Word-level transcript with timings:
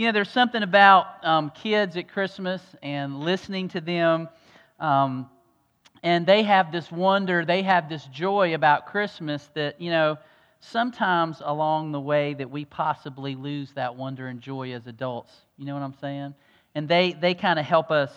You 0.00 0.06
know, 0.06 0.12
there's 0.12 0.30
something 0.30 0.62
about 0.62 1.22
um, 1.26 1.50
kids 1.50 1.94
at 1.98 2.08
Christmas 2.08 2.62
and 2.82 3.20
listening 3.20 3.68
to 3.68 3.82
them. 3.82 4.30
Um, 4.78 5.28
and 6.02 6.24
they 6.24 6.42
have 6.42 6.72
this 6.72 6.90
wonder, 6.90 7.44
they 7.44 7.60
have 7.60 7.90
this 7.90 8.06
joy 8.06 8.54
about 8.54 8.86
Christmas 8.86 9.50
that, 9.52 9.78
you 9.78 9.90
know, 9.90 10.16
sometimes 10.60 11.42
along 11.44 11.92
the 11.92 12.00
way 12.00 12.32
that 12.32 12.50
we 12.50 12.64
possibly 12.64 13.34
lose 13.34 13.72
that 13.72 13.94
wonder 13.94 14.28
and 14.28 14.40
joy 14.40 14.72
as 14.72 14.86
adults. 14.86 15.34
You 15.58 15.66
know 15.66 15.74
what 15.74 15.82
I'm 15.82 15.98
saying? 16.00 16.34
And 16.74 16.88
they, 16.88 17.12
they 17.12 17.34
kind 17.34 17.58
of 17.58 17.66
help 17.66 17.90
us 17.90 18.10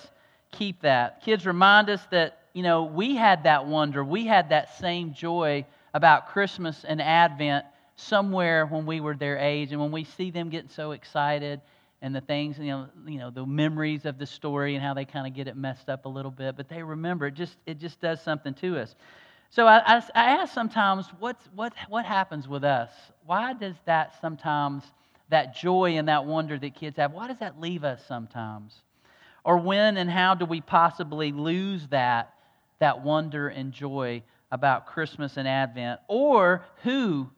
keep 0.54 0.84
that. 0.84 1.21
Kids 1.21 1.45
remind 1.45 1.89
us 1.89 2.00
that, 2.11 2.43
you 2.54 2.63
know, 2.63 2.86
we 2.86 3.18
had 3.18 3.43
that 3.43 3.65
wonder, 3.65 4.05
we 4.05 4.25
had 4.25 4.47
that 4.52 4.77
same 4.79 5.13
joy 5.13 5.65
about 5.93 6.29
Christmas 6.29 6.86
and 6.86 7.02
Advent 7.02 7.65
somewhere 7.97 8.65
when 8.68 8.86
we 8.86 9.02
were 9.02 9.18
their 9.18 9.38
age. 9.38 9.73
And 9.73 9.81
when 9.81 9.91
we 9.91 10.05
see 10.05 10.31
them 10.31 10.50
getting 10.50 10.70
so 10.70 10.93
excited 10.93 11.59
and 12.04 12.13
the 12.13 12.21
things, 12.21 12.59
you 12.59 12.65
know, 12.65 12.87
you 13.07 13.18
know, 13.18 13.32
the 13.32 13.46
memories 13.46 14.05
of 14.05 14.19
the 14.19 14.25
story 14.25 14.75
and 14.75 14.83
how 14.83 14.93
they 14.93 15.05
kind 15.05 15.25
of 15.25 15.33
get 15.33 15.47
it 15.47 15.55
messed 15.55 15.89
up 15.89 16.05
a 16.05 16.09
little 16.09 16.29
bit, 16.29 16.57
but 16.57 16.68
they 16.68 16.83
remember 16.83 17.28
it 17.28 17.33
just 17.33 17.55
it 17.65 17.79
just 17.79 18.00
does 18.01 18.21
something 18.21 18.54
to 18.55 18.78
us. 18.78 18.93
So 19.50 19.68
I, 19.68 19.78
I, 19.86 20.04
I 20.15 20.29
ask 20.42 20.54
sometimes, 20.54 21.05
what's, 21.19 21.47
what, 21.55 21.73
what 21.87 22.05
happens 22.05 22.47
with 22.47 22.64
us? 22.64 22.89
Why 23.25 23.54
does 23.54 23.75
that 23.86 24.19
sometimes, 24.19 24.83
that 25.29 25.55
joy 25.55 25.97
and 25.97 26.07
that 26.07 26.25
wonder 26.25 26.57
that 26.57 26.73
kids 26.73 26.97
have, 26.97 27.14
why 27.14 27.28
does 27.28 27.37
that 27.37 27.61
leave 27.61 27.83
us 27.83 28.04
sometimes? 28.07 28.73
Or 29.45 29.59
when 29.59 29.97
and 29.97 30.09
how 30.09 30.33
do 30.33 30.45
we 30.45 30.59
possibly 30.59 31.31
lose 31.31 31.87
that, 31.89 32.33
that 32.80 33.03
wonder 33.03 33.47
and 33.47 33.72
joy 33.72 34.23
about 34.52 34.88
Christmas 34.88 35.38
and 35.38 35.47
Advent? 35.47 36.00
Or 36.08 36.66
who, 36.81 37.30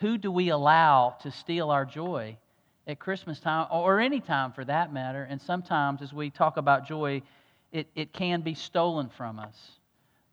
who 0.00 0.18
do 0.18 0.32
we 0.32 0.48
allow 0.48 1.16
to 1.22 1.30
steal 1.30 1.70
our 1.70 1.84
joy 1.84 2.36
at 2.86 2.98
Christmas 2.98 3.40
time 3.40 3.66
or 3.70 4.00
any 4.00 4.20
time 4.20 4.52
for 4.52 4.64
that 4.64 4.92
matter? 4.92 5.26
And 5.28 5.40
sometimes 5.40 6.02
as 6.02 6.12
we 6.12 6.30
talk 6.30 6.56
about 6.56 6.86
joy, 6.86 7.22
it, 7.72 7.88
it 7.94 8.12
can 8.12 8.42
be 8.42 8.54
stolen 8.54 9.08
from 9.16 9.38
us 9.38 9.56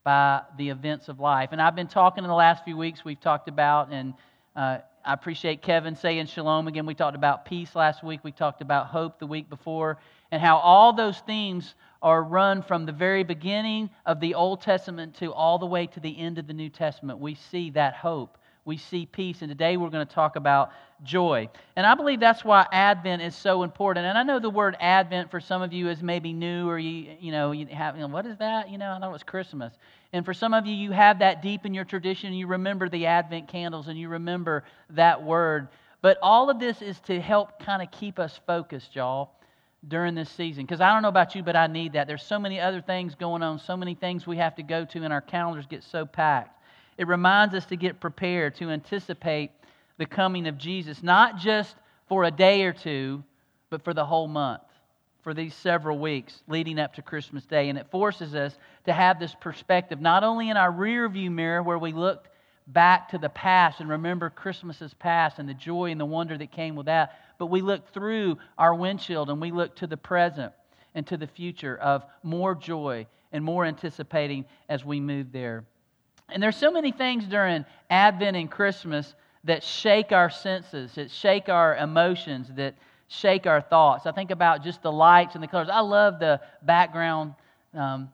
by 0.04 0.42
the 0.58 0.70
events 0.70 1.08
of 1.08 1.20
life. 1.20 1.50
And 1.52 1.62
I've 1.62 1.76
been 1.76 1.88
talking 1.88 2.24
in 2.24 2.28
the 2.28 2.36
last 2.36 2.64
few 2.64 2.78
weeks, 2.78 3.06
we've 3.06 3.20
talked 3.20 3.48
about, 3.48 3.92
and 3.92 4.14
uh, 4.56 4.80
I 5.06 5.14
appreciate 5.14 5.62
Kevin 5.62 5.96
saying 5.96 6.28
shalom 6.28 6.68
again. 6.68 6.86
We 6.86 6.94
talked 6.94 7.16
about 7.16 7.46
peace 7.46 7.76
last 7.76 8.04
week, 8.04 8.22
we 8.24 8.32
talked 8.32 8.62
about 8.62 8.88
hope 8.88 9.20
the 9.20 9.28
week 9.28 9.50
before, 9.50 9.98
and 10.32 10.42
how 10.42 10.58
all 10.58 10.94
those 10.94 11.20
themes 11.20 11.76
are 12.02 12.24
run 12.24 12.62
from 12.62 12.86
the 12.86 12.92
very 12.92 13.24
beginning 13.24 13.90
of 14.06 14.20
the 14.20 14.36
Old 14.36 14.62
Testament 14.62 15.16
to 15.16 15.34
all 15.34 15.60
the 15.60 15.66
way 15.66 15.88
to 15.88 16.00
the 16.00 16.18
end 16.18 16.38
of 16.38 16.48
the 16.48 16.54
New 16.54 16.70
Testament. 16.70 17.20
We 17.20 17.36
see 17.36 17.72
that 17.72 17.96
hope 17.96 18.38
we 18.66 18.78
see 18.78 19.06
peace. 19.06 19.42
And 19.42 19.50
today 19.50 19.78
we're 19.78 19.90
going 19.90 20.06
to 20.06 20.14
talk 20.14 20.36
about 20.36 20.72
joy. 21.04 21.50
And 21.76 21.86
I 21.86 21.96
believe 21.96 22.20
that's 22.20 22.44
why 22.44 22.66
Advent 22.72 23.22
is 23.22 23.36
so 23.36 23.64
important. 23.64 24.06
And 24.06 24.18
I 24.18 24.24
know 24.24 24.40
the 24.40 24.50
word 24.50 24.76
Advent 24.80 25.32
for 25.32 25.40
some 25.40 25.62
of 25.62 25.74
you 25.74 25.90
is 25.90 26.04
maybe 26.04 26.34
new 26.34 26.68
or 26.70 26.78
you, 26.78 27.16
you 27.20 27.32
know, 27.32 27.52
you 27.52 27.66
have, 27.68 27.96
you 27.96 28.02
know, 28.02 28.08
what 28.08 28.26
is 28.26 28.38
that? 28.38 28.70
You 28.70 28.78
know, 28.78 28.92
I 28.92 29.00
thought 29.00 29.10
it 29.10 29.14
was 29.14 29.24
Christmas. 29.24 29.74
And 30.14 30.26
for 30.26 30.34
some 30.34 30.54
of 30.54 30.66
you, 30.66 30.76
you 30.76 30.92
have 30.92 31.20
that 31.20 31.42
deep 31.42 31.66
in 31.66 31.74
your 31.74 31.86
tradition. 31.86 32.34
You 32.34 32.48
remember 32.48 32.90
the 32.90 33.06
Advent 33.06 33.48
candles 33.48 33.88
and 33.88 33.98
you 33.98 34.10
remember 34.10 34.64
that 34.92 35.24
word. 35.24 35.68
But 36.02 36.18
all 36.22 36.50
of 36.50 36.60
this 36.60 36.82
is 36.82 37.00
to 37.02 37.20
help 37.20 37.60
kind 37.60 37.82
of 37.82 37.92
keep 37.92 38.20
us 38.20 38.40
focused, 38.46 38.96
y'all 38.96 39.32
during 39.88 40.16
this 40.16 40.30
season. 40.30 40.66
Because 40.66 40.82
I 40.82 40.92
don't 40.92 41.02
know 41.02 41.10
about 41.10 41.36
you, 41.36 41.44
but 41.44 41.56
I 41.56 41.68
need 41.68 41.94
that. 41.94 42.08
There's 42.08 42.24
so 42.24 42.40
many 42.40 42.60
other 42.60 42.82
things 42.82 43.16
going 43.16 43.42
on, 43.42 43.60
so 43.60 43.78
many 43.78 43.96
things 43.96 44.28
we 44.28 44.38
have 44.38 44.56
to 44.56 44.64
go 44.64 44.86
to, 44.86 45.04
and 45.04 45.14
our 45.14 45.22
calendars 45.22 45.66
get 45.68 45.84
so 45.84 46.06
packed. 46.06 46.59
It 47.00 47.08
reminds 47.08 47.56
us 47.56 47.66
to 47.68 47.78
get 47.78 48.02
prepared, 48.02 48.56
to 48.56 48.70
anticipate 48.72 49.52
the 49.98 50.06
coming 50.06 50.48
of 50.48 50.58
Jesus, 50.58 51.02
not 51.02 51.38
just 51.38 51.74
for 52.10 52.26
a 52.26 52.32
day 52.32 52.64
or 52.64 52.74
two, 52.74 53.24
but 53.70 53.86
for 53.86 53.94
the 53.94 54.04
whole 54.04 54.28
month, 54.28 54.64
for 55.22 55.34
these 55.34 55.56
several 55.56 55.98
weeks 55.98 56.44
leading 56.50 56.78
up 56.78 56.96
to 56.96 57.02
Christmas 57.02 57.46
Day. 57.46 57.70
And 57.70 57.80
it 57.80 57.90
forces 57.90 58.36
us 58.36 58.58
to 58.84 58.92
have 58.92 59.18
this 59.18 59.34
perspective, 59.40 60.02
not 60.02 60.26
only 60.26 60.50
in 60.50 60.58
our 60.58 60.74
rear 60.74 61.08
view 61.08 61.32
mirror 61.32 61.64
where 61.64 61.78
we 61.80 61.94
look 61.94 62.28
back 62.68 63.08
to 63.12 63.18
the 63.18 63.30
past 63.30 63.80
and 63.80 63.90
remember 63.90 64.30
Christmas's 64.30 64.94
past 64.94 65.40
and 65.40 65.48
the 65.48 65.54
joy 65.54 65.92
and 65.92 66.02
the 66.02 66.06
wonder 66.06 66.38
that 66.38 66.52
came 66.52 66.76
with 66.76 66.88
that, 66.88 67.18
but 67.38 67.46
we 67.46 67.62
look 67.62 67.94
through 67.94 68.38
our 68.58 68.76
windshield 68.76 69.30
and 69.30 69.40
we 69.40 69.52
look 69.52 69.74
to 69.78 69.88
the 69.88 69.96
present 69.96 70.52
and 70.96 71.08
to 71.08 71.16
the 71.16 71.28
future 71.28 71.78
of 71.78 72.04
more 72.24 72.56
joy 72.56 73.08
and 73.32 73.42
more 73.42 73.64
anticipating 73.64 74.44
as 74.68 74.84
we 74.84 75.00
move 75.00 75.32
there. 75.32 75.64
And 76.32 76.42
there's 76.42 76.58
so 76.58 76.72
many 76.72 76.92
things 76.92 77.26
during 77.26 77.66
Advent 77.90 78.38
and 78.38 78.50
Christmas 78.50 79.14
that 79.46 79.64
shake 79.64 80.12
our 80.12 80.30
senses, 80.30 80.94
that 80.96 81.10
shake 81.10 81.50
our 81.50 81.76
emotions, 81.78 82.50
that 82.56 82.76
shake 83.08 83.48
our 83.48 83.62
thoughts. 83.62 84.06
I 84.06 84.12
think 84.12 84.32
about 84.32 84.64
just 84.64 84.82
the 84.82 84.92
lights 84.92 85.36
and 85.36 85.44
the 85.44 85.48
colors. 85.48 85.70
I 85.72 85.80
love 85.80 86.20
the 86.20 86.40
background, 86.62 87.34
um, 87.74 88.10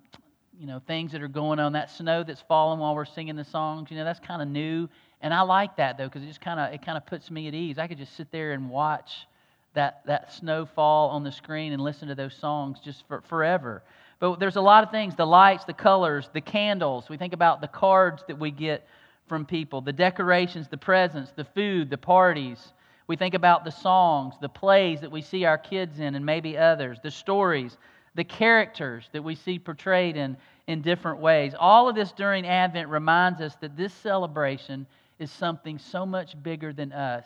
you 0.59 0.67
know, 0.67 0.81
things 0.87 1.11
that 1.11 1.21
are 1.21 1.27
going 1.27 1.59
on. 1.59 1.73
That 1.73 1.91
snow 1.91 2.23
that's 2.23 2.41
falling 2.41 2.79
while 2.79 2.95
we're 2.95 3.05
singing 3.05 3.35
the 3.35 3.43
songs, 3.43 3.91
you 3.91 3.97
know, 3.97 4.05
that's 4.05 4.19
kind 4.19 4.41
of 4.41 4.47
new. 4.47 4.87
And 5.21 5.33
I 5.33 5.41
like 5.41 5.77
that 5.77 5.97
though, 5.97 6.05
because 6.05 6.23
it 6.23 6.27
just 6.27 6.41
kind 6.41 6.59
of 6.59 6.73
it 6.73 6.85
kind 6.85 6.97
of 6.97 7.05
puts 7.05 7.29
me 7.31 7.47
at 7.47 7.53
ease. 7.53 7.77
I 7.77 7.87
could 7.87 7.97
just 7.97 8.15
sit 8.15 8.31
there 8.31 8.53
and 8.53 8.69
watch 8.69 9.27
that 9.73 10.05
that 10.05 10.31
snow 10.31 10.65
fall 10.65 11.09
on 11.09 11.23
the 11.23 11.31
screen 11.31 11.73
and 11.73 11.81
listen 11.81 12.07
to 12.07 12.15
those 12.15 12.35
songs 12.35 12.79
just 12.79 13.07
for, 13.07 13.21
forever. 13.21 13.83
But 14.19 14.39
there's 14.39 14.55
a 14.55 14.61
lot 14.61 14.83
of 14.83 14.91
things 14.91 15.15
the 15.15 15.25
lights, 15.25 15.65
the 15.65 15.73
colors, 15.73 16.29
the 16.33 16.41
candles. 16.41 17.09
We 17.09 17.17
think 17.17 17.33
about 17.33 17.61
the 17.61 17.67
cards 17.67 18.23
that 18.27 18.39
we 18.39 18.51
get 18.51 18.87
from 19.27 19.45
people, 19.45 19.81
the 19.81 19.93
decorations, 19.93 20.67
the 20.67 20.77
presents, 20.77 21.31
the 21.31 21.45
food, 21.45 21.89
the 21.89 21.97
parties. 21.97 22.73
We 23.07 23.15
think 23.15 23.33
about 23.33 23.65
the 23.65 23.71
songs, 23.71 24.35
the 24.41 24.49
plays 24.49 25.01
that 25.01 25.11
we 25.11 25.21
see 25.21 25.45
our 25.45 25.57
kids 25.57 25.99
in, 25.99 26.15
and 26.15 26.25
maybe 26.25 26.57
others, 26.57 26.99
the 27.03 27.11
stories, 27.11 27.77
the 28.15 28.23
characters 28.23 29.09
that 29.11 29.23
we 29.23 29.35
see 29.35 29.59
portrayed 29.59 30.15
in, 30.15 30.37
in 30.67 30.81
different 30.81 31.19
ways. 31.19 31.53
All 31.57 31.87
of 31.89 31.95
this 31.95 32.11
during 32.11 32.47
Advent 32.47 32.89
reminds 32.89 33.41
us 33.41 33.55
that 33.61 33.77
this 33.77 33.93
celebration 33.93 34.87
is 35.19 35.31
something 35.31 35.77
so 35.77 36.05
much 36.05 36.41
bigger 36.41 36.73
than 36.73 36.91
us 36.91 37.25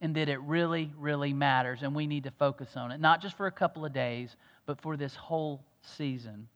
and 0.00 0.14
that 0.16 0.28
it 0.28 0.40
really, 0.40 0.92
really 0.98 1.32
matters, 1.32 1.82
and 1.82 1.94
we 1.94 2.06
need 2.06 2.24
to 2.24 2.30
focus 2.32 2.76
on 2.76 2.90
it, 2.90 3.00
not 3.00 3.22
just 3.22 3.36
for 3.36 3.46
a 3.46 3.52
couple 3.52 3.84
of 3.84 3.92
days, 3.92 4.36
but 4.66 4.80
for 4.80 4.96
this 4.96 5.14
whole 5.14 5.62
season. 5.96 6.48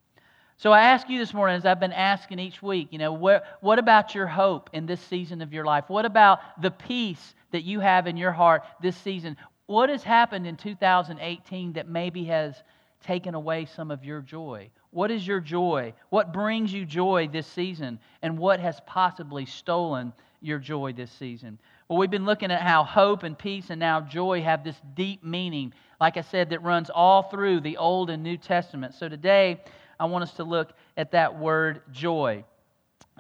So 0.57 0.73
I 0.73 0.83
ask 0.83 1.09
you 1.09 1.21
this 1.21 1.33
morning, 1.33 1.57
as 1.57 1.65
I've 1.65 1.79
been 1.79 1.93
asking 1.93 2.41
each 2.41 2.61
week, 2.61 2.89
you 2.91 2.99
know, 2.99 3.13
what, 3.13 3.45
what 3.61 3.79
about 3.79 4.15
your 4.15 4.27
hope 4.27 4.71
in 4.73 4.87
this 4.87 5.01
season 5.01 5.41
of 5.41 5.53
your 5.53 5.65
life? 5.65 5.85
What 5.87 6.05
about 6.05 6.41
the 6.61 6.73
peace 6.73 7.35
that 7.53 7.63
you 7.63 7.79
have 7.79 8.09
in 8.09 8.17
your 8.17 8.33
heart 8.33 8.65
this 8.83 8.97
season? 8.97 9.37
What 9.67 9.89
has 9.89 10.03
happened 10.03 10.49
in 10.49 10.57
2018 10.57 11.75
that 11.75 11.89
maybe 11.89 12.25
has 12.25 12.61
taken 13.05 13.35
away 13.35 13.67
some 13.67 13.93
of 13.93 14.05
your 14.05 14.21
joy? 14.21 14.71
What 14.91 15.13
is 15.13 15.25
your 15.25 15.41
joy? 15.41 15.95
What 16.09 16.33
brings 16.33 16.73
you 16.73 16.85
joy 16.85 17.29
this 17.29 17.47
season? 17.47 18.01
And 18.23 18.37
what 18.37 18.59
has 18.59 18.81
possibly 18.85 19.47
stolen 19.47 20.13
your 20.41 20.59
joy 20.59 20.93
this 20.93 21.13
season? 21.13 21.61
Well, 21.89 21.99
we've 21.99 22.11
been 22.11 22.27
looking 22.27 22.51
at 22.51 22.61
how 22.61 22.85
hope 22.85 23.23
and 23.23 23.39
peace 23.39 23.71
and 23.71 23.81
now 23.81 24.01
joy 24.01 24.43
have 24.43 24.63
this 24.63 24.77
deep 24.95 25.25
meaning 25.25 25.73
like 26.01 26.17
I 26.17 26.21
said, 26.21 26.51
that 26.51 26.63
runs 26.63 26.91
all 26.91 27.25
through 27.25 27.61
the 27.61 27.77
Old 27.77 28.11
and 28.11 28.23
New 28.23 28.37
Testament. 28.37 28.95
So 28.95 29.09
today, 29.09 29.61
I 29.99 30.05
want 30.05 30.23
us 30.23 30.33
to 30.35 30.45
look 30.45 30.73
at 30.97 31.11
that 31.13 31.39
word 31.39 31.83
joy. 31.91 32.45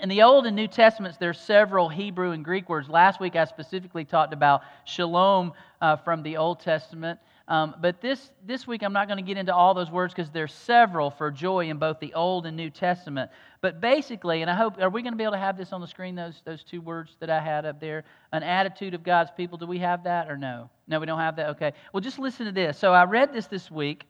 In 0.01 0.09
the 0.09 0.23
Old 0.23 0.47
and 0.47 0.55
New 0.55 0.69
Testaments, 0.69 1.19
there's 1.19 1.41
several 1.41 1.89
Hebrew 1.89 2.31
and 2.31 2.45
Greek 2.45 2.69
words. 2.69 2.89
Last 2.89 3.19
week, 3.19 3.35
I 3.35 3.47
specifically 3.47 4.05
talked 4.05 4.33
about 4.33 4.63
shalom 4.85 5.53
uh, 5.81 5.97
from 5.97 6.23
the 6.23 6.37
Old 6.37 6.61
Testament. 6.61 7.19
Um, 7.49 7.75
but 7.81 8.03
this, 8.03 8.31
this 8.47 8.67
week, 8.67 8.83
I'm 8.83 8.93
not 8.93 9.09
going 9.09 9.17
to 9.17 9.27
get 9.27 9.39
into 9.39 9.55
all 9.55 9.73
those 9.73 9.91
words 9.91 10.13
because 10.13 10.31
there's 10.31 10.53
several 10.53 11.11
for 11.11 11.31
joy 11.31 11.71
in 11.71 11.79
both 11.79 11.99
the 11.99 12.13
Old 12.13 12.45
and 12.45 12.55
New 12.55 12.69
Testament. 12.69 13.31
But 13.63 13.81
basically, 13.81 14.43
and 14.43 14.51
I 14.51 14.55
hope, 14.55 14.79
are 14.79 14.91
we 14.91 15.01
going 15.01 15.15
to 15.15 15.17
be 15.17 15.25
able 15.25 15.33
to 15.33 15.39
have 15.39 15.57
this 15.57 15.73
on 15.73 15.81
the 15.81 15.87
screen, 15.87 16.15
those, 16.15 16.43
those 16.45 16.63
two 16.63 16.83
words 16.83 17.17
that 17.21 17.31
I 17.31 17.41
had 17.41 17.65
up 17.65 17.81
there? 17.81 18.05
An 18.33 18.43
attitude 18.43 18.93
of 18.93 19.03
God's 19.03 19.31
people. 19.35 19.57
Do 19.57 19.67
we 19.67 19.79
have 19.79 20.05
that 20.05 20.31
or 20.31 20.37
no? 20.37 20.69
No, 20.87 21.01
we 21.01 21.07
don't 21.07 21.19
have 21.19 21.37
that? 21.37 21.49
Okay. 21.51 21.73
Well, 21.93 22.03
just 22.03 22.19
listen 22.19 22.45
to 22.45 22.53
this. 22.53 22.79
So 22.79 22.93
I 22.93 23.05
read 23.05 23.33
this 23.33 23.47
this 23.47 23.71
week, 23.71 24.05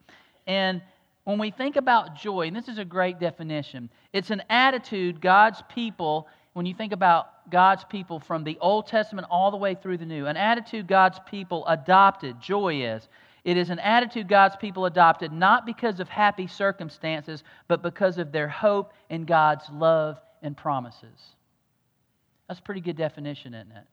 and 0.45 0.81
when 1.23 1.39
we 1.39 1.49
think 1.49 1.77
about 1.77 2.17
joy, 2.17 2.47
and 2.47 2.55
this 2.55 2.67
is 2.67 2.77
a 2.77 2.85
great 2.85 3.19
definition, 3.19 3.89
it's 4.11 4.31
an 4.31 4.43
attitude 4.49 5.21
God's 5.21 5.63
people, 5.69 6.27
when 6.53 6.65
you 6.65 6.73
think 6.73 6.91
about 6.91 7.49
God's 7.49 7.85
people 7.85 8.19
from 8.19 8.43
the 8.43 8.57
Old 8.59 8.87
Testament 8.87 9.27
all 9.31 9.49
the 9.49 9.57
way 9.57 9.75
through 9.75 9.97
the 9.97 10.05
New, 10.05 10.25
an 10.25 10.35
attitude 10.35 10.87
God's 10.87 11.19
people 11.29 11.65
adopted, 11.67 12.41
joy 12.41 12.83
is. 12.83 13.07
It 13.49 13.57
is 13.57 13.71
an 13.71 13.79
attitude 13.79 14.27
God's 14.27 14.55
people 14.55 14.85
adopted 14.85 15.33
not 15.33 15.65
because 15.65 15.99
of 15.99 16.07
happy 16.07 16.45
circumstances, 16.45 17.43
but 17.67 17.81
because 17.81 18.19
of 18.19 18.31
their 18.31 18.47
hope 18.47 18.93
in 19.09 19.25
God's 19.25 19.67
love 19.71 20.21
and 20.43 20.55
promises. 20.55 21.33
That's 22.47 22.59
a 22.59 22.61
pretty 22.61 22.81
good 22.81 22.95
definition, 22.95 23.55
isn't 23.55 23.71
it? 23.71 23.87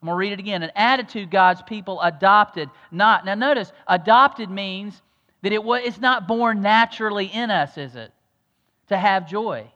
I'm 0.00 0.06
going 0.06 0.12
to 0.12 0.16
read 0.16 0.32
it 0.34 0.38
again. 0.38 0.62
An 0.62 0.70
attitude 0.76 1.28
God's 1.28 1.60
people 1.62 2.00
adopted 2.02 2.70
not. 2.92 3.24
Now, 3.24 3.34
notice, 3.34 3.72
adopted 3.88 4.48
means 4.48 5.02
that 5.42 5.52
it, 5.52 5.62
it's 5.64 5.98
not 5.98 6.28
born 6.28 6.62
naturally 6.62 7.26
in 7.26 7.50
us, 7.50 7.76
is 7.76 7.96
it? 7.96 8.12
To 8.90 8.96
have 8.96 9.28
joy. 9.28 9.72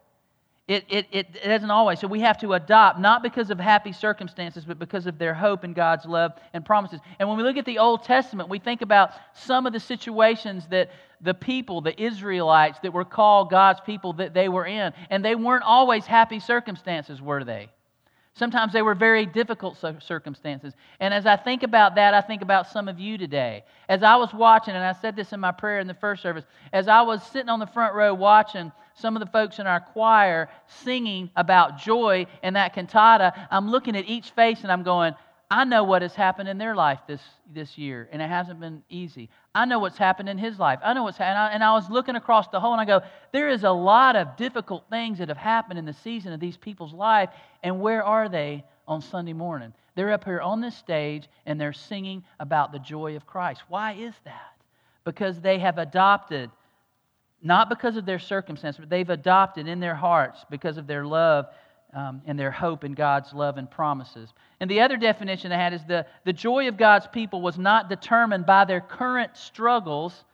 It, 0.68 0.84
it, 0.90 1.06
it, 1.12 1.42
doesn't 1.42 1.70
always. 1.70 1.98
So 1.98 2.06
we 2.06 2.20
have 2.20 2.36
to 2.40 2.52
adopt, 2.52 3.00
not 3.00 3.22
because 3.22 3.48
of 3.50 3.58
happy 3.58 3.90
circumstances, 3.90 4.66
but 4.66 4.78
because 4.78 5.06
of 5.06 5.18
their 5.18 5.32
hope 5.32 5.64
in 5.64 5.72
God's 5.72 6.04
love 6.04 6.32
and 6.52 6.62
promises. 6.62 7.00
And 7.18 7.26
when 7.26 7.38
we 7.38 7.42
look 7.42 7.56
at 7.56 7.64
the 7.64 7.78
Old 7.78 8.04
Testament, 8.04 8.50
we 8.50 8.58
think 8.58 8.82
about 8.82 9.12
some 9.32 9.64
of 9.64 9.72
the 9.72 9.80
situations 9.80 10.66
that 10.68 10.90
the 11.22 11.32
people, 11.32 11.80
the 11.80 11.98
Israelites, 11.98 12.78
that 12.80 12.92
were 12.92 13.06
called 13.06 13.48
God's 13.48 13.80
people, 13.80 14.12
that 14.14 14.34
they 14.34 14.50
were 14.50 14.66
in. 14.66 14.92
And 15.08 15.24
they 15.24 15.34
weren't 15.34 15.64
always 15.64 16.04
happy 16.04 16.38
circumstances, 16.38 17.22
were 17.22 17.44
they? 17.44 17.70
Sometimes 18.34 18.74
they 18.74 18.82
were 18.82 18.94
very 18.94 19.24
difficult 19.24 19.82
circumstances. 20.00 20.74
And 21.00 21.14
as 21.14 21.24
I 21.24 21.36
think 21.36 21.62
about 21.62 21.94
that, 21.94 22.12
I 22.12 22.20
think 22.20 22.42
about 22.42 22.68
some 22.68 22.88
of 22.88 23.00
you 23.00 23.16
today. 23.16 23.64
As 23.88 24.02
I 24.02 24.16
was 24.16 24.34
watching, 24.34 24.74
and 24.74 24.84
I 24.84 24.92
said 24.92 25.16
this 25.16 25.32
in 25.32 25.40
my 25.40 25.50
prayer 25.50 25.80
in 25.80 25.86
the 25.86 25.94
first 25.94 26.22
service, 26.22 26.44
as 26.74 26.88
I 26.88 27.00
was 27.00 27.22
sitting 27.22 27.48
on 27.48 27.58
the 27.58 27.66
front 27.66 27.94
row 27.94 28.12
watching 28.12 28.70
some 29.00 29.16
of 29.16 29.20
the 29.20 29.30
folks 29.30 29.58
in 29.58 29.66
our 29.66 29.80
choir 29.80 30.48
singing 30.66 31.30
about 31.36 31.78
joy 31.78 32.26
in 32.42 32.54
that 32.54 32.74
cantata, 32.74 33.32
I'm 33.50 33.70
looking 33.70 33.96
at 33.96 34.08
each 34.08 34.30
face 34.30 34.60
and 34.62 34.72
I'm 34.72 34.82
going, 34.82 35.14
I 35.50 35.64
know 35.64 35.82
what 35.82 36.02
has 36.02 36.14
happened 36.14 36.48
in 36.48 36.58
their 36.58 36.74
life 36.74 37.00
this, 37.06 37.22
this 37.54 37.78
year, 37.78 38.06
and 38.12 38.20
it 38.20 38.28
hasn't 38.28 38.60
been 38.60 38.82
easy. 38.90 39.30
I 39.54 39.64
know 39.64 39.78
what's 39.78 39.96
happened 39.96 40.28
in 40.28 40.36
his 40.36 40.58
life. 40.58 40.78
I 40.84 40.92
know 40.92 41.04
what's 41.04 41.16
happened. 41.16 41.38
And, 41.38 41.54
and 41.54 41.64
I 41.64 41.72
was 41.72 41.88
looking 41.88 42.16
across 42.16 42.48
the 42.48 42.60
whole, 42.60 42.72
and 42.72 42.80
I 42.80 42.84
go, 42.84 43.00
there 43.32 43.48
is 43.48 43.64
a 43.64 43.70
lot 43.70 44.14
of 44.14 44.36
difficult 44.36 44.84
things 44.90 45.18
that 45.18 45.28
have 45.28 45.38
happened 45.38 45.78
in 45.78 45.86
the 45.86 45.94
season 45.94 46.34
of 46.34 46.40
these 46.40 46.58
people's 46.58 46.92
life, 46.92 47.30
and 47.62 47.80
where 47.80 48.04
are 48.04 48.28
they 48.28 48.62
on 48.86 49.00
Sunday 49.00 49.32
morning? 49.32 49.72
They're 49.94 50.12
up 50.12 50.24
here 50.24 50.40
on 50.40 50.60
this 50.60 50.76
stage, 50.76 51.28
and 51.46 51.58
they're 51.58 51.72
singing 51.72 52.24
about 52.38 52.70
the 52.70 52.78
joy 52.78 53.16
of 53.16 53.26
Christ. 53.26 53.62
Why 53.68 53.94
is 53.94 54.14
that? 54.24 54.52
Because 55.04 55.40
they 55.40 55.58
have 55.60 55.78
adopted, 55.78 56.50
not 57.42 57.68
because 57.68 57.96
of 57.96 58.04
their 58.04 58.18
circumstance, 58.18 58.76
but 58.76 58.90
they've 58.90 59.08
adopted 59.08 59.68
in 59.68 59.80
their 59.80 59.94
hearts 59.94 60.44
because 60.50 60.76
of 60.76 60.86
their 60.86 61.06
love 61.06 61.46
um, 61.94 62.20
and 62.26 62.38
their 62.38 62.50
hope 62.50 62.84
in 62.84 62.92
God's 62.92 63.32
love 63.32 63.56
and 63.56 63.70
promises. 63.70 64.32
And 64.60 64.70
the 64.70 64.80
other 64.80 64.96
definition 64.96 65.52
I 65.52 65.56
had 65.56 65.72
is 65.72 65.84
the, 65.84 66.06
the 66.24 66.32
joy 66.32 66.68
of 66.68 66.76
God's 66.76 67.06
people 67.06 67.40
was 67.40 67.58
not 67.58 67.88
determined 67.88 68.44
by 68.44 68.64
their 68.64 68.80
current 68.80 69.36
struggles, 69.36 70.24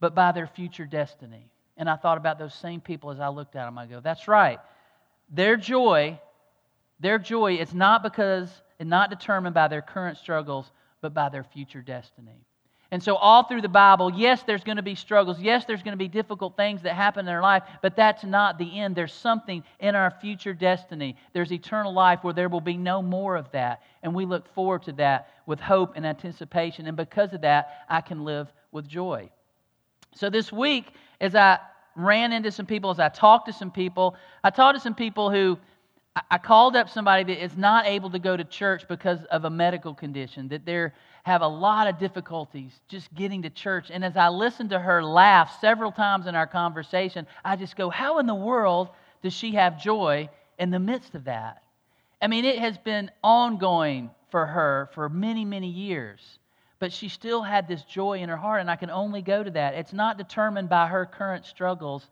but 0.00 0.14
by 0.14 0.32
their 0.32 0.46
future 0.46 0.86
destiny. 0.86 1.48
And 1.76 1.88
I 1.88 1.96
thought 1.96 2.18
about 2.18 2.38
those 2.38 2.54
same 2.54 2.80
people 2.80 3.10
as 3.10 3.20
I 3.20 3.28
looked 3.28 3.56
at 3.56 3.66
them. 3.66 3.78
I 3.78 3.86
go, 3.86 4.00
that's 4.00 4.26
right. 4.26 4.58
Their 5.30 5.56
joy, 5.56 6.18
their 7.00 7.18
joy 7.18 7.56
is 7.56 7.72
not 7.72 8.02
because, 8.02 8.50
and 8.80 8.90
not 8.90 9.10
determined 9.10 9.54
by 9.54 9.68
their 9.68 9.82
current 9.82 10.18
struggles, 10.18 10.70
but 11.00 11.14
by 11.14 11.28
their 11.28 11.44
future 11.44 11.82
destiny. 11.82 12.44
And 12.92 13.02
so, 13.02 13.16
all 13.16 13.44
through 13.44 13.62
the 13.62 13.70
Bible, 13.70 14.12
yes, 14.12 14.42
there's 14.42 14.62
going 14.62 14.76
to 14.76 14.82
be 14.82 14.94
struggles. 14.94 15.40
Yes, 15.40 15.64
there's 15.64 15.82
going 15.82 15.94
to 15.94 15.98
be 15.98 16.08
difficult 16.08 16.58
things 16.58 16.82
that 16.82 16.92
happen 16.92 17.26
in 17.26 17.34
our 17.34 17.40
life, 17.40 17.62
but 17.80 17.96
that's 17.96 18.22
not 18.22 18.58
the 18.58 18.80
end. 18.80 18.94
There's 18.94 19.14
something 19.14 19.64
in 19.80 19.94
our 19.94 20.10
future 20.20 20.52
destiny. 20.52 21.16
There's 21.32 21.50
eternal 21.50 21.94
life 21.94 22.22
where 22.22 22.34
there 22.34 22.50
will 22.50 22.60
be 22.60 22.76
no 22.76 23.00
more 23.00 23.34
of 23.34 23.50
that. 23.52 23.80
And 24.02 24.14
we 24.14 24.26
look 24.26 24.46
forward 24.54 24.82
to 24.82 24.92
that 24.92 25.30
with 25.46 25.58
hope 25.58 25.94
and 25.96 26.04
anticipation. 26.04 26.86
And 26.86 26.94
because 26.94 27.32
of 27.32 27.40
that, 27.40 27.86
I 27.88 28.02
can 28.02 28.24
live 28.24 28.52
with 28.72 28.86
joy. 28.86 29.30
So, 30.14 30.28
this 30.28 30.52
week, 30.52 30.92
as 31.18 31.34
I 31.34 31.60
ran 31.96 32.30
into 32.30 32.52
some 32.52 32.66
people, 32.66 32.90
as 32.90 33.00
I 33.00 33.08
talked 33.08 33.46
to 33.46 33.54
some 33.54 33.70
people, 33.70 34.16
I 34.44 34.50
talked 34.50 34.76
to 34.76 34.82
some 34.82 34.94
people 34.94 35.30
who 35.30 35.58
I 36.30 36.36
called 36.36 36.76
up 36.76 36.90
somebody 36.90 37.24
that 37.24 37.42
is 37.42 37.56
not 37.56 37.86
able 37.86 38.10
to 38.10 38.18
go 38.18 38.36
to 38.36 38.44
church 38.44 38.86
because 38.86 39.24
of 39.24 39.44
a 39.44 39.50
medical 39.50 39.94
condition, 39.94 40.48
that 40.48 40.66
they're 40.66 40.92
have 41.24 41.42
a 41.42 41.48
lot 41.48 41.86
of 41.86 41.98
difficulties 41.98 42.72
just 42.88 43.12
getting 43.14 43.42
to 43.42 43.50
church. 43.50 43.90
And 43.90 44.04
as 44.04 44.16
I 44.16 44.28
listened 44.28 44.70
to 44.70 44.78
her 44.78 45.04
laugh 45.04 45.60
several 45.60 45.92
times 45.92 46.26
in 46.26 46.34
our 46.34 46.46
conversation, 46.46 47.26
I 47.44 47.56
just 47.56 47.76
go, 47.76 47.90
How 47.90 48.18
in 48.18 48.26
the 48.26 48.34
world 48.34 48.88
does 49.22 49.32
she 49.32 49.52
have 49.52 49.80
joy 49.80 50.28
in 50.58 50.70
the 50.70 50.80
midst 50.80 51.14
of 51.14 51.24
that? 51.24 51.62
I 52.20 52.26
mean, 52.26 52.44
it 52.44 52.58
has 52.58 52.76
been 52.78 53.10
ongoing 53.22 54.10
for 54.30 54.46
her 54.46 54.90
for 54.94 55.08
many, 55.08 55.44
many 55.44 55.68
years. 55.68 56.38
But 56.78 56.92
she 56.92 57.08
still 57.08 57.42
had 57.42 57.68
this 57.68 57.82
joy 57.84 58.18
in 58.18 58.28
her 58.28 58.36
heart, 58.36 58.60
and 58.60 58.70
I 58.70 58.74
can 58.74 58.90
only 58.90 59.22
go 59.22 59.44
to 59.44 59.50
that. 59.52 59.74
It's 59.74 59.92
not 59.92 60.18
determined 60.18 60.68
by 60.68 60.88
her 60.88 61.06
current 61.06 61.46
struggles, 61.46 62.08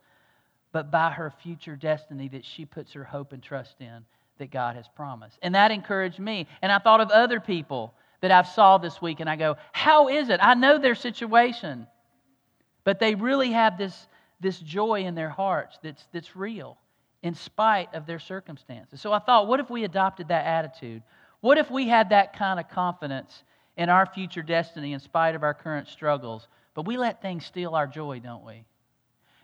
but 0.71 0.91
by 0.91 1.09
her 1.09 1.33
future 1.43 1.75
destiny 1.75 2.27
that 2.29 2.45
she 2.45 2.65
puts 2.65 2.93
her 2.93 3.03
hope 3.03 3.33
and 3.33 3.43
trust 3.43 3.75
in 3.79 4.05
that 4.37 4.51
God 4.51 4.75
has 4.75 4.87
promised. 4.95 5.37
And 5.41 5.55
that 5.55 5.71
encouraged 5.71 6.19
me. 6.19 6.47
And 6.61 6.71
I 6.71 6.79
thought 6.79 7.01
of 7.01 7.11
other 7.11 7.39
people 7.39 7.93
that 8.21 8.31
I've 8.31 8.47
saw 8.47 8.77
this 8.77 9.01
week, 9.01 9.19
and 9.19 9.29
I 9.29 9.35
go, 9.35 9.57
how 9.71 10.07
is 10.07 10.29
it? 10.29 10.39
I 10.41 10.53
know 10.53 10.77
their 10.77 10.95
situation, 10.95 11.87
but 12.83 12.99
they 12.99 13.15
really 13.15 13.51
have 13.51 13.77
this, 13.77 14.07
this 14.39 14.59
joy 14.59 15.01
in 15.01 15.15
their 15.15 15.29
hearts 15.29 15.79
that's, 15.81 16.05
that's 16.11 16.35
real 16.35 16.77
in 17.23 17.33
spite 17.35 17.93
of 17.93 18.05
their 18.05 18.19
circumstances. 18.19 19.01
So 19.01 19.11
I 19.13 19.19
thought, 19.19 19.47
what 19.47 19.59
if 19.59 19.69
we 19.69 19.83
adopted 19.83 20.27
that 20.29 20.45
attitude? 20.45 21.03
What 21.41 21.57
if 21.57 21.69
we 21.69 21.87
had 21.87 22.09
that 22.09 22.37
kind 22.37 22.59
of 22.59 22.69
confidence 22.69 23.43
in 23.77 23.89
our 23.89 24.05
future 24.05 24.43
destiny 24.43 24.93
in 24.93 24.99
spite 24.99 25.35
of 25.35 25.43
our 25.43 25.53
current 25.53 25.87
struggles, 25.87 26.47
but 26.73 26.85
we 26.85 26.97
let 26.97 27.21
things 27.21 27.45
steal 27.45 27.75
our 27.75 27.87
joy, 27.87 28.19
don't 28.19 28.45
we? 28.45 28.65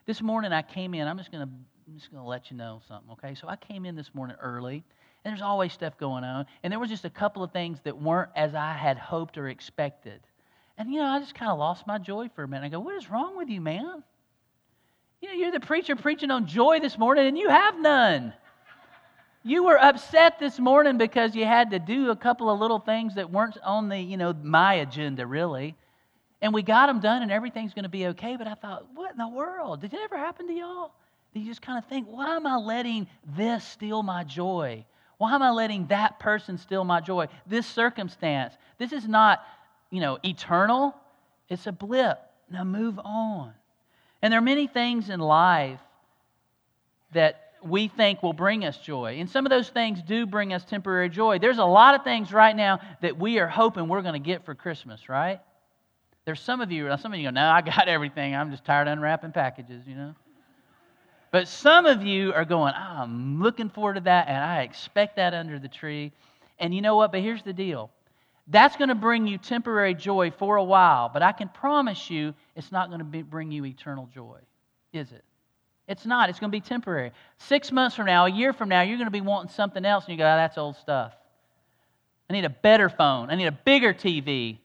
This 0.08 0.22
morning 0.22 0.54
I 0.54 0.62
came 0.62 0.94
in, 0.94 1.06
I'm 1.06 1.18
just 1.18 1.34
going 1.34 1.46
to 1.46 1.54
I'm 1.88 1.98
just 1.98 2.12
going 2.12 2.24
to 2.24 2.28
let 2.28 2.50
you 2.50 2.58
know 2.58 2.82
something, 2.88 3.12
okay? 3.12 3.36
So 3.36 3.48
I 3.48 3.58
came 3.58 3.86
in 3.86 3.96
this 3.96 4.10
morning 4.14 4.36
early 4.42 4.84
and 5.24 5.32
there's 5.32 5.42
always 5.42 5.74
stuff 5.74 5.98
going 5.98 6.24
on. 6.24 6.46
And 6.64 6.72
there 6.72 6.80
was 6.80 6.90
just 6.90 7.06
a 7.06 7.10
couple 7.10 7.44
of 7.44 7.52
things 7.52 7.80
that 7.84 8.02
weren't 8.02 8.30
as 8.36 8.56
I 8.56 8.74
had 8.74 8.98
hoped 8.98 9.38
or 9.38 9.50
expected. 9.50 10.22
And, 10.78 10.92
you 10.92 11.00
know, 11.00 11.08
I 11.08 11.20
just 11.20 11.36
kind 11.36 11.52
of 11.52 11.60
lost 11.60 11.88
my 11.88 11.98
joy 11.98 12.30
for 12.36 12.44
a 12.44 12.48
minute. 12.48 12.66
I 12.66 12.70
go, 12.70 12.80
What 12.80 12.96
is 12.96 13.10
wrong 13.10 13.38
with 13.38 13.50
you, 13.50 13.60
man? 13.60 14.04
You 15.22 15.30
know, 15.30 15.34
you're 15.34 15.52
the 15.52 15.60
preacher 15.60 15.96
preaching 15.96 16.32
on 16.32 16.48
joy 16.48 16.80
this 16.80 16.98
morning, 16.98 17.28
and 17.28 17.38
you 17.38 17.50
have 17.50 17.78
none. 17.80 18.34
You 19.44 19.64
were 19.64 19.82
upset 19.82 20.40
this 20.40 20.60
morning 20.60 20.98
because 20.98 21.36
you 21.36 21.46
had 21.46 21.72
to 21.72 21.80
do 21.80 22.12
a 22.12 22.16
couple 22.16 22.50
of 22.50 22.60
little 22.60 22.80
things 22.80 23.16
that 23.16 23.32
weren't 23.32 23.58
on 23.64 23.90
the, 23.90 23.98
you 23.98 24.16
know, 24.16 24.34
my 24.42 24.76
agenda, 24.76 25.26
really. 25.26 25.76
And 26.42 26.54
we 26.54 26.62
got 26.62 26.88
them 26.88 27.00
done, 27.00 27.24
and 27.24 27.32
everything's 27.32 27.74
going 27.74 27.84
to 27.84 27.90
be 27.90 28.08
okay. 28.08 28.36
But 28.38 28.48
I 28.48 28.54
thought, 28.54 28.86
what 28.94 29.12
in 29.12 29.18
the 29.18 29.28
world? 29.28 29.82
Did 29.82 29.94
it 29.94 30.00
ever 30.04 30.18
happen 30.18 30.48
to 30.48 30.54
y'all? 30.54 30.92
you 31.38 31.46
just 31.46 31.62
kind 31.62 31.78
of 31.78 31.86
think, 31.86 32.08
why 32.08 32.36
am 32.36 32.48
I 32.48 32.56
letting 32.58 33.08
this 33.36 33.64
steal 33.64 34.04
my 34.04 34.24
joy? 34.24 34.86
Why 35.18 35.34
am 35.34 35.42
I 35.42 35.52
letting 35.52 35.88
that 35.88 36.20
person 36.20 36.58
steal 36.58 36.84
my 36.84 37.02
joy? 37.02 37.28
This 37.46 37.66
circumstance, 37.66 38.54
this 38.78 38.92
is 38.92 39.08
not, 39.08 39.44
you 39.90 40.02
know, 40.02 40.20
eternal. 40.24 40.96
It's 41.50 41.68
a 41.68 41.72
blip. 41.72 42.20
Now 42.50 42.64
move 42.64 43.00
on. 43.00 43.54
And 44.22 44.32
there 44.32 44.40
are 44.40 44.44
many 44.44 44.68
things 44.68 45.10
in 45.10 45.20
life 45.20 45.80
that 47.14 47.52
we 47.64 47.88
think 47.88 48.22
will 48.22 48.34
bring 48.34 48.64
us 48.64 48.78
joy. 48.78 49.18
And 49.20 49.30
some 49.30 49.46
of 49.46 49.50
those 49.50 49.70
things 49.70 50.02
do 50.02 50.26
bring 50.26 50.54
us 50.54 50.64
temporary 50.64 51.10
joy. 51.10 51.40
There's 51.40 51.58
a 51.58 51.66
lot 51.66 51.96
of 51.96 52.04
things 52.04 52.32
right 52.32 52.56
now 52.56 52.80
that 53.02 53.18
we 53.18 53.40
are 53.40 53.48
hoping 53.48 53.88
we're 53.88 54.02
going 54.02 54.14
to 54.14 54.20
get 54.20 54.46
for 54.46 54.56
Christmas, 54.56 55.10
right? 55.10 55.40
There's 56.28 56.42
some 56.42 56.60
of 56.60 56.74
you, 56.74 56.94
some 57.00 57.14
of 57.14 57.20
you 57.20 57.28
go, 57.28 57.32
no, 57.32 57.48
I 57.48 57.62
got 57.62 57.88
everything. 57.88 58.36
I'm 58.36 58.52
just 58.52 58.66
tired 58.66 58.90
of 58.90 58.92
unwrapping 58.92 59.32
packages, 59.32 59.88
you 59.88 59.96
know? 59.96 60.14
But 61.32 61.48
some 61.48 61.86
of 61.86 62.04
you 62.04 62.34
are 62.34 62.44
going, 62.44 62.74
I'm 62.76 63.42
looking 63.42 63.70
forward 63.70 63.94
to 63.94 64.02
that, 64.02 64.28
and 64.28 64.36
I 64.36 64.64
expect 64.64 65.16
that 65.16 65.34
under 65.34 65.58
the 65.58 65.70
tree. 65.70 66.12
And 66.60 66.76
you 66.76 66.82
know 66.82 66.98
what? 66.98 67.14
But 67.14 67.22
here's 67.22 67.44
the 67.44 67.54
deal 67.54 67.90
that's 68.50 68.76
going 68.76 68.90
to 68.90 68.96
bring 68.96 69.26
you 69.26 69.38
temporary 69.38 69.94
joy 69.94 70.32
for 70.32 70.58
a 70.58 70.64
while, 70.66 71.08
but 71.08 71.22
I 71.22 71.32
can 71.32 71.48
promise 71.48 72.10
you 72.10 72.34
it's 72.58 72.74
not 72.74 72.90
going 72.90 73.00
to 73.00 73.06
be, 73.06 73.22
bring 73.22 73.50
you 73.50 73.66
eternal 73.66 74.10
joy, 74.14 74.40
is 74.92 75.14
it? 75.14 75.24
It's 75.88 76.06
not. 76.06 76.30
It's 76.30 76.42
going 76.42 76.52
to 76.52 76.58
be 76.58 76.62
temporary. 76.62 77.14
Six 77.38 77.72
months 77.72 77.96
from 77.96 78.06
now, 78.06 78.26
a 78.26 78.30
year 78.30 78.52
from 78.52 78.68
now, 78.68 78.82
you're 78.82 78.98
going 78.98 79.08
to 79.08 79.12
be 79.12 79.22
wanting 79.22 79.52
something 79.54 79.86
else, 79.86 80.04
and 80.04 80.12
you 80.12 80.18
go, 80.18 80.26
oh, 80.26 80.36
that's 80.36 80.58
old 80.58 80.76
stuff. 80.76 81.14
I 82.30 82.34
need 82.34 82.44
a 82.44 82.50
better 82.50 82.90
phone. 82.90 83.30
I 83.30 83.36
need 83.36 83.48
a 83.48 83.54
bigger 83.54 83.94
TV. 83.94 84.58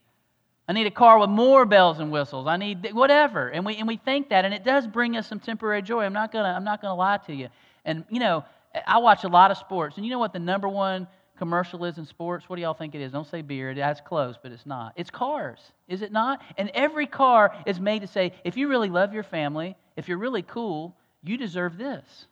I 0.73 0.75
need 0.75 0.87
a 0.87 0.91
car 0.91 1.19
with 1.19 1.29
more 1.29 1.67
bells 1.67 1.99
and 1.99 2.11
whistles. 2.11 2.47
I 2.47 2.57
need 2.57 2.95
whatever. 2.95 3.51
And 3.51 3.67
we, 3.67 3.77
and 3.77 3.87
we 3.87 3.99
think 3.99 4.31
that, 4.31 4.47
and 4.47 4.55
it 4.55 4.65
does 4.65 4.87
bring 4.87 5.19
us 5.19 5.29
some 5.29 5.39
temporary 5.39 5.83
joy. 5.83 6.03
I'm 6.03 6.15
not 6.15 6.33
going 6.33 6.47
to 6.47 6.51
I'm 6.51 6.65
not 6.65 6.81
gonna 6.81 6.95
lie 6.95 7.19
to 7.27 7.35
you. 7.35 7.51
And, 7.85 8.05
you 8.09 8.19
know, 8.19 8.43
I 8.87 8.97
watch 8.97 9.25
a 9.25 9.29
lot 9.29 9.51
of 9.51 9.59
sports. 9.59 9.99
And 9.99 10.07
you 10.07 10.11
know 10.11 10.19
what 10.19 10.33
the 10.33 10.39
number 10.39 10.67
one 10.69 11.07
commercial 11.37 11.85
is 11.85 11.99
in 11.99 12.07
sports? 12.07 12.49
What 12.49 12.57
do 12.57 12.63
y'all 12.63 12.73
think 12.73 12.95
it 12.95 13.03
is? 13.03 13.13
Don't 13.13 13.27
say 13.27 13.43
beer. 13.43 13.75
That's 13.75 14.01
close, 14.01 14.37
but 14.43 14.51
it's 14.51 14.65
not. 14.65 14.95
It's 14.97 15.11
cars, 15.11 15.59
is 15.89 16.01
it 16.01 16.11
not? 16.11 16.41
And 16.57 16.71
every 16.73 17.07
car 17.07 17.55
is 17.67 17.79
made 17.79 18.01
to 18.01 18.07
say, 18.07 18.33
if 18.43 18.57
you 18.57 18.67
really 18.67 18.89
love 18.89 19.13
your 19.13 19.25
family, 19.25 19.77
if 19.97 20.09
you're 20.09 20.17
really 20.17 20.41
cool, 20.41 20.97
you 21.23 21.37
deserve 21.37 21.77
this. 21.77 22.29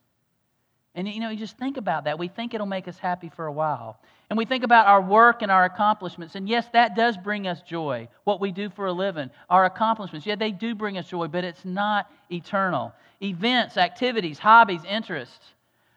And 0.94 1.08
you 1.08 1.20
know, 1.20 1.30
you 1.30 1.38
just 1.38 1.56
think 1.56 1.76
about 1.76 2.04
that. 2.04 2.18
We 2.18 2.28
think 2.28 2.52
it'll 2.52 2.66
make 2.66 2.88
us 2.88 2.98
happy 2.98 3.30
for 3.34 3.46
a 3.46 3.52
while. 3.52 4.00
And 4.28 4.36
we 4.36 4.44
think 4.44 4.64
about 4.64 4.86
our 4.86 5.00
work 5.00 5.42
and 5.42 5.50
our 5.50 5.64
accomplishments. 5.64 6.34
And 6.34 6.48
yes, 6.48 6.66
that 6.72 6.96
does 6.96 7.16
bring 7.16 7.46
us 7.46 7.62
joy. 7.62 8.08
What 8.24 8.40
we 8.40 8.52
do 8.52 8.70
for 8.70 8.86
a 8.86 8.92
living, 8.92 9.30
our 9.48 9.64
accomplishments, 9.64 10.26
yeah, 10.26 10.36
they 10.36 10.50
do 10.52 10.74
bring 10.74 10.98
us 10.98 11.08
joy, 11.08 11.28
but 11.28 11.44
it's 11.44 11.64
not 11.64 12.10
eternal. 12.30 12.92
Events, 13.22 13.76
activities, 13.76 14.38
hobbies, 14.38 14.82
interests. 14.84 15.54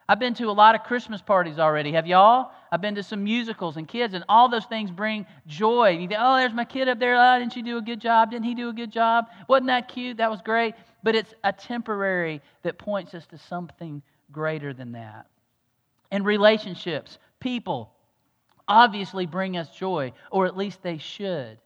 I've 0.07 0.19
been 0.19 0.33
to 0.35 0.49
a 0.49 0.51
lot 0.51 0.75
of 0.75 0.83
Christmas 0.83 1.21
parties 1.21 1.59
already. 1.59 1.93
Have 1.93 2.05
y'all? 2.05 2.51
I've 2.71 2.81
been 2.81 2.95
to 2.95 3.03
some 3.03 3.23
musicals 3.23 3.77
and 3.77 3.87
kids, 3.87 4.13
and 4.13 4.23
all 4.27 4.49
those 4.49 4.65
things 4.65 4.91
bring 4.91 5.25
joy. 5.47 5.91
You 5.91 6.07
think, 6.07 6.19
oh, 6.19 6.37
there's 6.37 6.53
my 6.53 6.65
kid 6.65 6.89
up 6.89 6.99
there. 6.99 7.15
Oh, 7.15 7.39
didn't 7.39 7.53
she 7.53 7.61
do 7.61 7.77
a 7.77 7.81
good 7.81 8.01
job? 8.01 8.31
Didn't 8.31 8.45
he 8.45 8.53
do 8.53 8.69
a 8.69 8.73
good 8.73 8.91
job? 8.91 9.27
Wasn't 9.47 9.67
that 9.67 9.87
cute? 9.87 10.17
That 10.17 10.29
was 10.29 10.41
great. 10.41 10.75
But 11.03 11.15
it's 11.15 11.33
a 11.43 11.53
temporary 11.53 12.41
that 12.63 12.77
points 12.77 13.13
us 13.13 13.25
to 13.27 13.37
something 13.37 14.01
greater 14.33 14.73
than 14.73 14.91
that. 14.93 15.27
And 16.11 16.25
relationships, 16.25 17.17
people, 17.39 17.93
obviously 18.67 19.25
bring 19.25 19.57
us 19.57 19.69
joy, 19.75 20.11
or 20.31 20.45
at 20.45 20.57
least 20.57 20.83
they 20.83 20.97
should. 20.97 21.57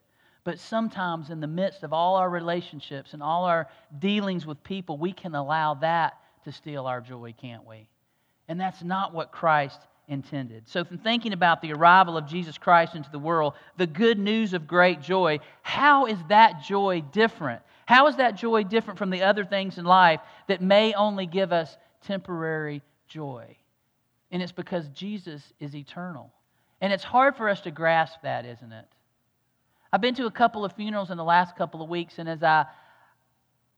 But 0.43 0.59
sometimes, 0.59 1.29
in 1.29 1.41
the 1.41 1.47
midst 1.47 1.83
of 1.83 1.91
all 1.91 2.15
our 2.15 2.29
relationships 2.29 3.13
and 3.13 3.21
all 3.21 3.45
our 3.45 3.67
dealings 3.99 4.45
with 4.45 4.63
people, 4.63 4.97
we 4.97 5.11
can 5.11 5.35
allow 5.35 5.73
that 5.75 6.17
to 6.45 6.51
steal 6.51 6.85
our 6.85 7.01
joy, 7.01 7.33
can't 7.39 7.65
we? 7.67 7.89
And 8.47 8.59
that's 8.59 8.81
not 8.81 9.13
what 9.13 9.33
Christ 9.33 9.81
intended. 10.07 10.67
So, 10.69 10.85
from 10.85 10.99
thinking 10.99 11.33
about 11.33 11.61
the 11.61 11.73
arrival 11.73 12.15
of 12.15 12.27
Jesus 12.27 12.57
Christ 12.57 12.95
into 12.95 13.11
the 13.11 13.19
world, 13.19 13.55
the 13.75 13.87
good 13.87 14.17
news 14.17 14.53
of 14.53 14.67
great 14.67 15.01
joy, 15.01 15.39
how 15.63 16.05
is 16.05 16.17
that 16.29 16.63
joy 16.63 17.01
different? 17.11 17.61
How 17.85 18.07
is 18.07 18.15
that 18.15 18.35
joy 18.35 18.63
different 18.63 18.97
from 18.97 19.09
the 19.09 19.23
other 19.23 19.45
things 19.45 19.77
in 19.77 19.85
life 19.85 20.21
that 20.47 20.61
may 20.61 20.93
only 20.93 21.25
give 21.25 21.51
us 21.51 21.77
temporary 22.05 22.81
joy? 23.07 23.55
And 24.31 24.41
it's 24.41 24.51
because 24.51 24.87
Jesus 24.89 25.41
is 25.59 25.75
eternal. 25.75 26.31
And 26.81 26.93
it's 26.93 27.03
hard 27.03 27.35
for 27.35 27.49
us 27.49 27.61
to 27.61 27.71
grasp 27.71 28.21
that, 28.23 28.45
isn't 28.45 28.71
it? 28.71 28.85
I've 29.91 30.01
been 30.01 30.15
to 30.15 30.25
a 30.25 30.31
couple 30.31 30.65
of 30.65 30.73
funerals 30.73 31.11
in 31.11 31.17
the 31.17 31.23
last 31.23 31.55
couple 31.55 31.81
of 31.81 31.89
weeks, 31.89 32.19
and 32.19 32.27
as 32.27 32.43
I, 32.43 32.65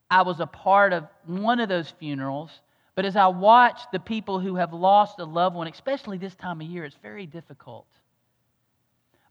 I 0.10 0.24
was 0.24 0.40
a 0.40 0.48
part 0.48 0.92
of 0.92 1.06
one 1.26 1.60
of 1.60 1.70
those 1.70 1.90
funerals, 2.00 2.50
but 2.96 3.06
as 3.06 3.16
I 3.16 3.28
watch 3.28 3.80
the 3.92 4.00
people 4.00 4.40
who 4.40 4.56
have 4.56 4.74
lost 4.74 5.20
a 5.20 5.24
loved 5.24 5.56
one, 5.56 5.68
especially 5.68 6.18
this 6.18 6.36
time 6.36 6.62
of 6.62 6.68
year, 6.68 6.84
it's 6.84 6.98
very 7.02 7.26
difficult. 7.26 7.86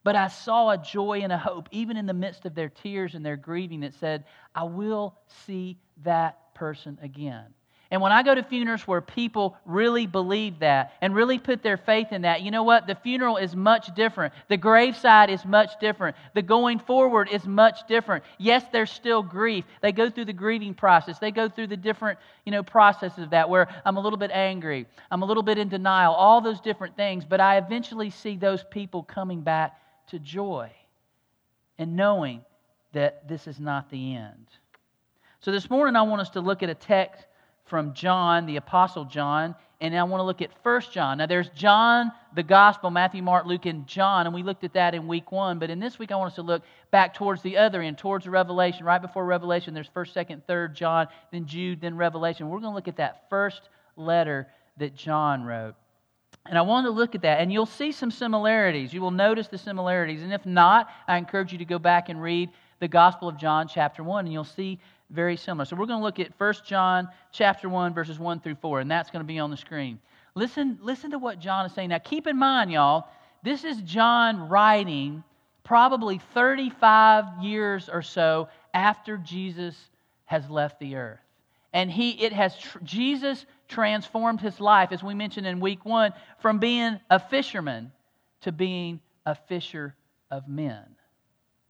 But 0.04 0.14
I 0.14 0.28
saw 0.28 0.71
a 0.71 0.78
joy 0.78 1.21
and 1.23 1.33
a 1.33 1.37
hope, 1.37 1.68
even 1.73 1.97
in 1.97 2.07
the 2.07 2.14
midst 2.14 2.47
of 2.47 2.54
their 2.54 2.68
tears 2.68 3.14
and 3.14 3.26
their 3.26 3.37
grieving, 3.37 3.80
that 3.80 3.95
said, 3.95 4.25
I 4.54 4.62
will 4.62 5.16
see 5.45 5.76
that 6.04 6.54
person 6.54 6.97
again. 7.02 7.47
And 7.90 8.02
when 8.02 8.12
I 8.12 8.23
go 8.23 8.35
to 8.35 8.42
funerals 8.42 8.87
where 8.87 9.00
people 9.00 9.57
really 9.64 10.07
believe 10.07 10.59
that 10.59 10.92
and 11.00 11.14
really 11.14 11.38
put 11.38 11.62
their 11.62 11.78
faith 11.78 12.12
in 12.12 12.23
that, 12.23 12.42
you 12.42 12.50
know 12.50 12.62
what? 12.62 12.87
The 12.87 12.95
funeral 12.95 13.38
is 13.38 13.57
much 13.57 13.95
different. 13.95 14.35
The 14.49 14.59
graveside 14.59 15.30
is 15.30 15.42
much 15.47 15.71
different. 15.80 16.14
The 16.35 16.42
going 16.42 16.80
forward 16.80 17.30
is 17.33 17.47
much 17.47 17.87
different. 17.88 18.25
Yes, 18.37 18.62
there's 18.73 18.90
still 18.90 19.23
grief. 19.23 19.64
They 19.80 19.92
go 19.92 20.11
through 20.11 20.26
the 20.26 20.35
grieving 20.35 20.75
process. 20.75 21.18
They 21.18 21.30
go 21.30 21.49
through 21.49 21.68
the 21.68 21.78
different, 21.78 22.18
you 22.45 22.52
know, 22.52 22.62
processes 22.62 23.25
of 23.25 23.30
that 23.30 23.49
where 23.49 23.68
I'm 23.87 23.97
a 23.97 24.00
little 24.00 24.18
bit 24.18 24.33
angry, 24.33 24.87
I'm 25.11 25.23
a 25.23 25.26
little 25.26 25.42
bit 25.42 25.57
in 25.57 25.71
denial, 25.71 26.12
all 26.12 26.42
those 26.42 26.61
different 26.61 26.95
things. 26.95 27.25
But 27.25 27.40
I 27.40 27.57
eventually 27.57 28.11
see 28.11 28.37
those 28.37 28.62
people 28.71 29.02
coming 29.02 29.40
back 29.40 29.80
to 30.09 30.18
joy 30.18 30.71
and 31.78 31.97
knowing 31.97 32.42
that 32.92 33.26
this 33.28 33.47
is 33.47 33.59
not 33.59 33.88
the 33.88 34.14
end. 34.14 34.47
So 35.40 35.52
this 35.52 35.71
morning 35.71 35.97
I 35.97 36.02
want 36.02 36.21
us 36.21 36.30
to 36.30 36.40
look 36.40 36.62
at 36.62 36.68
a 36.68 36.75
text 36.75 37.28
from 37.69 37.95
John, 37.95 38.47
the 38.47 38.57
Apostle 38.57 39.05
John, 39.05 39.55
and 39.81 39.97
I 39.97 40.03
want 40.03 40.21
to 40.21 40.25
look 40.25 40.43
at 40.43 40.51
First 40.65 40.93
John. 40.93 41.19
Now, 41.19 41.27
there's 41.27 41.51
John, 41.51 42.11
the 42.35 42.43
Gospel, 42.43 42.91
Matthew, 42.91 43.23
Mark, 43.23 43.47
Luke, 43.47 43.67
and 43.67 43.87
John, 43.87 44.27
and 44.27 44.35
we 44.35 44.43
looked 44.43 44.65
at 44.65 44.73
that 44.73 44.95
in 44.95 45.07
week 45.07 45.31
one. 45.31 45.61
But 45.61 45.71
in 45.71 45.79
this 45.79 46.01
week, 46.01 46.11
I 46.11 46.17
want 46.17 46.33
us 46.33 46.37
to 46.37 46.43
look 46.43 46.63
back 46.91 47.15
towards 47.15 47.43
the 47.43 47.57
other 47.57 47.81
end, 47.81 47.97
towards 47.97 48.27
Revelation. 48.27 48.85
Right 48.85 49.01
before 49.01 49.25
Revelation, 49.25 49.75
there's 49.75 49.89
First, 49.95 50.15
Second, 50.15 50.45
Third 50.49 50.75
John, 50.75 51.07
then 51.31 51.47
Jude, 51.47 51.81
then 51.81 51.97
Revelation. 51.97 52.49
We're 52.49 52.59
going 52.59 52.73
to 52.73 52.77
look 52.77 52.89
at 52.89 52.97
that 52.97 53.27
first 53.31 53.69
letter 53.97 54.49
that 54.79 54.97
John 54.97 55.45
wrote. 55.45 55.75
And 56.47 56.59
I 56.59 56.63
want 56.63 56.87
to 56.87 56.91
look 56.91 57.15
at 57.15 57.23
that, 57.23 57.41
and 57.41 57.53
you'll 57.53 57.67
see 57.67 57.93
some 57.93 58.11
similarities. 58.11 58.93
You 58.93 59.01
will 59.01 59.11
notice 59.13 59.47
the 59.49 59.59
similarities. 59.59 60.23
And 60.23 60.33
if 60.33 60.45
not, 60.45 60.89
I 61.07 61.19
encourage 61.19 61.53
you 61.53 61.59
to 61.59 61.65
go 61.65 61.79
back 61.79 62.09
and 62.09 62.21
read 62.21 62.51
the 62.81 62.89
Gospel 62.89 63.29
of 63.29 63.37
John, 63.37 63.69
chapter 63.69 64.03
1, 64.03 64.25
and 64.25 64.33
you'll 64.33 64.45
see 64.45 64.81
very 65.11 65.37
similar. 65.37 65.65
So 65.65 65.77
we're 65.77 65.87
going 65.87 66.00
to 66.00 66.05
look 66.05 66.21
at 66.21 66.33
1 66.38 66.55
John 66.67 67.09
chapter 67.33 67.69
1 67.69 67.95
verses 67.95 68.19
1 68.19 68.41
through 68.41 68.57
4 68.57 68.81
and 68.81 68.91
that's 68.91 69.11
going 69.11 69.25
to 69.25 69.27
be 69.27 69.38
on 69.38 69.50
the 69.50 69.57
screen. 69.57 69.99
Listen 70.35 70.79
listen 70.83 71.11
to 71.12 71.19
what 71.19 71.38
John 71.38 71.67
is 71.67 71.73
saying. 71.73 71.88
Now 71.88 71.99
keep 71.99 72.27
in 72.27 72.37
mind 72.37 72.71
y'all, 72.71 73.09
this 73.43 73.65
is 73.65 73.79
John 73.83 74.49
writing 74.49 75.25
probably 75.65 76.21
35 76.35 77.43
years 77.43 77.88
or 77.88 78.03
so 78.03 78.49
after 78.75 79.17
Jesus 79.17 79.77
has 80.27 80.49
left 80.50 80.79
the 80.79 80.97
earth. 80.97 81.21
And 81.73 81.91
he 81.91 82.11
it 82.11 82.33
has 82.33 82.57
tr- 82.59 82.79
Jesus 82.83 83.47
transformed 83.67 84.41
his 84.41 84.61
life 84.61 84.93
as 84.93 85.03
we 85.03 85.15
mentioned 85.15 85.47
in 85.47 85.61
week 85.61 85.85
1 85.85 86.12
from 86.41 86.59
being 86.59 87.00
a 87.11 87.19
fisherman 87.19 87.93
to 88.43 88.53
being 88.53 89.00
a 89.27 89.35
fisher 89.35 89.95
of 90.31 90.49
men. 90.49 90.85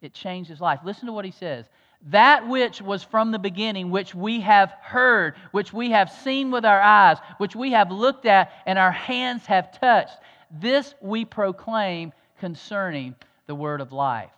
It 0.01 0.13
changed 0.13 0.51
his 0.51 0.61
life. 0.61 0.81
Listen 0.85 1.07
to 1.07 1.13
what 1.13 1.25
he 1.25 1.31
says. 1.31 1.67
That 2.07 2.49
which 2.49 2.81
was 2.81 3.03
from 3.03 3.33
the 3.33 3.39
beginning, 3.39 3.91
which 3.91 4.15
we 4.15 4.41
have 4.41 4.71
heard, 4.81 5.35
which 5.51 5.73
we 5.73 5.91
have 5.91 6.11
seen 6.11 6.51
with 6.51 6.65
our 6.65 6.81
eyes, 6.81 7.19
which 7.39 7.57
we 7.57 7.73
have 7.73 7.91
looked 7.91 8.25
at 8.25 8.53
and 8.67 8.79
our 8.79 8.93
hands 8.93 9.45
have 9.47 9.79
touched, 9.79 10.17
this 10.51 10.95
we 11.01 11.25
proclaim 11.25 12.13
concerning 12.39 13.15
the 13.47 13.55
word 13.55 13.81
of 13.81 13.93
life. 13.93 14.31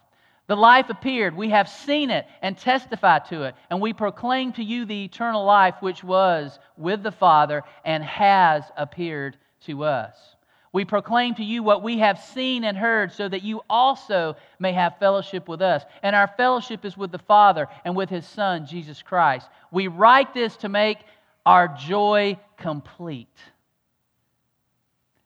The 0.47 0.57
life 0.57 0.90
appeared. 0.90 1.37
We 1.37 1.50
have 1.50 1.69
seen 1.69 2.11
it 2.11 2.26
and 2.43 2.59
testified 2.59 3.26
to 3.26 3.45
it. 3.45 3.55
And 3.71 3.81
we 3.81 3.93
proclaim 3.93 4.52
to 4.55 4.64
you 4.64 4.85
the 4.85 5.05
eternal 5.05 5.45
life 5.45 5.76
which 5.81 6.02
was 6.02 6.59
with 6.76 7.05
the 7.05 7.12
Father 7.12 7.62
and 7.85 8.02
has 8.02 8.64
appeared 8.76 9.37
to 9.67 9.85
us. 9.85 10.17
We 10.73 10.85
proclaim 10.85 11.35
to 11.35 11.45
you 11.45 11.62
what 11.62 11.83
we 11.83 11.99
have 11.99 12.21
seen 12.21 12.62
and 12.65 12.77
heard, 12.79 13.12
so 13.12 13.29
that 13.29 13.43
you 13.43 13.62
also 13.69 14.37
may 14.61 14.73
have 14.73 14.99
fellowship 14.99 15.49
with 15.49 15.61
us. 15.61 15.83
And 16.03 16.15
our 16.15 16.29
fellowship 16.37 16.85
is 16.85 16.97
with 16.97 17.11
the 17.11 17.19
Father 17.19 17.67
and 17.85 17.97
with 17.97 18.09
His 18.09 18.27
Son, 18.27 18.67
Jesus 18.67 19.03
Christ. 19.03 19.49
We 19.73 19.89
write 19.89 20.33
this 20.33 20.57
to 20.59 20.69
make 20.69 20.99
our 21.45 21.69
joy 21.69 22.39
complete. 22.57 23.27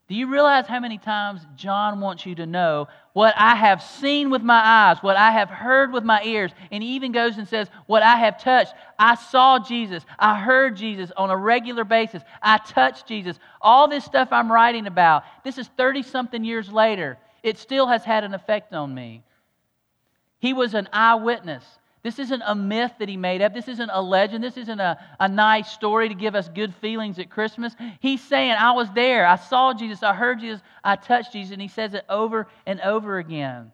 Do 0.07 0.13
you 0.13 0.31
realize 0.31 0.67
how 0.67 0.79
many 0.79 0.99
times 0.99 1.41
John 1.55 1.99
wants 1.99 2.27
you 2.27 2.35
to 2.35 2.45
know 2.45 2.87
what 3.13 3.33
I 3.37 3.55
have 3.55 3.81
seen 3.81 4.29
with 4.29 4.43
my 4.43 4.61
eyes, 4.63 5.01
what 5.01 5.17
I 5.17 5.31
have 5.31 5.49
heard 5.49 5.91
with 5.91 6.03
my 6.03 6.21
ears? 6.23 6.51
And 6.69 6.83
he 6.83 6.95
even 6.95 7.11
goes 7.11 7.39
and 7.39 7.47
says, 7.47 7.69
What 7.87 8.03
I 8.03 8.17
have 8.17 8.39
touched. 8.39 8.73
I 8.99 9.15
saw 9.15 9.57
Jesus. 9.57 10.05
I 10.19 10.39
heard 10.39 10.77
Jesus 10.77 11.11
on 11.17 11.31
a 11.31 11.37
regular 11.37 11.83
basis. 11.83 12.21
I 12.39 12.59
touched 12.59 13.07
Jesus. 13.07 13.39
All 13.59 13.87
this 13.87 14.05
stuff 14.05 14.27
I'm 14.31 14.51
writing 14.51 14.85
about, 14.85 15.23
this 15.43 15.57
is 15.57 15.67
30 15.75 16.03
something 16.03 16.43
years 16.43 16.71
later. 16.71 17.17
It 17.41 17.57
still 17.57 17.87
has 17.87 18.03
had 18.03 18.23
an 18.23 18.35
effect 18.35 18.73
on 18.73 18.93
me. 18.93 19.23
He 20.37 20.53
was 20.53 20.75
an 20.75 20.87
eyewitness. 20.93 21.63
This 22.05 22.19
isn't 22.19 22.43
a 22.45 22.53
myth 22.53 22.91
that 22.99 23.09
he 23.09 23.17
made 23.17 23.41
up. 23.41 23.51
This 23.51 23.67
isn't 23.67 23.89
a 23.91 23.99
legend. 23.99 24.43
This 24.43 24.57
isn't 24.57 24.79
a, 24.79 24.95
a 25.19 25.27
nice 25.27 25.71
story 25.71 26.07
to 26.07 26.13
give 26.13 26.35
us 26.35 26.47
good 26.49 26.71
feelings 26.75 27.17
at 27.17 27.31
Christmas. 27.31 27.75
He's 27.99 28.21
saying, 28.21 28.51
I 28.51 28.73
was 28.73 28.87
there. 28.93 29.25
I 29.25 29.37
saw 29.37 29.73
Jesus. 29.73 30.03
I 30.03 30.13
heard 30.13 30.39
Jesus. 30.39 30.61
I 30.83 30.97
touched 30.97 31.33
Jesus. 31.33 31.53
And 31.53 31.61
he 31.63 31.67
says 31.67 31.95
it 31.95 32.05
over 32.07 32.45
and 32.67 32.79
over 32.81 33.17
again. 33.17 33.71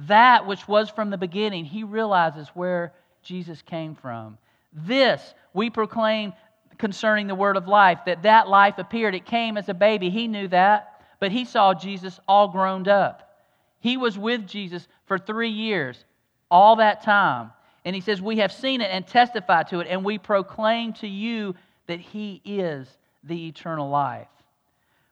That 0.00 0.46
which 0.46 0.68
was 0.68 0.90
from 0.90 1.08
the 1.08 1.16
beginning, 1.16 1.64
he 1.64 1.82
realizes 1.82 2.46
where 2.48 2.92
Jesus 3.22 3.62
came 3.62 3.94
from. 3.94 4.36
This 4.74 5.32
we 5.54 5.70
proclaim 5.70 6.34
concerning 6.76 7.26
the 7.26 7.34
word 7.34 7.56
of 7.56 7.68
life, 7.68 8.00
that 8.04 8.24
that 8.24 8.48
life 8.48 8.74
appeared. 8.76 9.14
It 9.14 9.24
came 9.24 9.56
as 9.56 9.70
a 9.70 9.74
baby. 9.74 10.10
He 10.10 10.28
knew 10.28 10.48
that, 10.48 11.00
but 11.20 11.32
he 11.32 11.46
saw 11.46 11.72
Jesus 11.72 12.20
all 12.28 12.48
grown 12.48 12.86
up. 12.86 13.34
He 13.80 13.96
was 13.96 14.18
with 14.18 14.46
Jesus 14.46 14.86
for 15.06 15.16
three 15.16 15.48
years, 15.48 16.04
all 16.50 16.76
that 16.76 17.02
time. 17.02 17.50
And 17.84 17.94
he 17.94 18.00
says, 18.00 18.20
We 18.20 18.38
have 18.38 18.52
seen 18.52 18.80
it 18.80 18.90
and 18.90 19.06
testify 19.06 19.64
to 19.64 19.80
it, 19.80 19.88
and 19.88 20.04
we 20.04 20.18
proclaim 20.18 20.92
to 20.94 21.08
you 21.08 21.54
that 21.86 22.00
he 22.00 22.40
is 22.44 22.88
the 23.24 23.48
eternal 23.48 23.88
life, 23.88 24.28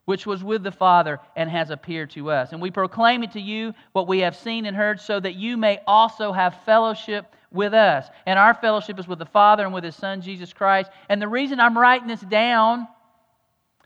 which 0.04 0.26
was 0.26 0.44
with 0.44 0.62
the 0.62 0.72
Father 0.72 1.18
and 1.36 1.50
has 1.50 1.70
appeared 1.70 2.10
to 2.10 2.30
us. 2.30 2.52
And 2.52 2.62
we 2.62 2.70
proclaim 2.70 3.22
it 3.22 3.32
to 3.32 3.40
you 3.40 3.74
what 3.92 4.08
we 4.08 4.20
have 4.20 4.36
seen 4.36 4.66
and 4.66 4.76
heard, 4.76 5.00
so 5.00 5.18
that 5.18 5.34
you 5.34 5.56
may 5.56 5.80
also 5.86 6.32
have 6.32 6.62
fellowship 6.64 7.34
with 7.50 7.74
us. 7.74 8.08
And 8.26 8.38
our 8.38 8.54
fellowship 8.54 8.98
is 8.98 9.08
with 9.08 9.18
the 9.18 9.26
Father 9.26 9.64
and 9.64 9.74
with 9.74 9.84
his 9.84 9.96
Son, 9.96 10.22
Jesus 10.22 10.52
Christ. 10.52 10.90
And 11.08 11.20
the 11.20 11.28
reason 11.28 11.58
I'm 11.58 11.76
writing 11.76 12.06
this 12.06 12.20
down, 12.20 12.86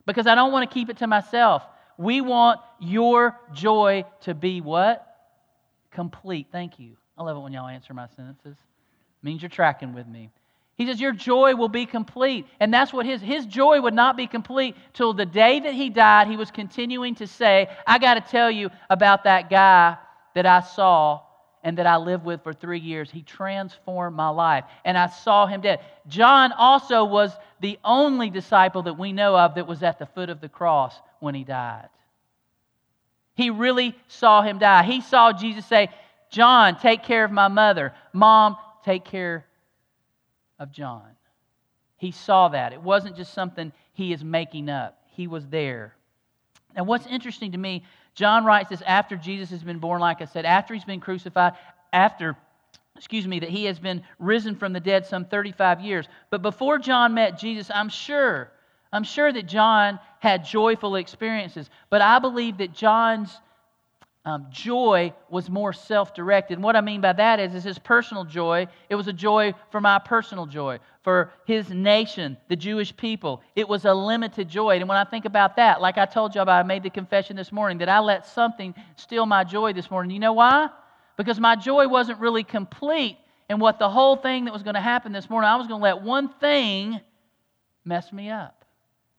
because 0.04 0.26
I 0.26 0.34
don't 0.34 0.52
want 0.52 0.68
to 0.68 0.74
keep 0.74 0.90
it 0.90 0.98
to 0.98 1.06
myself. 1.06 1.62
We 1.96 2.20
want 2.20 2.60
your 2.80 3.38
joy 3.54 4.04
to 4.22 4.34
be 4.34 4.60
what? 4.60 5.06
Complete. 5.90 6.48
Thank 6.52 6.78
you. 6.78 6.96
I 7.16 7.22
love 7.22 7.36
it 7.36 7.40
when 7.40 7.52
y'all 7.52 7.68
answer 7.68 7.94
my 7.94 8.08
sentences 8.08 8.56
means 9.24 9.42
you're 9.42 9.48
tracking 9.48 9.94
with 9.94 10.06
me. 10.06 10.30
He 10.76 10.86
says, 10.86 11.00
Your 11.00 11.12
joy 11.12 11.54
will 11.54 11.68
be 11.68 11.86
complete. 11.86 12.46
And 12.60 12.72
that's 12.72 12.92
what 12.92 13.06
his, 13.06 13.20
his 13.20 13.46
joy 13.46 13.80
would 13.80 13.94
not 13.94 14.16
be 14.16 14.26
complete 14.26 14.76
till 14.92 15.12
the 15.12 15.26
day 15.26 15.60
that 15.60 15.74
he 15.74 15.88
died. 15.88 16.28
He 16.28 16.36
was 16.36 16.50
continuing 16.50 17.14
to 17.16 17.26
say, 17.26 17.68
I 17.86 17.98
got 17.98 18.14
to 18.14 18.20
tell 18.20 18.50
you 18.50 18.70
about 18.90 19.24
that 19.24 19.50
guy 19.50 19.96
that 20.34 20.46
I 20.46 20.60
saw 20.60 21.22
and 21.62 21.78
that 21.78 21.86
I 21.86 21.96
lived 21.96 22.24
with 22.24 22.42
for 22.42 22.52
three 22.52 22.80
years. 22.80 23.10
He 23.10 23.22
transformed 23.22 24.16
my 24.16 24.28
life. 24.28 24.64
And 24.84 24.98
I 24.98 25.06
saw 25.06 25.46
him 25.46 25.62
dead. 25.62 25.80
John 26.08 26.52
also 26.52 27.04
was 27.04 27.32
the 27.60 27.78
only 27.84 28.28
disciple 28.28 28.82
that 28.82 28.98
we 28.98 29.12
know 29.12 29.36
of 29.36 29.54
that 29.54 29.66
was 29.66 29.82
at 29.82 29.98
the 29.98 30.06
foot 30.06 30.28
of 30.28 30.40
the 30.40 30.48
cross 30.48 30.94
when 31.20 31.34
he 31.34 31.44
died. 31.44 31.88
He 33.36 33.50
really 33.50 33.96
saw 34.08 34.42
him 34.42 34.58
die. 34.58 34.82
He 34.82 35.00
saw 35.00 35.32
Jesus 35.32 35.64
say, 35.66 35.88
John, 36.30 36.78
take 36.78 37.04
care 37.04 37.24
of 37.24 37.30
my 37.30 37.48
mother. 37.48 37.94
Mom, 38.12 38.56
take 38.84 39.04
care 39.04 39.46
of 40.58 40.70
John. 40.70 41.08
He 41.96 42.10
saw 42.10 42.48
that. 42.48 42.72
It 42.72 42.82
wasn't 42.82 43.16
just 43.16 43.32
something 43.32 43.72
he 43.92 44.12
is 44.12 44.22
making 44.22 44.68
up, 44.68 44.98
he 45.12 45.26
was 45.26 45.46
there. 45.46 45.94
And 46.76 46.86
what's 46.86 47.06
interesting 47.06 47.52
to 47.52 47.58
me, 47.58 47.84
John 48.14 48.44
writes 48.44 48.68
this 48.68 48.82
after 48.82 49.16
Jesus 49.16 49.50
has 49.50 49.62
been 49.62 49.78
born, 49.78 50.00
like 50.00 50.20
I 50.20 50.24
said, 50.24 50.44
after 50.44 50.74
he's 50.74 50.84
been 50.84 51.00
crucified, 51.00 51.54
after, 51.92 52.36
excuse 52.96 53.26
me, 53.26 53.40
that 53.40 53.48
he 53.48 53.64
has 53.66 53.78
been 53.78 54.02
risen 54.18 54.56
from 54.56 54.72
the 54.72 54.80
dead 54.80 55.06
some 55.06 55.24
35 55.24 55.80
years. 55.80 56.08
But 56.30 56.42
before 56.42 56.78
John 56.78 57.14
met 57.14 57.38
Jesus, 57.38 57.70
I'm 57.72 57.88
sure, 57.88 58.50
I'm 58.92 59.04
sure 59.04 59.32
that 59.32 59.46
John 59.46 60.00
had 60.18 60.44
joyful 60.44 60.96
experiences. 60.96 61.70
But 61.90 62.02
I 62.02 62.18
believe 62.18 62.58
that 62.58 62.72
John's 62.72 63.30
um, 64.26 64.46
joy 64.50 65.12
was 65.28 65.50
more 65.50 65.72
self 65.72 66.14
directed. 66.14 66.54
And 66.54 66.64
what 66.64 66.76
I 66.76 66.80
mean 66.80 67.02
by 67.02 67.12
that 67.12 67.40
is, 67.40 67.54
is 67.54 67.64
his 67.64 67.78
personal 67.78 68.24
joy. 68.24 68.66
It 68.88 68.94
was 68.94 69.06
a 69.06 69.12
joy 69.12 69.52
for 69.70 69.82
my 69.82 69.98
personal 69.98 70.46
joy, 70.46 70.78
for 71.02 71.30
his 71.44 71.68
nation, 71.68 72.38
the 72.48 72.56
Jewish 72.56 72.96
people. 72.96 73.42
It 73.54 73.68
was 73.68 73.84
a 73.84 73.92
limited 73.92 74.48
joy. 74.48 74.76
And 74.76 74.88
when 74.88 74.96
I 74.96 75.04
think 75.04 75.26
about 75.26 75.56
that, 75.56 75.82
like 75.82 75.98
I 75.98 76.06
told 76.06 76.34
you 76.34 76.40
about, 76.40 76.64
I 76.64 76.66
made 76.66 76.82
the 76.82 76.90
confession 76.90 77.36
this 77.36 77.52
morning 77.52 77.78
that 77.78 77.90
I 77.90 77.98
let 77.98 78.26
something 78.26 78.74
steal 78.96 79.26
my 79.26 79.44
joy 79.44 79.74
this 79.74 79.90
morning. 79.90 80.10
You 80.10 80.20
know 80.20 80.32
why? 80.32 80.70
Because 81.18 81.38
my 81.38 81.54
joy 81.54 81.86
wasn't 81.86 82.18
really 82.18 82.44
complete 82.44 83.18
in 83.50 83.58
what 83.58 83.78
the 83.78 83.90
whole 83.90 84.16
thing 84.16 84.46
that 84.46 84.54
was 84.54 84.62
going 84.62 84.74
to 84.74 84.80
happen 84.80 85.12
this 85.12 85.28
morning. 85.28 85.50
I 85.50 85.56
was 85.56 85.66
going 85.66 85.80
to 85.80 85.84
let 85.84 86.00
one 86.00 86.30
thing 86.40 86.98
mess 87.84 88.10
me 88.10 88.30
up 88.30 88.64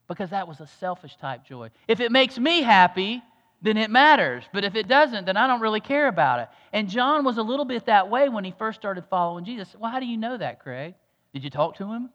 because 0.08 0.30
that 0.30 0.48
was 0.48 0.60
a 0.60 0.66
selfish 0.66 1.16
type 1.16 1.44
joy. 1.44 1.70
If 1.86 2.00
it 2.00 2.10
makes 2.10 2.38
me 2.38 2.62
happy, 2.62 3.22
then 3.62 3.76
it 3.76 3.90
matters. 3.90 4.44
But 4.52 4.64
if 4.64 4.74
it 4.74 4.88
doesn't, 4.88 5.24
then 5.24 5.36
I 5.36 5.46
don't 5.46 5.60
really 5.60 5.80
care 5.80 6.08
about 6.08 6.40
it. 6.40 6.48
And 6.72 6.88
John 6.88 7.24
was 7.24 7.38
a 7.38 7.42
little 7.42 7.64
bit 7.64 7.86
that 7.86 8.10
way 8.10 8.28
when 8.28 8.44
he 8.44 8.54
first 8.58 8.78
started 8.80 9.04
following 9.08 9.44
Jesus. 9.44 9.74
Well, 9.78 9.90
how 9.90 10.00
do 10.00 10.06
you 10.06 10.16
know 10.16 10.36
that, 10.36 10.60
Craig? 10.60 10.94
Did 11.32 11.44
you 11.44 11.50
talk 11.50 11.76
to 11.76 11.90
him? 11.90 12.10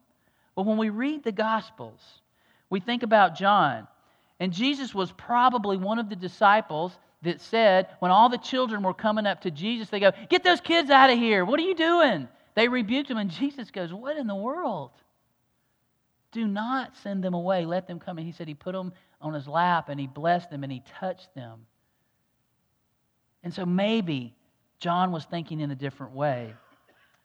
Well, 0.56 0.66
when 0.66 0.78
we 0.78 0.90
read 0.90 1.24
the 1.24 1.32
Gospels, 1.32 2.00
we 2.70 2.80
think 2.80 3.04
about 3.04 3.36
John. 3.36 3.88
And 4.40 4.52
Jesus 4.54 4.94
was 4.94 5.12
probably 5.12 5.78
one 5.78 6.00
of 6.00 6.10
the 6.10 6.16
disciples 6.16 6.98
that 7.22 7.42
said, 7.42 7.88
when 8.00 8.12
all 8.12 8.30
the 8.30 8.38
children 8.38 8.82
were 8.82 8.94
coming 8.94 9.28
up 9.28 9.42
to 9.42 9.52
Jesus, 9.52 9.90
they 9.90 10.00
go, 10.00 10.12
Get 10.30 10.44
those 10.44 10.62
kids 10.62 10.90
out 10.90 11.12
of 11.12 11.18
here. 11.18 11.46
What 11.46 11.60
are 11.60 11.64
you 11.64 11.76
doing? 11.76 12.28
They 12.56 12.68
rebuked 12.68 13.10
him, 13.10 13.18
and 13.18 13.30
Jesus 13.30 13.72
goes, 13.72 13.94
What 13.94 14.18
in 14.18 14.28
the 14.28 14.36
world? 14.36 14.92
Do 16.32 16.48
not 16.48 16.96
send 17.04 17.24
them 17.24 17.34
away. 17.34 17.66
Let 17.66 17.88
them 17.88 18.00
come. 18.00 18.18
And 18.18 18.26
he 18.26 18.34
said 18.34 18.48
he 18.48 18.54
put 18.54 18.74
them 18.74 18.94
on 19.22 19.34
his 19.34 19.48
lap 19.48 19.90
and 19.90 20.00
he 20.00 20.08
blessed 20.08 20.50
them 20.50 20.64
and 20.64 20.72
he 20.72 20.82
touched 21.00 21.34
them. 21.36 21.66
And 23.44 23.54
so 23.54 23.66
maybe 23.66 24.36
John 24.80 25.12
was 25.12 25.26
thinking 25.26 25.60
in 25.60 25.72
a 25.72 25.76
different 25.76 26.14
way. 26.14 26.54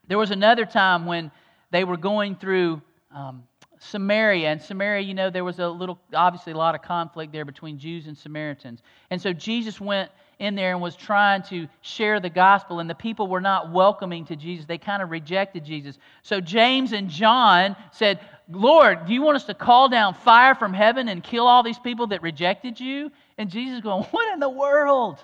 There 0.09 0.19
was 0.19 0.31
another 0.31 0.65
time 0.65 1.07
when 1.07 1.31
they 1.71 1.85
were 1.85 1.97
going 1.97 2.37
through 2.37 2.81
um, 3.15 3.45
Samaria. 3.79 4.49
And 4.49 4.63
Samaria, 4.63 5.03
you 5.03 5.15
know, 5.15 5.31
there 5.31 5.45
was 5.45 5.59
a 5.59 5.69
little, 5.69 5.99
obviously, 6.15 6.53
a 6.53 6.57
lot 6.57 6.75
of 6.75 6.83
conflict 6.83 7.33
there 7.33 7.45
between 7.45 7.79
Jews 7.79 8.07
and 8.07 8.17
Samaritans. 8.17 8.83
And 9.11 9.21
so 9.21 9.33
Jesus 9.33 9.81
went 9.81 10.11
in 10.39 10.55
there 10.55 10.73
and 10.73 10.83
was 10.83 10.97
trying 10.97 11.43
to 11.45 11.67
share 11.81 12.21
the 12.21 12.29
gospel, 12.29 12.81
and 12.81 12.91
the 12.91 12.95
people 12.95 13.27
were 13.27 13.41
not 13.41 13.73
welcoming 13.73 14.27
to 14.27 14.37
Jesus. 14.37 14.67
They 14.67 14.79
kind 14.79 15.03
of 15.03 15.11
rejected 15.11 15.65
Jesus. 15.65 15.99
So 16.23 16.41
James 16.41 16.93
and 16.93 17.09
John 17.09 17.75
said, 17.93 18.21
Lord, 18.49 19.07
do 19.07 19.15
you 19.15 19.23
want 19.23 19.37
us 19.37 19.45
to 19.45 19.55
call 19.55 19.89
down 19.89 20.15
fire 20.15 20.55
from 20.55 20.75
heaven 20.75 21.09
and 21.09 21.23
kill 21.23 21.47
all 21.47 21.63
these 21.63 21.79
people 21.79 22.09
that 22.09 22.23
rejected 22.23 22.79
you? 22.79 23.11
And 23.39 23.51
Jesus 23.51 23.81
going, 23.81 24.05
What 24.05 24.33
in 24.33 24.41
the 24.41 24.49
world? 24.49 25.19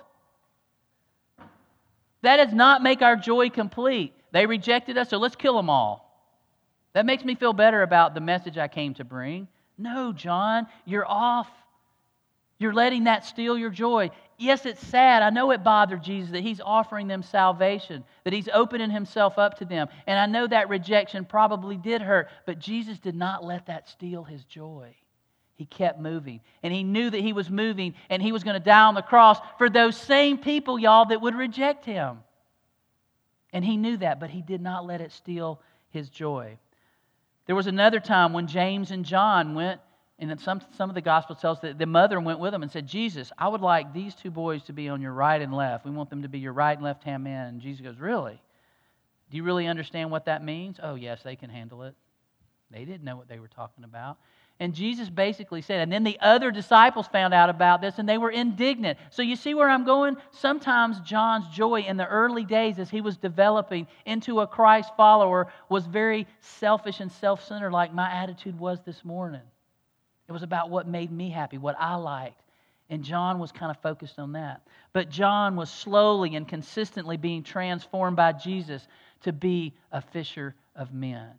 That 2.22 2.36
does 2.36 2.54
not 2.54 2.82
make 2.82 3.02
our 3.02 3.16
joy 3.16 3.50
complete. 3.50 4.14
They 4.30 4.46
rejected 4.46 4.96
us, 4.96 5.10
so 5.10 5.18
let's 5.18 5.36
kill 5.36 5.56
them 5.56 5.68
all. 5.68 6.08
That 6.94 7.04
makes 7.04 7.24
me 7.24 7.34
feel 7.34 7.52
better 7.52 7.82
about 7.82 8.14
the 8.14 8.20
message 8.20 8.58
I 8.58 8.68
came 8.68 8.94
to 8.94 9.04
bring. 9.04 9.48
No, 9.76 10.12
John, 10.12 10.66
you're 10.84 11.06
off. 11.06 11.48
You're 12.58 12.72
letting 12.72 13.04
that 13.04 13.24
steal 13.24 13.58
your 13.58 13.70
joy. 13.70 14.10
Yes, 14.42 14.66
it's 14.66 14.84
sad. 14.84 15.22
I 15.22 15.30
know 15.30 15.52
it 15.52 15.62
bothered 15.62 16.02
Jesus 16.02 16.32
that 16.32 16.42
he's 16.42 16.60
offering 16.60 17.06
them 17.06 17.22
salvation, 17.22 18.02
that 18.24 18.32
he's 18.32 18.48
opening 18.52 18.90
himself 18.90 19.38
up 19.38 19.56
to 19.58 19.64
them. 19.64 19.86
And 20.08 20.18
I 20.18 20.26
know 20.26 20.48
that 20.48 20.68
rejection 20.68 21.24
probably 21.24 21.76
did 21.76 22.02
hurt, 22.02 22.28
but 22.44 22.58
Jesus 22.58 22.98
did 22.98 23.14
not 23.14 23.44
let 23.44 23.66
that 23.66 23.88
steal 23.88 24.24
his 24.24 24.42
joy. 24.42 24.96
He 25.54 25.64
kept 25.64 26.00
moving. 26.00 26.40
And 26.64 26.74
he 26.74 26.82
knew 26.82 27.08
that 27.08 27.20
he 27.20 27.32
was 27.32 27.50
moving 27.50 27.94
and 28.10 28.20
he 28.20 28.32
was 28.32 28.42
going 28.42 28.54
to 28.54 28.64
die 28.64 28.82
on 28.82 28.96
the 28.96 29.02
cross 29.02 29.38
for 29.58 29.70
those 29.70 29.96
same 29.96 30.38
people, 30.38 30.76
y'all, 30.76 31.04
that 31.04 31.20
would 31.20 31.36
reject 31.36 31.84
him. 31.84 32.18
And 33.52 33.64
he 33.64 33.76
knew 33.76 33.96
that, 33.98 34.18
but 34.18 34.30
he 34.30 34.42
did 34.42 34.60
not 34.60 34.84
let 34.84 35.00
it 35.00 35.12
steal 35.12 35.60
his 35.90 36.08
joy. 36.08 36.58
There 37.46 37.54
was 37.54 37.68
another 37.68 38.00
time 38.00 38.32
when 38.32 38.48
James 38.48 38.90
and 38.90 39.04
John 39.04 39.54
went, 39.54 39.80
and 40.18 40.40
some, 40.40 40.60
some 40.76 40.88
of 40.88 40.94
the 40.94 41.00
gospel 41.00 41.34
tells 41.34 41.60
that 41.62 41.78
the 41.78 41.86
mother 41.86 42.20
went 42.20 42.38
with 42.38 42.52
them 42.52 42.62
and 42.62 42.70
said, 42.70 42.86
Jesus, 42.86 43.32
I 43.36 43.48
would 43.48 43.60
like 43.60 43.92
these 43.92 44.14
two 44.14 44.30
boys 44.30 44.62
to 44.64 44.72
be 44.72 44.88
on 44.88 45.00
your 45.00 45.12
right 45.12 45.40
and 45.40 45.52
left. 45.52 45.84
We 45.84 45.90
want 45.90 46.10
them 46.10 46.22
to 46.22 46.28
be 46.28 46.38
your 46.38 46.52
right 46.52 46.76
and 46.76 46.84
left 46.84 47.02
hand 47.02 47.24
man. 47.24 47.48
And 47.48 47.60
Jesus 47.60 47.80
goes, 47.80 47.98
Really? 47.98 48.40
Do 49.30 49.36
you 49.38 49.44
really 49.44 49.66
understand 49.66 50.10
what 50.10 50.26
that 50.26 50.44
means? 50.44 50.78
Oh, 50.82 50.94
yes, 50.94 51.22
they 51.22 51.36
can 51.36 51.48
handle 51.48 51.84
it. 51.84 51.94
They 52.70 52.84
didn't 52.84 53.04
know 53.04 53.16
what 53.16 53.28
they 53.28 53.38
were 53.38 53.48
talking 53.48 53.82
about. 53.82 54.18
And 54.60 54.74
Jesus 54.74 55.08
basically 55.08 55.62
said, 55.62 55.80
and 55.80 55.90
then 55.90 56.04
the 56.04 56.18
other 56.20 56.50
disciples 56.50 57.08
found 57.08 57.34
out 57.34 57.50
about 57.50 57.80
this 57.80 57.98
and 57.98 58.08
they 58.08 58.18
were 58.18 58.30
indignant. 58.30 58.98
So 59.10 59.22
you 59.22 59.34
see 59.34 59.54
where 59.54 59.68
I'm 59.68 59.84
going? 59.84 60.16
Sometimes 60.30 61.00
John's 61.00 61.48
joy 61.48 61.80
in 61.80 61.96
the 61.96 62.06
early 62.06 62.44
days 62.44 62.78
as 62.78 62.90
he 62.90 63.00
was 63.00 63.16
developing 63.16 63.86
into 64.06 64.40
a 64.40 64.46
Christ 64.46 64.92
follower 64.96 65.48
was 65.68 65.86
very 65.86 66.26
selfish 66.40 67.00
and 67.00 67.10
self 67.10 67.44
centered, 67.44 67.72
like 67.72 67.92
my 67.92 68.10
attitude 68.10 68.58
was 68.58 68.80
this 68.82 69.04
morning. 69.04 69.40
It 70.32 70.34
was 70.34 70.42
about 70.42 70.70
what 70.70 70.88
made 70.88 71.12
me 71.12 71.28
happy, 71.28 71.58
what 71.58 71.76
I 71.78 71.96
liked. 71.96 72.40
And 72.88 73.04
John 73.04 73.38
was 73.38 73.52
kind 73.52 73.70
of 73.70 73.76
focused 73.82 74.18
on 74.18 74.32
that. 74.32 74.62
But 74.94 75.10
John 75.10 75.56
was 75.56 75.70
slowly 75.70 76.36
and 76.36 76.48
consistently 76.48 77.18
being 77.18 77.42
transformed 77.42 78.16
by 78.16 78.32
Jesus 78.32 78.88
to 79.24 79.32
be 79.32 79.74
a 79.92 80.00
fisher 80.00 80.54
of 80.74 80.94
men 80.94 81.32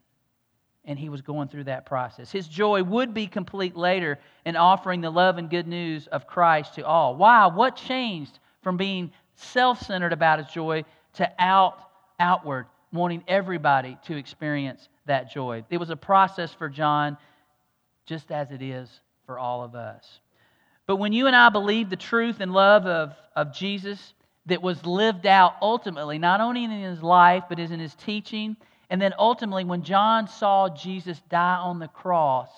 and 0.85 0.99
he 0.99 1.09
was 1.09 1.21
going 1.21 1.47
through 1.47 1.63
that 1.63 1.85
process. 1.85 2.31
His 2.31 2.47
joy 2.47 2.83
would 2.83 3.15
be 3.15 3.25
complete 3.25 3.75
later 3.75 4.19
in 4.45 4.55
offering 4.55 5.01
the 5.01 5.09
love 5.09 5.37
and 5.37 5.49
good 5.49 5.67
news 5.67 6.07
of 6.07 6.27
Christ 6.27 6.75
to 6.75 6.85
all. 6.85 7.15
Why? 7.15 7.47
What 7.47 7.77
changed 7.77 8.37
from 8.61 8.77
being 8.77 9.11
self 9.35 9.81
centered 9.81 10.13
about 10.13 10.39
his 10.39 10.49
joy 10.49 10.83
to 11.13 11.31
out, 11.39 11.79
outward, 12.19 12.65
wanting 12.91 13.23
everybody 13.27 13.97
to 14.05 14.17
experience 14.17 14.89
that 15.05 15.31
joy? 15.31 15.63
It 15.69 15.77
was 15.77 15.89
a 15.89 15.95
process 15.95 16.53
for 16.53 16.69
John, 16.69 17.17
just 18.05 18.31
as 18.31 18.51
it 18.51 18.61
is 18.61 18.89
for 19.25 19.39
all 19.39 19.63
of 19.63 19.75
us. 19.75 20.19
But 20.85 20.97
when 20.97 21.13
you 21.13 21.27
and 21.27 21.35
I 21.35 21.49
believe 21.49 21.89
the 21.89 21.95
truth 21.95 22.39
and 22.39 22.53
love 22.53 22.85
of, 22.85 23.13
of 23.35 23.53
Jesus 23.53 24.13
that 24.47 24.61
was 24.61 24.85
lived 24.85 25.25
out 25.25 25.55
ultimately, 25.61 26.17
not 26.19 26.41
only 26.41 26.65
in 26.65 26.71
his 26.71 27.01
life, 27.01 27.43
but 27.47 27.59
is 27.59 27.71
in 27.71 27.79
his 27.79 27.95
teaching 27.95 28.57
and 28.93 29.01
then 29.01 29.15
ultimately, 29.17 29.63
when 29.63 29.81
John 29.81 30.27
saw 30.27 30.69
Jesus 30.69 31.19
die 31.27 31.55
on 31.55 31.79
the 31.79 31.87
cross, 31.87 32.51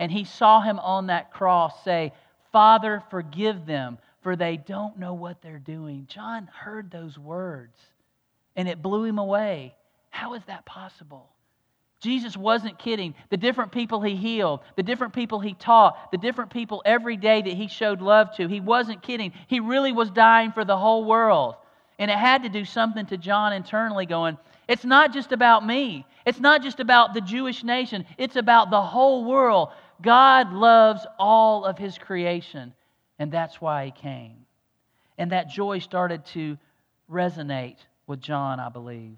and 0.00 0.10
he 0.10 0.24
saw 0.24 0.60
him 0.60 0.80
on 0.80 1.06
that 1.06 1.32
cross 1.32 1.84
say, 1.84 2.12
Father, 2.50 3.04
forgive 3.08 3.64
them, 3.64 3.98
for 4.22 4.34
they 4.34 4.56
don't 4.56 4.98
know 4.98 5.14
what 5.14 5.42
they're 5.42 5.60
doing. 5.60 6.06
John 6.08 6.48
heard 6.52 6.90
those 6.90 7.16
words, 7.16 7.78
and 8.56 8.68
it 8.68 8.82
blew 8.82 9.04
him 9.04 9.20
away. 9.20 9.76
How 10.10 10.34
is 10.34 10.42
that 10.46 10.64
possible? 10.66 11.28
Jesus 12.04 12.36
wasn't 12.36 12.78
kidding. 12.78 13.14
The 13.30 13.38
different 13.38 13.72
people 13.72 14.02
he 14.02 14.14
healed, 14.14 14.60
the 14.76 14.82
different 14.82 15.14
people 15.14 15.40
he 15.40 15.54
taught, 15.54 16.12
the 16.12 16.18
different 16.18 16.50
people 16.50 16.82
every 16.84 17.16
day 17.16 17.40
that 17.40 17.54
he 17.54 17.66
showed 17.66 18.02
love 18.02 18.36
to, 18.36 18.46
he 18.46 18.60
wasn't 18.60 19.02
kidding. 19.02 19.32
He 19.46 19.60
really 19.60 19.90
was 19.90 20.10
dying 20.10 20.52
for 20.52 20.66
the 20.66 20.76
whole 20.76 21.06
world. 21.06 21.56
And 21.98 22.10
it 22.10 22.18
had 22.18 22.42
to 22.42 22.50
do 22.50 22.66
something 22.66 23.06
to 23.06 23.16
John 23.16 23.54
internally, 23.54 24.04
going, 24.04 24.36
it's 24.68 24.84
not 24.84 25.14
just 25.14 25.32
about 25.32 25.66
me. 25.66 26.04
It's 26.26 26.40
not 26.40 26.62
just 26.62 26.78
about 26.78 27.14
the 27.14 27.22
Jewish 27.22 27.64
nation. 27.64 28.04
It's 28.18 28.36
about 28.36 28.70
the 28.70 28.82
whole 28.82 29.24
world. 29.24 29.70
God 30.02 30.52
loves 30.52 31.06
all 31.18 31.64
of 31.64 31.78
his 31.78 31.96
creation, 31.96 32.74
and 33.18 33.32
that's 33.32 33.62
why 33.62 33.86
he 33.86 33.90
came. 33.92 34.44
And 35.16 35.32
that 35.32 35.48
joy 35.48 35.78
started 35.78 36.26
to 36.26 36.58
resonate 37.10 37.78
with 38.06 38.20
John, 38.20 38.60
I 38.60 38.68
believe. 38.68 39.16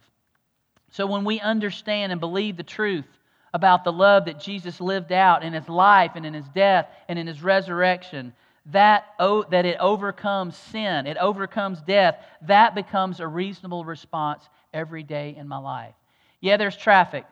So 0.97 1.05
when 1.05 1.27
we 1.27 1.41
understand 1.41 2.11
and 2.11 2.19
believe 2.19 2.57
the 2.57 2.63
truth 2.63 3.05
about 3.53 3.85
the 3.85 3.93
love 3.93 4.25
that 4.25 4.41
Jesus 4.41 4.81
lived 4.81 5.13
out 5.13 5.45
in 5.45 5.53
his 5.53 5.69
life 5.69 6.13
and 6.15 6.25
in 6.25 6.33
his 6.33 6.49
death 6.55 6.89
and 7.07 7.19
in 7.19 7.27
his 7.27 7.43
resurrection, 7.43 8.33
that, 8.73 9.05
that 9.19 9.67
it 9.67 9.77
overcomes 9.79 10.57
sin, 10.57 11.07
it 11.07 11.19
overcomes 11.19 11.83
death, 11.83 12.25
that 12.47 12.75
becomes 12.75 13.21
a 13.21 13.29
reasonable 13.29 13.85
response 13.85 14.49
every 14.73 15.03
day 15.03 15.37
in 15.39 15.47
my 15.47 15.59
life. 15.59 15.93
Yeah, 16.41 16.57
there's 16.57 16.79
traffic, 16.79 17.27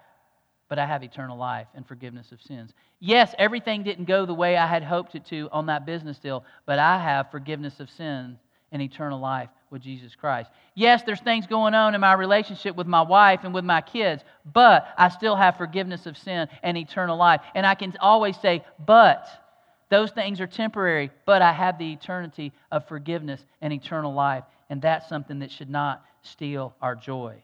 but 0.69 0.79
I 0.79 0.85
have 0.85 1.03
eternal 1.03 1.39
life 1.39 1.69
and 1.75 1.89
forgiveness 1.89 2.33
of 2.33 2.43
sins. 2.43 2.75
Yes, 3.01 3.35
everything 3.39 3.83
didn't 3.83 4.05
go 4.05 4.27
the 4.27 4.35
way 4.35 4.59
I 4.59 4.67
had 4.67 4.83
hoped 4.83 5.15
it 5.15 5.25
to 5.29 5.49
on 5.53 5.65
that 5.67 5.87
business 5.87 6.19
deal, 6.19 6.45
but 6.67 6.79
I 6.79 6.99
have 6.99 7.31
forgiveness 7.31 7.81
of 7.81 7.89
sins 7.89 8.37
and 8.75 8.83
eternal 8.83 9.21
life 9.21 9.49
with 9.71 9.81
Jesus 9.81 10.15
Christ. 10.15 10.51
Yes, 10.75 11.03
there's 11.05 11.21
things 11.21 11.47
going 11.47 11.75
on 11.75 11.95
in 11.95 12.01
my 12.01 12.13
relationship 12.13 12.77
with 12.77 12.87
my 12.87 13.03
wife 13.03 13.41
and 13.45 13.55
with 13.55 13.65
my 13.65 13.81
kids, 13.81 14.23
but 14.53 14.87
I 14.99 15.09
still 15.09 15.37
have 15.37 15.57
forgiveness 15.57 16.07
of 16.07 16.19
sin 16.19 16.49
and 16.63 16.77
eternal 16.77 17.17
life. 17.17 17.41
And 17.55 17.65
I 17.65 17.77
can 17.77 17.97
always 18.01 18.37
say, 18.37 18.65
but 18.85 19.27
those 19.89 20.11
things 20.11 20.41
are 20.41 20.47
temporary, 20.47 21.11
but 21.25 21.41
I 21.41 21.53
have 21.53 21.79
the 21.79 21.93
eternity 21.93 22.53
of 22.73 22.87
forgiveness 22.89 23.45
and 23.63 23.73
eternal 23.73 24.13
life. 24.13 24.45
And 24.69 24.83
that's 24.83 25.09
something 25.09 25.39
that 25.39 25.53
should 25.53 25.71
not 25.71 26.05
steal 26.23 26.75
our 26.83 26.97
joy. 26.97 27.37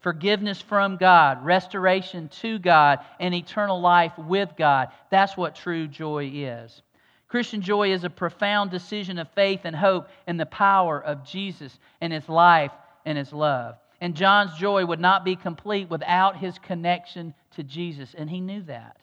Forgiveness 0.00 0.60
from 0.60 0.98
God, 0.98 1.44
restoration 1.44 2.28
to 2.40 2.58
God, 2.58 3.00
and 3.18 3.34
eternal 3.34 3.80
life 3.80 4.12
with 4.18 4.50
God. 4.58 4.88
That's 5.10 5.36
what 5.36 5.54
true 5.54 5.88
joy 5.88 6.30
is. 6.34 6.82
Christian 7.28 7.60
joy 7.60 7.92
is 7.92 8.04
a 8.04 8.10
profound 8.10 8.70
decision 8.70 9.18
of 9.18 9.28
faith 9.30 9.60
and 9.64 9.74
hope 9.74 10.08
in 10.28 10.36
the 10.36 10.46
power 10.46 11.02
of 11.02 11.24
Jesus 11.24 11.78
and 12.00 12.12
his 12.12 12.28
life 12.28 12.72
and 13.04 13.18
his 13.18 13.32
love. 13.32 13.76
And 14.00 14.14
John's 14.14 14.56
joy 14.58 14.84
would 14.84 15.00
not 15.00 15.24
be 15.24 15.36
complete 15.36 15.88
without 15.88 16.36
his 16.36 16.58
connection 16.58 17.34
to 17.52 17.62
Jesus, 17.62 18.14
and 18.16 18.28
he 18.28 18.40
knew 18.40 18.62
that. 18.62 18.98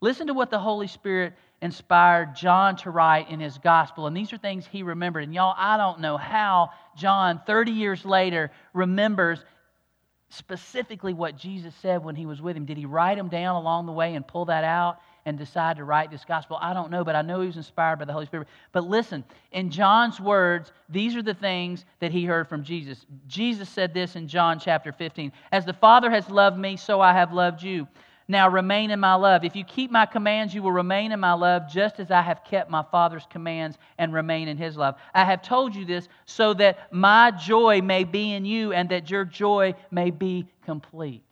Listen 0.00 0.26
to 0.26 0.34
what 0.34 0.50
the 0.50 0.58
Holy 0.58 0.86
Spirit 0.86 1.32
inspired 1.62 2.36
John 2.36 2.76
to 2.76 2.90
write 2.90 3.30
in 3.30 3.40
his 3.40 3.56
gospel. 3.56 4.06
And 4.06 4.14
these 4.14 4.32
are 4.34 4.36
things 4.36 4.66
he 4.66 4.82
remembered. 4.82 5.24
And 5.24 5.34
y'all, 5.34 5.54
I 5.56 5.78
don't 5.78 6.00
know 6.00 6.18
how 6.18 6.70
John, 6.94 7.40
30 7.46 7.72
years 7.72 8.04
later, 8.04 8.50
remembers 8.74 9.42
specifically 10.28 11.14
what 11.14 11.38
Jesus 11.38 11.74
said 11.80 12.04
when 12.04 12.16
he 12.16 12.26
was 12.26 12.42
with 12.42 12.56
him. 12.56 12.66
Did 12.66 12.76
he 12.76 12.84
write 12.84 13.16
them 13.16 13.28
down 13.28 13.56
along 13.56 13.86
the 13.86 13.92
way 13.92 14.14
and 14.14 14.26
pull 14.26 14.44
that 14.46 14.64
out 14.64 14.98
and 15.26 15.38
decide 15.38 15.76
to 15.76 15.84
write 15.84 16.10
this 16.10 16.24
gospel? 16.24 16.58
I 16.60 16.74
don't 16.74 16.90
know, 16.90 17.04
but 17.04 17.16
I 17.16 17.22
know 17.22 17.40
he 17.40 17.46
was 17.46 17.56
inspired 17.56 17.98
by 17.98 18.04
the 18.04 18.12
Holy 18.12 18.26
Spirit. 18.26 18.48
But 18.72 18.84
listen, 18.84 19.24
in 19.52 19.70
John's 19.70 20.20
words, 20.20 20.72
these 20.88 21.16
are 21.16 21.22
the 21.22 21.34
things 21.34 21.84
that 22.00 22.12
he 22.12 22.24
heard 22.24 22.48
from 22.48 22.64
Jesus. 22.64 23.06
Jesus 23.26 23.68
said 23.68 23.94
this 23.94 24.16
in 24.16 24.28
John 24.28 24.58
chapter 24.58 24.92
15 24.92 25.32
As 25.52 25.64
the 25.64 25.72
Father 25.72 26.10
has 26.10 26.28
loved 26.28 26.58
me, 26.58 26.76
so 26.76 27.00
I 27.00 27.12
have 27.12 27.32
loved 27.32 27.62
you. 27.62 27.86
Now 28.26 28.48
remain 28.48 28.90
in 28.90 29.00
my 29.00 29.14
love. 29.14 29.44
If 29.44 29.54
you 29.54 29.64
keep 29.64 29.90
my 29.90 30.06
commands, 30.06 30.54
you 30.54 30.62
will 30.62 30.72
remain 30.72 31.12
in 31.12 31.20
my 31.20 31.34
love, 31.34 31.68
just 31.70 32.00
as 32.00 32.10
I 32.10 32.22
have 32.22 32.42
kept 32.42 32.70
my 32.70 32.82
Father's 32.82 33.26
commands 33.28 33.76
and 33.98 34.14
remain 34.14 34.48
in 34.48 34.56
his 34.56 34.76
love. 34.76 34.96
I 35.12 35.24
have 35.24 35.42
told 35.42 35.74
you 35.74 35.84
this 35.84 36.08
so 36.24 36.54
that 36.54 36.92
my 36.92 37.30
joy 37.32 37.82
may 37.82 38.04
be 38.04 38.32
in 38.32 38.46
you 38.46 38.72
and 38.72 38.88
that 38.88 39.10
your 39.10 39.26
joy 39.26 39.74
may 39.90 40.10
be 40.10 40.46
complete. 40.64 41.22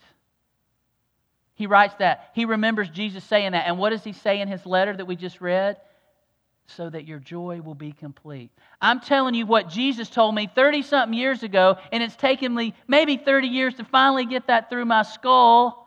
He 1.54 1.66
writes 1.66 1.94
that. 1.98 2.30
He 2.34 2.44
remembers 2.44 2.88
Jesus 2.88 3.24
saying 3.24 3.52
that. 3.52 3.66
And 3.66 3.78
what 3.78 3.90
does 3.90 4.04
he 4.04 4.12
say 4.12 4.40
in 4.40 4.48
his 4.48 4.64
letter 4.64 4.96
that 4.96 5.06
we 5.06 5.16
just 5.16 5.40
read? 5.40 5.76
So 6.66 6.88
that 6.88 7.06
your 7.06 7.18
joy 7.18 7.60
will 7.60 7.74
be 7.74 7.92
complete. 7.92 8.50
I'm 8.80 9.00
telling 9.00 9.34
you 9.34 9.46
what 9.46 9.68
Jesus 9.68 10.08
told 10.08 10.34
me 10.34 10.48
30 10.54 10.82
something 10.82 11.18
years 11.18 11.42
ago, 11.42 11.76
and 11.90 12.02
it's 12.02 12.16
taken 12.16 12.54
me 12.54 12.74
maybe 12.86 13.16
30 13.16 13.48
years 13.48 13.74
to 13.74 13.84
finally 13.84 14.24
get 14.24 14.46
that 14.46 14.70
through 14.70 14.86
my 14.86 15.02
skull 15.02 15.82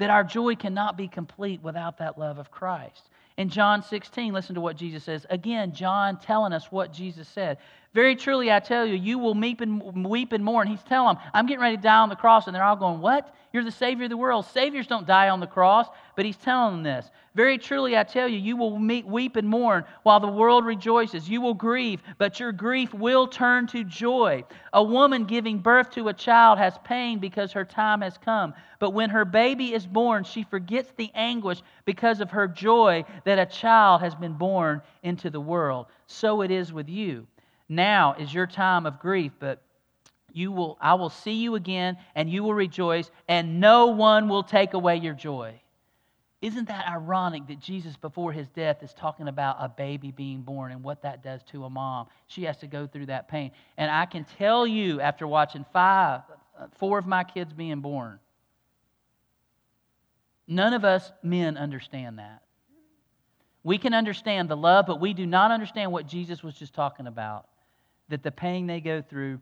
that 0.00 0.10
our 0.10 0.24
joy 0.24 0.56
cannot 0.56 0.96
be 0.96 1.08
complete 1.08 1.62
without 1.62 1.98
that 1.98 2.18
love 2.18 2.38
of 2.38 2.50
Christ. 2.50 3.10
In 3.36 3.48
John 3.48 3.82
16, 3.82 4.32
listen 4.32 4.54
to 4.54 4.60
what 4.60 4.76
Jesus 4.76 5.04
says. 5.04 5.24
Again, 5.30 5.72
John 5.72 6.18
telling 6.18 6.52
us 6.52 6.66
what 6.70 6.92
Jesus 6.92 7.28
said. 7.28 7.58
Very 7.92 8.14
truly, 8.14 8.52
I 8.52 8.60
tell 8.60 8.86
you, 8.86 8.94
you 8.94 9.18
will 9.18 9.34
weep 9.34 9.60
and, 9.60 10.06
weep 10.06 10.32
and 10.32 10.44
mourn. 10.44 10.68
He's 10.68 10.82
telling 10.84 11.16
them, 11.16 11.24
I'm 11.34 11.46
getting 11.46 11.60
ready 11.60 11.76
to 11.76 11.82
die 11.82 11.98
on 11.98 12.08
the 12.08 12.14
cross. 12.14 12.46
And 12.46 12.54
they're 12.54 12.62
all 12.62 12.76
going, 12.76 13.00
What? 13.00 13.34
You're 13.52 13.64
the 13.64 13.72
Savior 13.72 14.04
of 14.04 14.10
the 14.10 14.16
world. 14.16 14.46
Saviors 14.46 14.86
don't 14.86 15.08
die 15.08 15.28
on 15.28 15.40
the 15.40 15.46
cross. 15.48 15.88
But 16.14 16.24
he's 16.24 16.36
telling 16.36 16.74
them 16.74 16.82
this. 16.84 17.10
Very 17.34 17.58
truly, 17.58 17.96
I 17.96 18.04
tell 18.04 18.28
you, 18.28 18.38
you 18.38 18.56
will 18.56 18.78
weep 18.78 19.34
and 19.34 19.48
mourn 19.48 19.84
while 20.04 20.20
the 20.20 20.28
world 20.28 20.64
rejoices. 20.64 21.28
You 21.28 21.40
will 21.40 21.54
grieve, 21.54 22.00
but 22.18 22.38
your 22.38 22.52
grief 22.52 22.94
will 22.94 23.26
turn 23.26 23.66
to 23.68 23.82
joy. 23.82 24.44
A 24.72 24.82
woman 24.82 25.24
giving 25.24 25.58
birth 25.58 25.90
to 25.92 26.08
a 26.08 26.12
child 26.12 26.58
has 26.58 26.78
pain 26.84 27.18
because 27.18 27.50
her 27.52 27.64
time 27.64 28.02
has 28.02 28.18
come. 28.18 28.54
But 28.78 28.90
when 28.90 29.10
her 29.10 29.24
baby 29.24 29.74
is 29.74 29.86
born, 29.86 30.22
she 30.22 30.44
forgets 30.44 30.92
the 30.96 31.10
anguish 31.14 31.62
because 31.84 32.20
of 32.20 32.30
her 32.30 32.46
joy 32.46 33.04
that 33.24 33.40
a 33.40 33.46
child 33.46 34.00
has 34.00 34.14
been 34.14 34.34
born 34.34 34.80
into 35.02 35.28
the 35.28 35.40
world. 35.40 35.86
So 36.06 36.42
it 36.42 36.52
is 36.52 36.72
with 36.72 36.88
you. 36.88 37.26
Now 37.70 38.16
is 38.18 38.34
your 38.34 38.48
time 38.48 38.84
of 38.84 38.98
grief, 38.98 39.30
but 39.38 39.62
you 40.32 40.50
will 40.50 40.76
I 40.80 40.94
will 40.94 41.08
see 41.08 41.34
you 41.34 41.54
again 41.54 41.98
and 42.16 42.28
you 42.28 42.42
will 42.42 42.52
rejoice 42.52 43.08
and 43.28 43.60
no 43.60 43.86
one 43.86 44.28
will 44.28 44.42
take 44.42 44.74
away 44.74 44.96
your 44.96 45.14
joy. 45.14 45.54
Isn't 46.42 46.66
that 46.66 46.88
ironic 46.88 47.46
that 47.46 47.60
Jesus 47.60 47.96
before 47.96 48.32
his 48.32 48.48
death 48.48 48.82
is 48.82 48.92
talking 48.92 49.28
about 49.28 49.56
a 49.60 49.68
baby 49.68 50.10
being 50.10 50.42
born 50.42 50.72
and 50.72 50.82
what 50.82 51.02
that 51.02 51.22
does 51.22 51.42
to 51.44 51.64
a 51.64 51.70
mom? 51.70 52.08
She 52.26 52.42
has 52.44 52.56
to 52.58 52.66
go 52.66 52.88
through 52.88 53.06
that 53.06 53.28
pain. 53.28 53.52
And 53.76 53.88
I 53.88 54.06
can 54.06 54.24
tell 54.36 54.66
you 54.66 55.00
after 55.00 55.26
watching 55.28 55.64
five 55.72 56.22
four 56.78 56.98
of 56.98 57.06
my 57.06 57.22
kids 57.22 57.52
being 57.52 57.80
born 57.80 58.18
none 60.48 60.74
of 60.74 60.84
us 60.84 61.12
men 61.22 61.56
understand 61.56 62.18
that. 62.18 62.42
We 63.62 63.78
can 63.78 63.94
understand 63.94 64.48
the 64.48 64.56
love, 64.56 64.86
but 64.86 65.00
we 65.00 65.14
do 65.14 65.24
not 65.24 65.52
understand 65.52 65.92
what 65.92 66.08
Jesus 66.08 66.42
was 66.42 66.54
just 66.54 66.74
talking 66.74 67.06
about 67.06 67.46
that 68.10 68.22
the 68.22 68.30
pain 68.30 68.66
they 68.66 68.80
go 68.80 69.02
through 69.02 69.40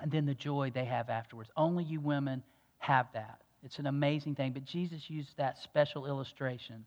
and 0.00 0.10
then 0.10 0.26
the 0.26 0.34
joy 0.34 0.70
they 0.74 0.84
have 0.84 1.10
afterwards. 1.10 1.50
Only 1.56 1.84
you 1.84 2.00
women 2.00 2.42
have 2.78 3.06
that. 3.14 3.40
It's 3.62 3.78
an 3.78 3.86
amazing 3.86 4.34
thing. 4.34 4.52
But 4.52 4.64
Jesus 4.64 5.10
used 5.10 5.36
that 5.36 5.58
special 5.58 6.06
illustration. 6.06 6.84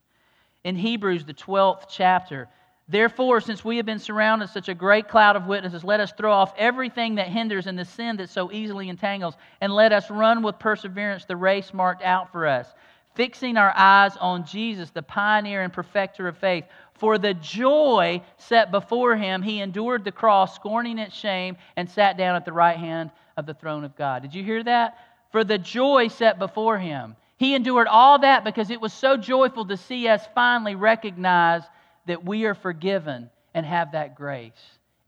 In 0.64 0.76
Hebrews, 0.76 1.26
the 1.26 1.34
12th 1.34 1.84
chapter, 1.90 2.48
Therefore, 2.90 3.40
since 3.40 3.64
we 3.64 3.78
have 3.78 3.86
been 3.86 4.00
surrounded 4.00 4.46
with 4.46 4.52
such 4.52 4.68
a 4.68 4.74
great 4.74 5.08
cloud 5.08 5.36
of 5.36 5.46
witnesses, 5.46 5.84
let 5.84 6.00
us 6.00 6.12
throw 6.12 6.34
off 6.34 6.56
everything 6.58 7.16
that 7.16 7.28
hinders 7.28 7.68
and 7.68 7.78
the 7.78 7.86
sin 7.86 8.18
that 8.18 8.32
so 8.32 8.52
easily 8.52 8.90
entangles, 8.90 9.36
and 9.62 9.72
let 9.72 9.94
us 9.94 10.10
run 10.10 10.42
with 10.42 10.58
perseverance 10.58 11.24
the 11.26 11.36
race 11.36 11.72
marked 11.72 12.02
out 12.02 12.32
for 12.32 12.48
us, 12.48 12.74
fixing 13.14 13.58
our 13.58 13.72
eyes 13.76 14.18
on 14.18 14.44
Jesus, 14.44 14.90
the 14.90 15.04
pioneer 15.04 15.62
and 15.62 15.72
perfecter 15.72 16.28
of 16.28 16.36
faith, 16.40 16.66
for 17.00 17.18
the 17.18 17.34
joy 17.34 18.22
set 18.38 18.72
before 18.72 19.16
him, 19.16 19.42
he 19.42 19.62
endured 19.62 20.04
the 20.04 20.12
cross, 20.12 20.56
scorning 20.56 21.00
its 21.00 21.16
shame, 21.16 21.58
and 21.76 21.90
sat 21.90 22.18
down 22.18 22.36
at 22.36 22.46
the 22.46 22.54
right 22.54 22.78
hand 22.78 23.12
of 23.38 23.46
the 23.46 23.54
throne 23.54 23.84
of 23.84 23.96
God. 23.96 24.22
Did 24.22 24.36
you 24.36 24.44
hear 24.44 24.64
that? 24.64 24.98
For 25.32 25.44
the 25.44 25.58
joy 25.58 26.08
set 26.08 26.40
before 26.40 26.78
him. 26.78 27.16
He 27.38 27.56
endured 27.56 27.88
all 27.88 28.20
that 28.20 28.44
because 28.44 28.70
it 28.70 28.82
was 28.82 28.92
so 28.92 29.16
joyful 29.16 29.66
to 29.66 29.78
see 29.78 30.08
us 30.08 30.28
finally 30.36 30.76
recognize 30.76 31.64
that 32.06 32.26
we 32.26 32.46
are 32.46 32.54
forgiven 32.54 33.30
and 33.54 33.66
have 33.66 33.94
that 33.94 34.16
grace. 34.16 34.52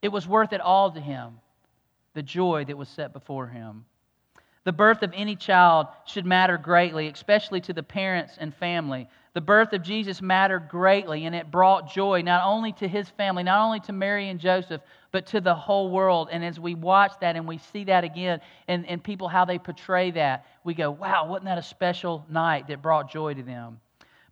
It 0.02 0.10
was 0.10 0.28
worth 0.28 0.54
it 0.54 0.62
all 0.62 0.92
to 0.92 1.00
him, 1.02 1.40
the 2.14 2.24
joy 2.24 2.66
that 2.66 2.78
was 2.78 2.88
set 2.88 3.12
before 3.12 3.48
him. 3.48 3.86
The 4.64 4.72
birth 4.72 5.02
of 5.02 5.12
any 5.16 5.36
child 5.36 5.88
should 6.06 6.26
matter 6.26 6.58
greatly, 6.58 7.08
especially 7.08 7.62
to 7.62 7.74
the 7.74 7.84
parents 7.84 8.38
and 8.40 8.54
family. 8.56 9.10
The 9.34 9.42
birth 9.42 9.72
of 9.72 9.82
Jesus 9.82 10.22
mattered 10.22 10.68
greatly, 10.68 11.26
and 11.26 11.34
it 11.34 11.50
brought 11.50 11.94
joy 11.94 12.22
not 12.22 12.44
only 12.44 12.74
to 12.74 12.88
his 12.88 13.10
family, 13.12 13.44
not 13.44 13.64
only 13.64 13.80
to 13.82 13.94
Mary 13.94 14.28
and 14.28 14.40
Joseph, 14.40 14.82
but 15.12 15.26
to 15.28 15.40
the 15.40 15.56
whole 15.56 15.90
world. 15.90 16.28
And 16.32 16.44
as 16.44 16.60
we 16.60 16.76
watch 16.76 17.14
that 17.22 17.38
and 17.38 17.48
we 17.48 17.58
see 17.58 17.86
that 17.86 18.04
again, 18.04 18.42
and, 18.68 18.86
and 18.88 19.02
people 19.02 19.30
how 19.30 19.46
they 19.46 19.58
portray 19.58 20.12
that, 20.12 20.46
we 20.66 20.74
go, 20.74 20.92
wow, 20.92 21.28
wasn't 21.28 21.46
that 21.46 21.58
a 21.58 21.64
special 21.64 22.26
night 22.30 22.68
that 22.68 22.82
brought 22.82 23.10
joy 23.10 23.34
to 23.34 23.44
them? 23.44 23.80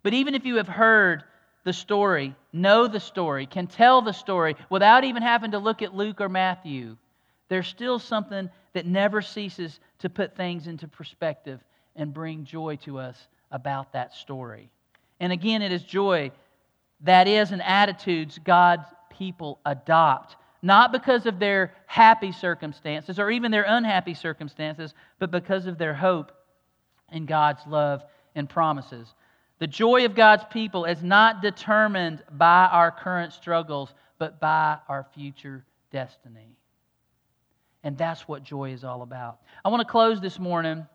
But 0.02 0.12
even 0.12 0.34
if 0.34 0.44
you 0.44 0.56
have 0.56 0.68
heard 0.68 1.24
the 1.64 1.72
story, 1.72 2.34
know 2.52 2.86
the 2.86 3.00
story, 3.00 3.46
can 3.46 3.66
tell 3.66 4.02
the 4.02 4.12
story 4.12 4.54
without 4.68 5.04
even 5.04 5.22
having 5.22 5.52
to 5.52 5.58
look 5.58 5.80
at 5.80 5.94
Luke 5.94 6.20
or 6.20 6.28
Matthew, 6.28 6.98
there's 7.48 7.68
still 7.68 7.98
something 7.98 8.50
that 8.74 8.86
never 8.86 9.22
ceases 9.22 9.80
to 10.00 10.10
put 10.10 10.36
things 10.36 10.66
into 10.66 10.86
perspective 10.86 11.60
and 11.96 12.12
bring 12.12 12.44
joy 12.44 12.76
to 12.76 12.98
us 12.98 13.28
about 13.50 13.92
that 13.94 14.14
story. 14.14 14.70
And 15.20 15.32
again, 15.32 15.62
it 15.62 15.70
is 15.70 15.82
joy 15.82 16.32
that 17.02 17.28
is 17.28 17.52
an 17.52 17.60
attitudes 17.60 18.38
God's 18.42 18.86
people 19.10 19.58
adopt, 19.64 20.36
not 20.62 20.92
because 20.92 21.26
of 21.26 21.38
their 21.38 21.74
happy 21.86 22.32
circumstances 22.32 23.18
or 23.18 23.30
even 23.30 23.50
their 23.50 23.64
unhappy 23.66 24.14
circumstances, 24.14 24.94
but 25.18 25.30
because 25.30 25.66
of 25.66 25.78
their 25.78 25.94
hope 25.94 26.32
in 27.12 27.26
God's 27.26 27.66
love 27.66 28.02
and 28.34 28.48
promises. 28.48 29.14
The 29.58 29.66
joy 29.66 30.04
of 30.06 30.14
God's 30.14 30.44
people 30.50 30.84
is 30.84 31.02
not 31.02 31.42
determined 31.42 32.22
by 32.32 32.66
our 32.66 32.90
current 32.90 33.32
struggles, 33.32 33.92
but 34.18 34.40
by 34.40 34.78
our 34.88 35.06
future 35.14 35.64
destiny. 35.90 36.56
And 37.82 37.96
that's 37.96 38.28
what 38.28 38.42
joy 38.42 38.72
is 38.72 38.84
all 38.84 39.02
about. 39.02 39.38
I 39.64 39.68
want 39.70 39.80
to 39.80 39.90
close 39.90 40.20
this 40.20 40.38
morning 40.38 40.86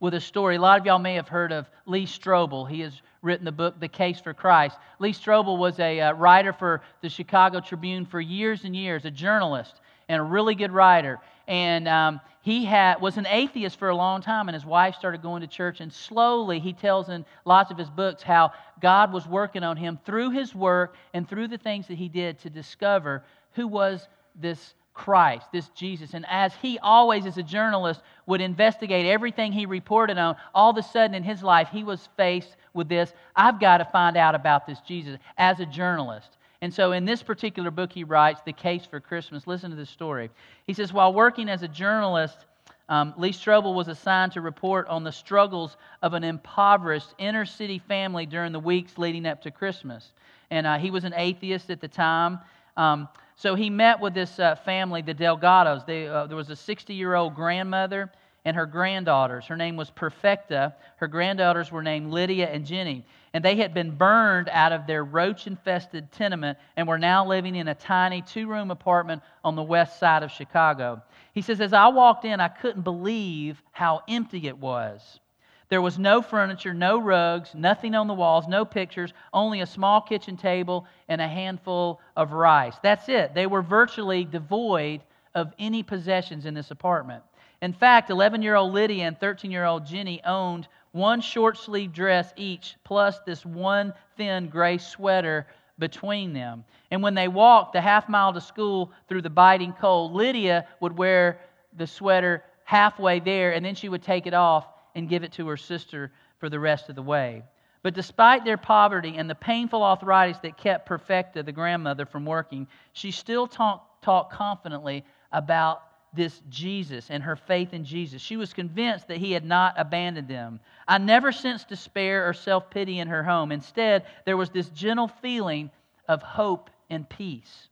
with 0.00 0.14
a 0.14 0.20
story. 0.20 0.56
A 0.56 0.60
lot 0.60 0.80
of 0.80 0.86
y'all 0.86 0.98
may 0.98 1.14
have 1.14 1.28
heard 1.28 1.52
of 1.52 1.68
Lee 1.86 2.06
Strobel. 2.06 2.68
He 2.68 2.80
has 2.80 3.00
written 3.22 3.44
the 3.44 3.52
book, 3.52 3.80
The 3.80 3.88
Case 3.88 4.20
for 4.20 4.34
Christ. 4.34 4.76
Lee 4.98 5.12
Strobel 5.12 5.58
was 5.58 5.78
a 5.80 6.00
uh, 6.00 6.12
writer 6.12 6.52
for 6.52 6.82
the 7.00 7.08
Chicago 7.08 7.60
Tribune 7.60 8.06
for 8.06 8.20
years 8.20 8.64
and 8.64 8.74
years, 8.76 9.04
a 9.04 9.10
journalist 9.10 9.80
and 10.08 10.20
a 10.20 10.24
really 10.24 10.54
good 10.54 10.70
writer. 10.70 11.18
And 11.48 11.88
um, 11.88 12.20
he 12.42 12.64
had, 12.64 13.00
was 13.00 13.16
an 13.16 13.26
atheist 13.26 13.78
for 13.78 13.88
a 13.88 13.96
long 13.96 14.22
time, 14.22 14.48
and 14.48 14.54
his 14.54 14.64
wife 14.64 14.94
started 14.94 15.22
going 15.22 15.40
to 15.40 15.48
church. 15.48 15.80
And 15.80 15.92
slowly, 15.92 16.60
he 16.60 16.72
tells 16.72 17.08
in 17.08 17.24
lots 17.44 17.72
of 17.72 17.78
his 17.78 17.90
books 17.90 18.22
how 18.22 18.52
God 18.80 19.12
was 19.12 19.26
working 19.26 19.64
on 19.64 19.76
him 19.76 19.98
through 20.04 20.30
his 20.30 20.54
work 20.54 20.94
and 21.12 21.28
through 21.28 21.48
the 21.48 21.58
things 21.58 21.88
that 21.88 21.98
he 21.98 22.08
did 22.08 22.38
to 22.40 22.50
discover 22.50 23.24
who 23.54 23.66
was 23.66 24.06
this 24.36 24.74
Christ, 24.96 25.52
this 25.52 25.68
Jesus. 25.68 26.14
And 26.14 26.24
as 26.26 26.54
he 26.54 26.78
always, 26.78 27.26
as 27.26 27.36
a 27.36 27.42
journalist, 27.42 28.00
would 28.24 28.40
investigate 28.40 29.04
everything 29.04 29.52
he 29.52 29.66
reported 29.66 30.16
on, 30.16 30.36
all 30.54 30.70
of 30.70 30.78
a 30.78 30.82
sudden 30.82 31.14
in 31.14 31.22
his 31.22 31.42
life, 31.42 31.68
he 31.70 31.84
was 31.84 32.08
faced 32.16 32.56
with 32.72 32.88
this 32.88 33.12
I've 33.36 33.60
got 33.60 33.78
to 33.78 33.84
find 33.84 34.16
out 34.16 34.34
about 34.34 34.66
this 34.66 34.80
Jesus 34.80 35.18
as 35.36 35.60
a 35.60 35.66
journalist. 35.66 36.38
And 36.62 36.72
so, 36.72 36.92
in 36.92 37.04
this 37.04 37.22
particular 37.22 37.70
book, 37.70 37.92
he 37.92 38.04
writes, 38.04 38.40
The 38.40 38.54
Case 38.54 38.86
for 38.86 38.98
Christmas. 38.98 39.46
Listen 39.46 39.70
to 39.70 39.76
this 39.76 39.90
story. 39.90 40.30
He 40.66 40.72
says, 40.72 40.94
While 40.94 41.12
working 41.12 41.50
as 41.50 41.62
a 41.62 41.68
journalist, 41.68 42.46
um, 42.88 43.12
Lee 43.18 43.32
Strobel 43.32 43.74
was 43.74 43.88
assigned 43.88 44.32
to 44.32 44.40
report 44.40 44.88
on 44.88 45.04
the 45.04 45.12
struggles 45.12 45.76
of 46.02 46.14
an 46.14 46.24
impoverished 46.24 47.14
inner 47.18 47.44
city 47.44 47.78
family 47.78 48.24
during 48.24 48.52
the 48.52 48.60
weeks 48.60 48.96
leading 48.96 49.26
up 49.26 49.42
to 49.42 49.50
Christmas. 49.50 50.12
And 50.50 50.66
uh, 50.66 50.78
he 50.78 50.90
was 50.90 51.04
an 51.04 51.12
atheist 51.14 51.68
at 51.68 51.82
the 51.82 51.88
time. 51.88 52.38
Um, 52.78 53.08
so 53.36 53.54
he 53.54 53.68
met 53.68 54.00
with 54.00 54.14
this 54.14 54.38
uh, 54.38 54.54
family, 54.54 55.02
the 55.02 55.14
Delgados. 55.14 55.84
They, 55.86 56.08
uh, 56.08 56.26
there 56.26 56.36
was 56.36 56.48
a 56.48 56.56
60 56.56 56.94
year 56.94 57.14
old 57.14 57.34
grandmother 57.34 58.10
and 58.46 58.56
her 58.56 58.64
granddaughters. 58.64 59.44
Her 59.44 59.56
name 59.56 59.76
was 59.76 59.90
Perfecta. 59.90 60.74
Her 60.96 61.06
granddaughters 61.06 61.70
were 61.70 61.82
named 61.82 62.10
Lydia 62.10 62.48
and 62.48 62.64
Jenny. 62.64 63.04
And 63.34 63.44
they 63.44 63.56
had 63.56 63.74
been 63.74 63.94
burned 63.94 64.48
out 64.48 64.72
of 64.72 64.86
their 64.86 65.04
roach 65.04 65.46
infested 65.46 66.10
tenement 66.12 66.56
and 66.76 66.88
were 66.88 66.96
now 66.96 67.26
living 67.26 67.56
in 67.56 67.68
a 67.68 67.74
tiny 67.74 68.22
two 68.22 68.46
room 68.46 68.70
apartment 68.70 69.22
on 69.44 69.54
the 69.54 69.62
west 69.62 70.00
side 70.00 70.22
of 70.22 70.30
Chicago. 70.30 71.02
He 71.34 71.42
says, 71.42 71.60
As 71.60 71.74
I 71.74 71.88
walked 71.88 72.24
in, 72.24 72.40
I 72.40 72.48
couldn't 72.48 72.82
believe 72.82 73.60
how 73.72 74.00
empty 74.08 74.46
it 74.46 74.56
was. 74.56 75.20
There 75.68 75.82
was 75.82 75.98
no 75.98 76.22
furniture, 76.22 76.72
no 76.72 76.98
rugs, 76.98 77.54
nothing 77.54 77.94
on 77.94 78.06
the 78.06 78.14
walls, 78.14 78.46
no 78.46 78.64
pictures, 78.64 79.12
only 79.32 79.60
a 79.60 79.66
small 79.66 80.00
kitchen 80.00 80.36
table 80.36 80.86
and 81.08 81.20
a 81.20 81.26
handful 81.26 82.00
of 82.16 82.32
rice. 82.32 82.76
That's 82.82 83.08
it. 83.08 83.34
They 83.34 83.46
were 83.46 83.62
virtually 83.62 84.24
devoid 84.24 85.02
of 85.34 85.52
any 85.58 85.82
possessions 85.82 86.46
in 86.46 86.54
this 86.54 86.70
apartment. 86.70 87.24
In 87.62 87.72
fact, 87.72 88.10
11 88.10 88.42
year 88.42 88.54
old 88.54 88.72
Lydia 88.74 89.06
and 89.06 89.18
13 89.18 89.50
year 89.50 89.64
old 89.64 89.86
Jenny 89.86 90.22
owned 90.24 90.68
one 90.92 91.20
short 91.20 91.58
sleeve 91.58 91.92
dress 91.92 92.32
each, 92.36 92.76
plus 92.84 93.18
this 93.26 93.44
one 93.44 93.92
thin 94.16 94.48
gray 94.48 94.78
sweater 94.78 95.46
between 95.78 96.32
them. 96.32 96.64
And 96.90 97.02
when 97.02 97.14
they 97.14 97.28
walked 97.28 97.72
the 97.72 97.80
half 97.80 98.08
mile 98.08 98.32
to 98.32 98.40
school 98.40 98.92
through 99.08 99.22
the 99.22 99.30
biting 99.30 99.72
cold, 99.72 100.12
Lydia 100.12 100.66
would 100.80 100.96
wear 100.96 101.40
the 101.76 101.86
sweater 101.86 102.44
halfway 102.64 103.20
there, 103.20 103.52
and 103.52 103.64
then 103.64 103.74
she 103.74 103.88
would 103.88 104.02
take 104.02 104.26
it 104.26 104.32
off 104.34 104.66
and 104.96 105.08
give 105.08 105.22
it 105.22 105.32
to 105.32 105.46
her 105.46 105.56
sister 105.56 106.10
for 106.38 106.48
the 106.48 106.58
rest 106.58 106.88
of 106.88 106.96
the 106.96 107.02
way. 107.02 107.44
But 107.82 107.94
despite 107.94 108.44
their 108.44 108.56
poverty 108.56 109.14
and 109.16 109.30
the 109.30 109.36
painful 109.36 109.84
arthritis 109.84 110.38
that 110.38 110.56
kept 110.56 110.86
Perfecta, 110.86 111.44
the 111.44 111.52
grandmother, 111.52 112.04
from 112.04 112.24
working, 112.24 112.66
she 112.92 113.12
still 113.12 113.46
talked, 113.46 114.02
talked 114.02 114.32
confidently 114.32 115.04
about 115.30 115.82
this 116.12 116.40
Jesus 116.48 117.10
and 117.10 117.22
her 117.22 117.36
faith 117.36 117.74
in 117.74 117.84
Jesus. 117.84 118.22
She 118.22 118.36
was 118.36 118.52
convinced 118.52 119.06
that 119.08 119.18
he 119.18 119.32
had 119.32 119.44
not 119.44 119.74
abandoned 119.76 120.28
them. 120.28 120.60
I 120.88 120.98
never 120.98 121.30
sensed 121.30 121.68
despair 121.68 122.28
or 122.28 122.32
self 122.32 122.70
pity 122.70 122.98
in 122.98 123.08
her 123.08 123.22
home. 123.22 123.52
Instead, 123.52 124.06
there 124.24 124.36
was 124.36 124.50
this 124.50 124.68
gentle 124.70 125.08
feeling 125.08 125.70
of 126.08 126.22
hope 126.22 126.70
and 126.90 127.08
peace. 127.08 127.68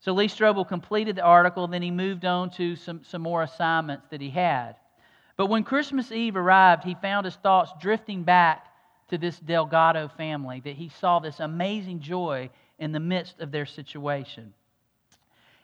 So 0.00 0.12
Lee 0.12 0.28
Strobel 0.28 0.68
completed 0.68 1.16
the 1.16 1.22
article, 1.22 1.66
then 1.66 1.82
he 1.82 1.90
moved 1.90 2.24
on 2.24 2.50
to 2.50 2.76
some, 2.76 3.02
some 3.04 3.22
more 3.22 3.42
assignments 3.42 4.06
that 4.10 4.20
he 4.20 4.30
had. 4.30 4.76
But 5.42 5.50
when 5.50 5.64
Christmas 5.64 6.12
Eve 6.12 6.36
arrived, 6.36 6.84
he 6.84 6.94
found 6.94 7.24
his 7.24 7.34
thoughts 7.34 7.72
drifting 7.80 8.22
back 8.22 8.64
to 9.08 9.18
this 9.18 9.40
Delgado 9.40 10.06
family, 10.06 10.60
that 10.60 10.76
he 10.76 10.88
saw 10.88 11.18
this 11.18 11.40
amazing 11.40 11.98
joy 11.98 12.48
in 12.78 12.92
the 12.92 13.00
midst 13.00 13.40
of 13.40 13.50
their 13.50 13.66
situation. 13.66 14.54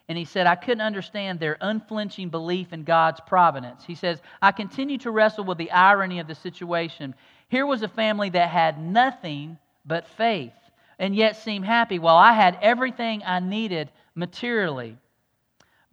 And 0.09 0.17
he 0.17 0.25
said, 0.25 0.47
I 0.47 0.55
couldn't 0.55 0.81
understand 0.81 1.39
their 1.39 1.57
unflinching 1.61 2.27
belief 2.27 2.73
in 2.73 2.83
God's 2.83 3.21
providence. 3.25 3.85
He 3.85 3.95
says, 3.95 4.21
I 4.41 4.51
continue 4.51 4.97
to 4.97 5.11
wrestle 5.11 5.45
with 5.45 5.57
the 5.57 5.71
irony 5.71 6.19
of 6.19 6.27
the 6.27 6.35
situation. 6.35 7.15
Here 7.47 7.65
was 7.65 7.81
a 7.81 7.87
family 7.87 8.31
that 8.31 8.49
had 8.49 8.83
nothing 8.83 9.57
but 9.85 10.09
faith 10.09 10.51
and 10.99 11.15
yet 11.15 11.37
seemed 11.37 11.63
happy, 11.63 11.99
while 11.99 12.17
I 12.17 12.33
had 12.33 12.59
everything 12.61 13.23
I 13.25 13.39
needed 13.39 13.89
materially 14.13 14.97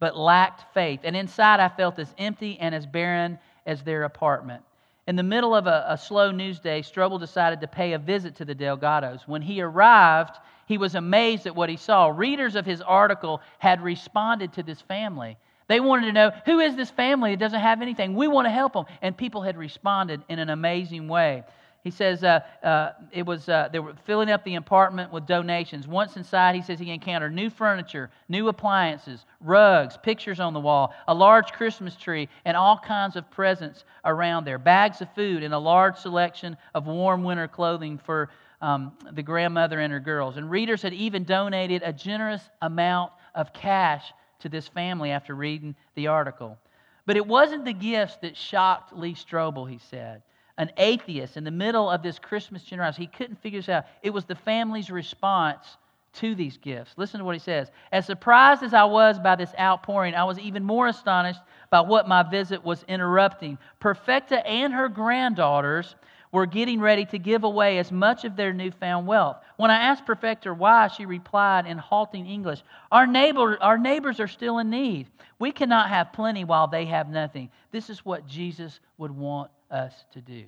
but 0.01 0.17
lacked 0.17 0.75
faith. 0.75 1.01
And 1.05 1.17
inside, 1.17 1.61
I 1.61 1.69
felt 1.69 2.01
as 2.01 2.13
empty 2.19 2.59
and 2.59 2.75
as 2.75 2.85
barren 2.85 3.39
as 3.67 3.83
their 3.83 4.05
apartment. 4.05 4.63
In 5.07 5.17
the 5.17 5.23
middle 5.23 5.55
of 5.55 5.67
a, 5.67 5.85
a, 5.89 5.99
slow 5.99 6.33
news 6.33 6.59
day, 6.59 6.81
Strobel 6.81 7.21
decided 7.21 7.61
to 7.61 7.69
pay 7.69 7.93
a 7.93 7.99
visit 7.99 8.37
to 8.37 8.45
the 8.45 8.55
Delgados. 8.55 9.27
When 9.27 9.43
he 9.43 9.61
arrived, 9.61 10.37
he 10.67 10.79
was 10.79 10.97
amazed 10.97 11.47
at 11.47 11.55
what 11.55 11.69
he 11.69 11.77
saw. 11.77 12.09
Readers 12.09 12.57
of 12.57 12.67
his 12.67 12.81
article 12.81 13.41
had 13.59 13.83
responded 13.83 14.53
to 14.55 14.65
this 14.65 14.81
family. 14.81 15.37
They 15.69 15.81
wanted 15.81 16.07
to 16.07 16.13
know 16.13 16.33
who 16.45 16.61
is 16.61 16.75
this 16.77 16.91
family 16.91 17.33
that 17.33 17.41
doesn't 17.41 17.61
have 17.61 17.83
anything? 17.83 18.15
We 18.15 18.29
want 18.29 18.47
to 18.47 18.51
help 18.51 18.73
them. 18.73 18.87
And 19.03 19.17
people 19.17 19.43
had 19.43 19.57
responded 19.57 20.23
in 20.29 20.39
an 20.39 20.51
amazing 20.51 21.09
way. 21.09 21.45
He 21.87 21.93
says 21.93 22.25
uh, 22.25 22.41
uh, 22.65 22.95
it 23.13 23.25
was 23.25 23.49
uh, 23.49 23.69
they 23.71 23.79
were 23.79 23.95
filling 24.07 24.29
up 24.29 24.43
the 24.43 24.57
apartment 24.57 25.13
with 25.13 25.25
donations. 25.25 25.87
Once 25.87 26.17
inside, 26.17 26.57
he 26.57 26.61
says 26.61 26.81
he 26.81 26.91
encountered 26.91 27.33
new 27.33 27.49
furniture, 27.49 28.11
new 28.29 28.49
appliances, 28.49 29.25
rugs, 29.41 29.97
pictures 29.97 30.41
on 30.41 30.53
the 30.53 30.59
wall, 30.59 30.93
a 31.07 31.15
large 31.15 31.53
Christmas 31.53 31.95
tree, 31.95 32.29
and 32.45 32.57
all 32.57 32.77
kinds 32.77 33.15
of 33.15 33.31
presents 33.31 33.85
around 34.05 34.45
there. 34.45 34.59
Bags 34.59 35.01
of 35.01 35.15
food 35.15 35.45
and 35.45 35.55
a 35.55 35.59
large 35.61 35.97
selection 35.97 36.57
of 36.75 36.89
warm 36.89 37.23
winter 37.23 37.47
clothing 37.47 37.99
for 37.99 38.31
um, 38.61 38.91
the 39.13 39.23
grandmother 39.23 39.79
and 39.79 39.93
her 39.93 40.01
girls. 40.01 40.39
And 40.39 40.51
readers 40.51 40.83
had 40.83 40.93
even 40.93 41.23
donated 41.23 41.83
a 41.85 41.93
generous 41.93 42.43
amount 42.63 43.13
of 43.33 43.53
cash 43.53 44.13
to 44.41 44.49
this 44.49 44.67
family 44.67 45.13
after 45.13 45.37
reading 45.37 45.77
the 45.95 46.09
article. 46.09 46.59
But 47.07 47.17
it 47.17 47.25
wasn't 47.25 47.65
the 47.65 47.73
gifts 47.73 48.17
that 48.23 48.37
shocked 48.37 48.93
Lee 48.93 49.15
Strobel, 49.15 49.71
he 49.71 49.79
said 49.79 50.23
an 50.59 50.71
atheist 50.77 51.37
in 51.37 51.45
the 51.45 51.51
middle 51.51 51.91
of 51.91 52.03
this 52.03 52.19
Christmas 52.19 52.63
generosity. 52.63 53.05
He 53.05 53.17
couldn't 53.19 53.41
figure 53.43 53.61
this 53.61 53.69
out. 53.69 53.85
It 54.03 54.11
was 54.11 54.25
the 54.25 54.35
family's 54.35 54.91
response 54.91 55.77
to 56.15 56.35
these 56.35 56.57
gifts. 56.57 56.95
Listen 56.97 57.19
to 57.19 57.25
what 57.25 57.35
he 57.35 57.41
says. 57.41 57.71
As 57.93 58.07
surprised 58.07 58.63
as 58.63 58.73
I 58.73 58.85
was 58.85 59.19
by 59.19 59.37
this 59.37 59.53
outpouring, 59.59 60.15
I 60.15 60.25
was 60.25 60.39
even 60.39 60.65
more 60.65 60.89
astonished 60.89 61.41
by 61.71 61.81
what 61.81 62.09
my 62.09 62.23
visit 62.23 62.65
was 62.65 62.85
interrupting. 62.89 63.59
Perfecta 63.81 64.47
and 64.47 64.73
her 64.73 64.89
granddaughters 64.89 65.95
were 66.33 66.47
getting 66.47 66.81
ready 66.81 67.05
to 67.07 67.19
give 67.19 67.45
away 67.45 67.79
as 67.79 67.93
much 67.93 68.25
of 68.25 68.35
their 68.35 68.53
newfound 68.53 69.07
wealth. 69.07 69.37
When 69.57 69.71
I 69.71 69.77
asked 69.77 70.07
Perfecta 70.07 70.53
why, 70.53 70.89
she 70.89 71.07
replied 71.07 71.67
in 71.67 71.79
halting 71.79 72.27
English, 72.27 72.63
our, 72.91 73.07
neighbor, 73.07 73.59
our 73.63 73.79
neighbors 73.79 74.19
are 74.21 74.29
still 74.29 74.59
in 74.59 74.71
need. 74.71 75.09
We 75.39 75.53
cannot 75.53 75.89
have 75.91 76.13
plenty 76.13 76.45
while 76.45 76.67
they 76.67 76.87
have 76.87 77.09
nothing. 77.09 77.51
This 77.73 77.91
is 77.91 78.05
what 78.05 78.27
Jesus 78.27 78.81
would 78.99 79.11
want 79.11 79.51
us 79.71 79.93
to 80.13 80.21
do. 80.21 80.45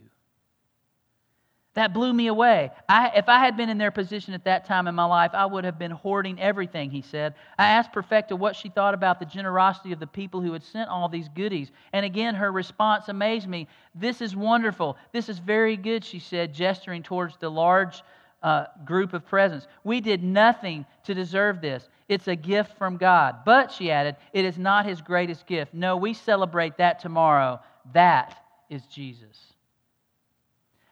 That 1.75 1.95
blew 1.95 2.13
me 2.13 2.27
away. 2.27 2.73
I, 2.89 3.13
if 3.15 3.29
I 3.29 3.39
had 3.39 3.57
been 3.57 3.69
in 3.69 3.79
their 3.79 3.93
position 3.93 4.35
at 4.35 4.43
that 4.47 4.65
time 4.65 4.89
in 4.89 4.97
my 4.97 5.05
life, 5.05 5.31
I 5.33 5.47
would 5.47 5.63
have 5.63 5.79
been 5.79 5.93
hoarding 5.93 6.41
everything, 6.41 6.91
he 6.91 7.03
said. 7.03 7.35
I 7.57 7.69
asked 7.69 7.93
Perfecta 7.93 8.35
what 8.35 8.57
she 8.57 8.69
thought 8.69 8.95
about 8.95 9.21
the 9.21 9.27
generosity 9.27 9.93
of 9.93 10.01
the 10.01 10.07
people 10.09 10.41
who 10.41 10.53
had 10.53 10.65
sent 10.65 10.91
all 10.91 11.09
these 11.09 11.29
goodies. 11.29 11.71
And 11.93 12.05
again, 12.05 12.35
her 12.35 12.51
response 12.51 13.09
amazed 13.09 13.47
me. 13.47 13.69
This 13.95 14.21
is 14.21 14.35
wonderful. 14.35 14.97
This 15.13 15.29
is 15.29 15.39
very 15.39 15.77
good, 15.77 16.05
she 16.05 16.19
said, 16.19 16.53
gesturing 16.53 17.05
towards 17.05 17.37
the 17.37 17.49
large 17.49 18.03
uh, 18.43 18.65
group 18.85 19.13
of 19.13 19.25
presents. 19.25 19.69
We 19.85 20.01
did 20.01 20.25
nothing 20.25 20.85
to 21.05 21.15
deserve 21.15 21.61
this. 21.61 21.89
It's 22.09 22.27
a 22.27 22.35
gift 22.35 22.77
from 22.77 22.97
God. 22.97 23.45
But, 23.45 23.71
she 23.71 23.93
added, 23.93 24.17
it 24.33 24.45
is 24.45 24.59
not 24.59 24.85
his 24.85 25.01
greatest 25.01 25.47
gift. 25.47 25.75
No, 25.75 25.97
we 25.97 26.13
celebrate 26.13 26.79
that 26.79 26.99
tomorrow. 26.99 27.61
That 27.93 28.37
is 28.69 28.83
Jesus. 28.87 29.37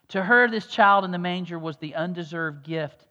To 0.08 0.22
her, 0.22 0.48
this 0.48 0.66
child 0.66 1.04
in 1.04 1.10
the 1.10 1.18
manger 1.18 1.58
was 1.58 1.76
the 1.76 1.94
undeserved 1.94 2.64
gift 2.64 3.06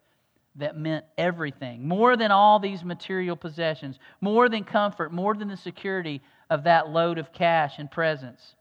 that 0.56 0.78
meant 0.78 1.04
everything, 1.18 1.86
more 1.86 2.16
than 2.16 2.30
all 2.30 2.58
these 2.58 2.82
material 2.82 3.36
possessions, 3.36 3.98
more 4.20 4.48
than 4.48 4.64
comfort, 4.64 5.12
more 5.12 5.34
than 5.34 5.48
the 5.48 5.56
security 5.56 6.22
of 6.48 6.64
that 6.64 6.88
load 6.88 7.18
of 7.18 7.32
cash 7.32 7.78
and 7.78 7.90
presents. 7.90 8.54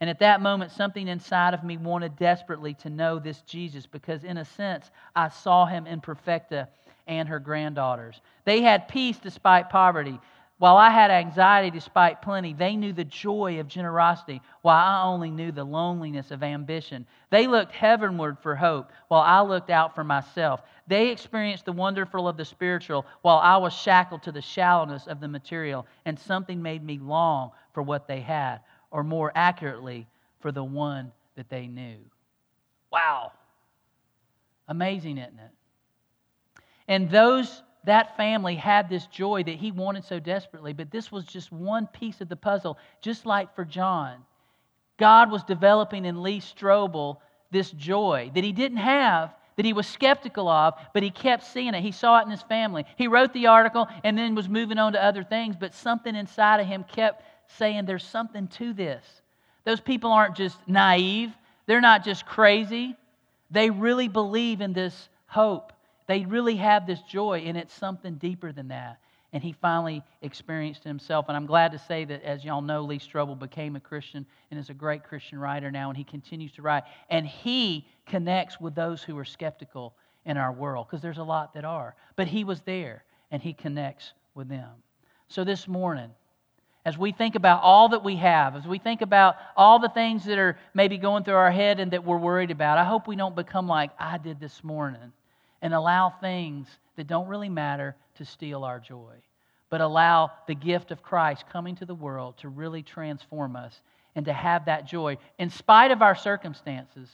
And 0.00 0.08
at 0.08 0.18
that 0.20 0.40
moment, 0.40 0.72
something 0.72 1.08
inside 1.08 1.54
of 1.54 1.64
me 1.64 1.76
wanted 1.76 2.16
desperately 2.16 2.74
to 2.74 2.90
know 2.90 3.18
this 3.18 3.40
Jesus 3.42 3.86
because, 3.86 4.24
in 4.24 4.38
a 4.38 4.44
sense, 4.44 4.90
I 5.14 5.28
saw 5.28 5.66
him 5.66 5.86
in 5.86 6.00
Perfecta 6.00 6.68
and 7.06 7.28
her 7.28 7.38
granddaughters. 7.38 8.20
They 8.44 8.62
had 8.62 8.88
peace 8.88 9.18
despite 9.18 9.68
poverty. 9.68 10.18
While 10.60 10.76
I 10.76 10.90
had 10.90 11.10
anxiety 11.10 11.70
despite 11.70 12.20
plenty, 12.20 12.52
they 12.52 12.76
knew 12.76 12.92
the 12.92 13.02
joy 13.02 13.60
of 13.60 13.66
generosity, 13.66 14.42
while 14.60 14.76
I 14.76 15.04
only 15.04 15.30
knew 15.30 15.52
the 15.52 15.64
loneliness 15.64 16.30
of 16.30 16.42
ambition. 16.42 17.06
They 17.30 17.46
looked 17.46 17.72
heavenward 17.72 18.38
for 18.38 18.54
hope, 18.54 18.92
while 19.08 19.22
I 19.22 19.40
looked 19.40 19.70
out 19.70 19.94
for 19.94 20.04
myself. 20.04 20.60
They 20.86 21.08
experienced 21.08 21.64
the 21.64 21.72
wonderful 21.72 22.28
of 22.28 22.36
the 22.36 22.44
spiritual, 22.44 23.06
while 23.22 23.38
I 23.38 23.56
was 23.56 23.72
shackled 23.72 24.22
to 24.24 24.32
the 24.32 24.42
shallowness 24.42 25.06
of 25.06 25.18
the 25.18 25.28
material, 25.28 25.86
and 26.04 26.18
something 26.18 26.60
made 26.60 26.84
me 26.84 26.98
long 26.98 27.52
for 27.72 27.82
what 27.82 28.06
they 28.06 28.20
had, 28.20 28.58
or 28.90 29.02
more 29.02 29.32
accurately, 29.34 30.06
for 30.40 30.52
the 30.52 30.62
one 30.62 31.10
that 31.36 31.48
they 31.48 31.68
knew. 31.68 31.96
Wow. 32.92 33.32
Amazing, 34.68 35.16
isn't 35.16 35.38
it? 35.38 35.52
And 36.86 37.08
those 37.08 37.62
that 37.84 38.16
family 38.16 38.54
had 38.54 38.88
this 38.88 39.06
joy 39.06 39.42
that 39.42 39.56
he 39.56 39.72
wanted 39.72 40.04
so 40.04 40.18
desperately, 40.18 40.72
but 40.72 40.90
this 40.90 41.10
was 41.10 41.24
just 41.24 41.50
one 41.50 41.86
piece 41.86 42.20
of 42.20 42.28
the 42.28 42.36
puzzle, 42.36 42.78
just 43.00 43.24
like 43.24 43.54
for 43.54 43.64
John. 43.64 44.16
God 44.98 45.30
was 45.30 45.42
developing 45.44 46.04
in 46.04 46.22
Lee 46.22 46.40
Strobel 46.40 47.16
this 47.50 47.70
joy 47.70 48.30
that 48.34 48.44
he 48.44 48.52
didn't 48.52 48.78
have, 48.78 49.34
that 49.56 49.64
he 49.64 49.72
was 49.72 49.86
skeptical 49.86 50.48
of, 50.48 50.74
but 50.92 51.02
he 51.02 51.10
kept 51.10 51.44
seeing 51.44 51.74
it. 51.74 51.82
He 51.82 51.90
saw 51.90 52.20
it 52.20 52.24
in 52.24 52.30
his 52.30 52.42
family. 52.42 52.84
He 52.96 53.08
wrote 53.08 53.32
the 53.32 53.46
article 53.46 53.88
and 54.04 54.16
then 54.16 54.34
was 54.34 54.48
moving 54.48 54.78
on 54.78 54.92
to 54.92 55.02
other 55.02 55.24
things, 55.24 55.56
but 55.58 55.74
something 55.74 56.14
inside 56.14 56.60
of 56.60 56.66
him 56.66 56.84
kept 56.84 57.24
saying, 57.58 57.86
There's 57.86 58.04
something 58.04 58.46
to 58.48 58.72
this. 58.72 59.04
Those 59.64 59.80
people 59.80 60.12
aren't 60.12 60.36
just 60.36 60.56
naive, 60.66 61.32
they're 61.66 61.80
not 61.80 62.04
just 62.04 62.26
crazy. 62.26 62.96
They 63.50 63.70
really 63.70 64.08
believe 64.08 64.60
in 64.60 64.72
this 64.72 65.08
hope. 65.26 65.72
They 66.10 66.24
really 66.24 66.56
have 66.56 66.88
this 66.88 67.00
joy, 67.02 67.44
and 67.46 67.56
it's 67.56 67.72
something 67.72 68.16
deeper 68.16 68.50
than 68.50 68.66
that. 68.66 68.98
And 69.32 69.44
he 69.44 69.52
finally 69.52 70.02
experienced 70.22 70.82
himself. 70.82 71.26
And 71.28 71.36
I'm 71.36 71.46
glad 71.46 71.70
to 71.70 71.78
say 71.78 72.04
that, 72.04 72.24
as 72.24 72.44
y'all 72.44 72.62
know, 72.62 72.82
Lee 72.82 72.98
Strobel 72.98 73.38
became 73.38 73.76
a 73.76 73.80
Christian 73.80 74.26
and 74.50 74.58
is 74.58 74.70
a 74.70 74.74
great 74.74 75.04
Christian 75.04 75.38
writer 75.38 75.70
now, 75.70 75.88
and 75.88 75.96
he 75.96 76.02
continues 76.02 76.50
to 76.54 76.62
write. 76.62 76.82
And 77.10 77.24
he 77.24 77.86
connects 78.06 78.60
with 78.60 78.74
those 78.74 79.04
who 79.04 79.16
are 79.18 79.24
skeptical 79.24 79.94
in 80.24 80.36
our 80.36 80.50
world, 80.52 80.88
because 80.88 81.00
there's 81.00 81.18
a 81.18 81.22
lot 81.22 81.54
that 81.54 81.64
are. 81.64 81.94
But 82.16 82.26
he 82.26 82.42
was 82.42 82.60
there, 82.62 83.04
and 83.30 83.40
he 83.40 83.52
connects 83.52 84.12
with 84.34 84.48
them. 84.48 84.70
So 85.28 85.44
this 85.44 85.68
morning, 85.68 86.10
as 86.84 86.98
we 86.98 87.12
think 87.12 87.36
about 87.36 87.62
all 87.62 87.90
that 87.90 88.02
we 88.02 88.16
have, 88.16 88.56
as 88.56 88.66
we 88.66 88.80
think 88.80 89.00
about 89.00 89.36
all 89.56 89.78
the 89.78 89.90
things 89.90 90.24
that 90.24 90.38
are 90.38 90.58
maybe 90.74 90.98
going 90.98 91.22
through 91.22 91.34
our 91.34 91.52
head 91.52 91.78
and 91.78 91.92
that 91.92 92.04
we're 92.04 92.18
worried 92.18 92.50
about, 92.50 92.78
I 92.78 92.84
hope 92.84 93.06
we 93.06 93.14
don't 93.14 93.36
become 93.36 93.68
like 93.68 93.92
I 93.96 94.18
did 94.18 94.40
this 94.40 94.64
morning 94.64 95.12
and 95.62 95.74
allow 95.74 96.10
things 96.10 96.68
that 96.96 97.06
don't 97.06 97.28
really 97.28 97.48
matter 97.48 97.96
to 98.16 98.24
steal 98.24 98.64
our 98.64 98.80
joy, 98.80 99.14
but 99.68 99.80
allow 99.80 100.30
the 100.46 100.54
gift 100.54 100.90
of 100.90 101.02
Christ 101.02 101.44
coming 101.52 101.76
to 101.76 101.86
the 101.86 101.94
world 101.94 102.38
to 102.38 102.48
really 102.48 102.82
transform 102.82 103.56
us 103.56 103.80
and 104.14 104.24
to 104.26 104.32
have 104.32 104.66
that 104.66 104.86
joy 104.86 105.16
in 105.38 105.50
spite 105.50 105.90
of 105.90 106.02
our 106.02 106.14
circumstances 106.14 107.08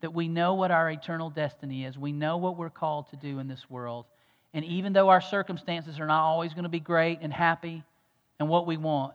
that 0.00 0.12
we 0.12 0.28
know 0.28 0.54
what 0.54 0.70
our 0.70 0.90
eternal 0.90 1.30
destiny 1.30 1.84
is. 1.84 1.96
We 1.96 2.12
know 2.12 2.36
what 2.36 2.58
we're 2.58 2.70
called 2.70 3.08
to 3.10 3.16
do 3.16 3.38
in 3.38 3.48
this 3.48 3.70
world. 3.70 4.04
And 4.52 4.64
even 4.64 4.92
though 4.92 5.08
our 5.08 5.20
circumstances 5.20 5.98
are 5.98 6.06
not 6.06 6.22
always 6.22 6.52
going 6.52 6.64
to 6.64 6.68
be 6.68 6.80
great 6.80 7.20
and 7.22 7.32
happy, 7.32 7.82
and 8.38 8.48
what 8.48 8.66
we 8.66 8.76
want, 8.76 9.14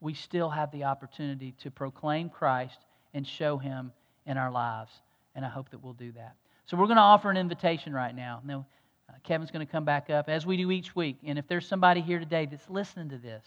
we 0.00 0.14
still 0.14 0.48
have 0.48 0.70
the 0.72 0.84
opportunity 0.84 1.54
to 1.62 1.70
proclaim 1.70 2.30
Christ 2.30 2.78
and 3.12 3.26
show 3.26 3.58
Him 3.58 3.92
in 4.26 4.36
our 4.36 4.50
lives. 4.50 4.92
And 5.34 5.44
I 5.44 5.48
hope 5.48 5.70
that 5.70 5.82
we'll 5.82 5.92
do 5.92 6.12
that. 6.12 6.34
So 6.70 6.76
we're 6.76 6.86
going 6.86 6.98
to 6.98 7.02
offer 7.02 7.28
an 7.28 7.36
invitation 7.36 7.92
right 7.92 8.14
now. 8.14 8.42
Now, 8.44 8.64
uh, 9.08 9.14
Kevin's 9.24 9.50
going 9.50 9.66
to 9.66 9.70
come 9.70 9.84
back 9.84 10.08
up 10.08 10.28
as 10.28 10.46
we 10.46 10.56
do 10.56 10.70
each 10.70 10.94
week. 10.94 11.16
And 11.24 11.36
if 11.36 11.48
there's 11.48 11.66
somebody 11.66 12.00
here 12.00 12.20
today 12.20 12.46
that's 12.48 12.70
listening 12.70 13.08
to 13.08 13.18
this 13.18 13.42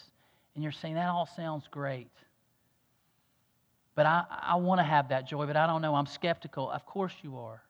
and 0.56 0.62
you're 0.62 0.74
saying, 0.74 0.96
that 0.96 1.08
all 1.08 1.26
sounds 1.26 1.64
great, 1.72 2.12
but 3.96 4.06
I, 4.06 4.26
I 4.30 4.56
want 4.56 4.80
to 4.80 4.84
have 4.84 5.08
that 5.08 5.26
joy, 5.26 5.46
but 5.46 5.56
I 5.56 5.66
don't 5.68 5.82
know, 5.82 5.96
I'm 5.96 6.06
skeptical. 6.06 6.70
Of 6.70 6.86
course 6.86 7.14
you 7.22 7.38
are. 7.38 7.62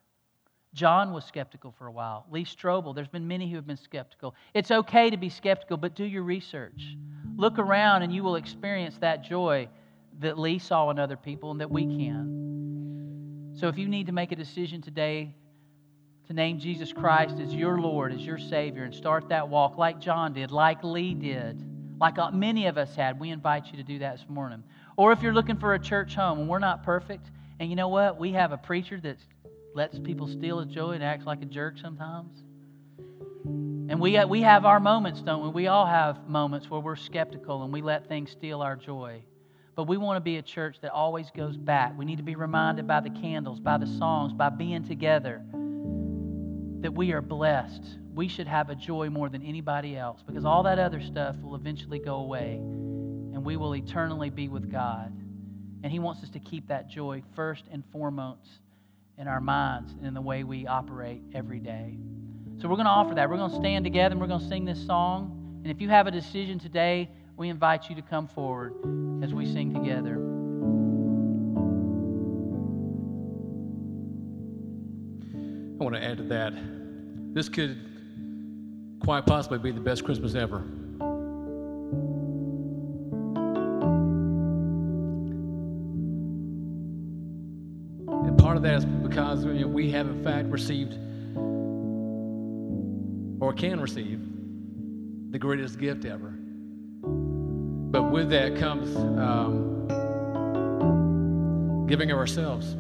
John 0.74 1.14
was 1.14 1.24
skeptical 1.24 1.72
for 1.78 1.86
a 1.86 1.92
while. 1.92 2.26
Lee 2.32 2.46
Strobel, 2.46 2.96
there's 2.96 3.08
been 3.08 3.28
many 3.28 3.48
who 3.48 3.58
have 3.58 3.68
been 3.68 3.78
skeptical. 3.78 4.34
It's 4.56 4.72
okay 4.72 5.12
to 5.12 5.18
be 5.18 5.30
skeptical, 5.30 5.78
but 5.78 5.94
do 5.94 6.04
your 6.04 6.24
research. 6.24 6.98
Look 7.36 7.60
around 7.60 8.02
and 8.02 8.12
you 8.12 8.24
will 8.24 8.38
experience 8.38 8.98
that 9.02 9.24
joy 9.24 9.70
that 10.20 10.40
Lee 10.40 10.58
saw 10.58 10.90
in 10.90 10.98
other 10.98 11.16
people 11.16 11.52
and 11.52 11.62
that 11.62 11.70
we 11.70 11.84
can. 11.84 13.54
So 13.56 13.68
if 13.68 13.78
you 13.78 13.88
need 13.88 14.08
to 14.08 14.14
make 14.14 14.32
a 14.32 14.36
decision 14.36 14.82
today 14.82 15.36
to 16.28 16.34
name 16.34 16.60
Jesus 16.60 16.94
Christ 16.94 17.40
as 17.40 17.54
your 17.54 17.80
Lord, 17.80 18.14
as 18.14 18.22
your 18.22 18.38
Savior, 18.38 18.84
and 18.84 18.96
start 18.96 19.30
that 19.30 19.50
walk 19.50 19.78
like 19.78 20.00
John 20.00 20.34
did, 20.34 20.52
like 20.52 20.84
Lee 20.84 21.14
did, 21.14 21.62
like 22.00 22.18
uh, 22.18 22.32
many 22.32 22.68
of 22.68 22.78
us 22.78 22.96
had, 22.96 23.20
we 23.20 23.30
invite 23.30 23.68
you 23.68 23.78
to 23.78 23.84
do 23.84 24.00
that 24.00 24.18
this 24.18 24.26
morning. 24.30 24.64
Or 24.96 25.12
if 25.12 25.22
you're 25.22 25.34
looking 25.34 25.58
for 25.58 25.74
a 25.74 25.80
church 25.80 26.16
home 26.16 26.40
and 26.40 26.50
we're 26.50 26.60
not 26.60 26.84
perfect, 26.84 27.30
and 27.60 27.70
you 27.70 27.76
know 27.76 27.90
what? 27.90 28.20
We 28.20 28.32
have 28.34 28.52
a 28.52 28.58
preacher 28.58 29.00
that 29.02 29.18
lets 29.74 30.00
people 30.00 30.28
steal 30.28 30.60
his 30.60 30.74
joy 30.74 30.92
and 30.92 31.04
acts 31.04 31.26
like 31.26 31.42
a 31.42 31.46
jerk 31.46 31.78
sometimes. 31.78 32.44
And 33.46 34.00
we, 34.00 34.18
uh, 34.18 34.28
we 34.28 34.42
have 34.42 34.66
our 34.66 34.80
moments, 34.80 35.22
don't 35.22 35.44
we? 35.44 35.50
We 35.50 35.68
all 35.68 35.86
have 35.86 36.28
moments 36.28 36.70
where 36.70 36.80
we're 36.80 36.96
skeptical 36.96 37.64
and 37.64 37.74
we 37.74 37.82
let 37.82 38.08
things 38.08 38.32
steal 38.32 38.62
our 38.62 38.76
joy. 38.76 39.22
But 39.76 39.86
we 39.86 39.98
want 39.98 40.18
to 40.18 40.22
be 40.22 40.38
a 40.38 40.42
church 40.42 40.78
that 40.82 40.92
always 40.92 41.32
goes 41.32 41.58
back. 41.58 41.98
We 41.98 42.06
need 42.06 42.18
to 42.18 42.24
be 42.24 42.36
reminded 42.36 42.88
by 42.88 43.02
the 43.02 43.10
candles, 43.10 43.60
by 43.60 43.78
the 43.78 43.88
songs, 43.88 44.32
by 44.32 44.50
being 44.50 44.84
together 44.84 45.42
that 46.84 46.94
we 46.94 47.12
are 47.12 47.22
blessed. 47.22 47.84
We 48.14 48.28
should 48.28 48.48
have 48.48 48.70
a 48.70 48.76
joy 48.76 49.10
more 49.10 49.30
than 49.30 49.42
anybody 49.42 49.98
else 49.98 50.22
because 50.26 50.46
all 50.46 50.64
that 50.64 50.80
other 50.80 51.02
stuff 51.02 51.36
will 51.42 51.56
eventually 51.56 52.00
go 52.00 52.16
away 52.16 52.56
and 52.56 53.44
we 53.44 53.58
will 53.58 53.76
eternally 53.76 54.30
be 54.30 54.48
with 54.48 54.72
God. 54.72 55.12
And 55.84 55.92
He 55.92 56.00
wants 56.00 56.24
us 56.24 56.30
to 56.32 56.40
keep 56.40 56.68
that 56.68 56.90
joy 56.90 57.24
first 57.36 57.64
and 57.72 57.84
foremost 57.92 58.60
in 59.18 59.28
our 59.28 59.42
minds 59.42 59.94
and 59.94 60.06
in 60.06 60.14
the 60.14 60.22
way 60.22 60.44
we 60.44 60.68
operate 60.68 61.22
every 61.34 61.60
day. 61.60 61.98
So 62.62 62.68
we're 62.68 62.76
going 62.76 62.86
to 62.86 62.92
offer 62.92 63.16
that. 63.16 63.30
We're 63.30 63.38
going 63.38 63.52
to 63.52 63.58
stand 63.58 63.84
together 63.84 64.14
and 64.14 64.22
we're 64.22 64.28
going 64.28 64.42
to 64.42 64.48
sing 64.48 64.66
this 64.66 64.86
song. 64.86 65.62
And 65.64 65.72
if 65.72 65.82
you 65.82 65.90
have 65.90 66.08
a 66.08 66.12
decision 66.12 66.60
today, 66.60 67.10
we 67.36 67.50
invite 67.50 67.90
you 67.90 67.96
to 67.96 68.02
come 68.02 68.28
forward 68.28 68.76
as 69.24 69.34
we 69.34 69.46
sing 69.46 69.74
together. 69.74 70.33
I 75.80 75.84
want 75.84 75.96
to 75.96 76.04
add 76.04 76.18
to 76.18 76.24
that. 76.24 76.54
This 77.34 77.50
could 77.50 77.78
quite 79.00 79.26
possibly 79.26 79.58
be 79.58 79.72
the 79.72 79.82
best 79.82 80.04
Christmas 80.06 80.36
ever. 80.36 80.58
And 88.08 88.38
part 88.38 88.56
of 88.56 88.64
that 88.64 88.76
is 88.76 88.86
because 88.86 89.46
we 89.46 89.90
have, 89.92 90.08
in 90.08 90.24
fact, 90.24 90.48
received 90.50 90.94
or 93.42 93.52
can 93.52 93.82
receive 93.82 94.22
the 95.32 95.40
greatest 95.40 95.80
gift 95.80 96.06
ever. 96.06 96.30
But 97.02 98.12
with 98.12 98.30
that 98.30 98.56
comes 98.56 98.96
um, 98.96 99.88
giving 101.88 102.12
of 102.12 102.18
ourselves. 102.18 102.78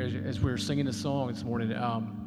As, 0.00 0.14
as, 0.14 0.24
as 0.24 0.40
we 0.40 0.50
are 0.50 0.58
singing 0.58 0.86
this 0.86 1.00
song 1.00 1.28
this 1.28 1.44
morning, 1.44 1.72
um, 1.74 2.20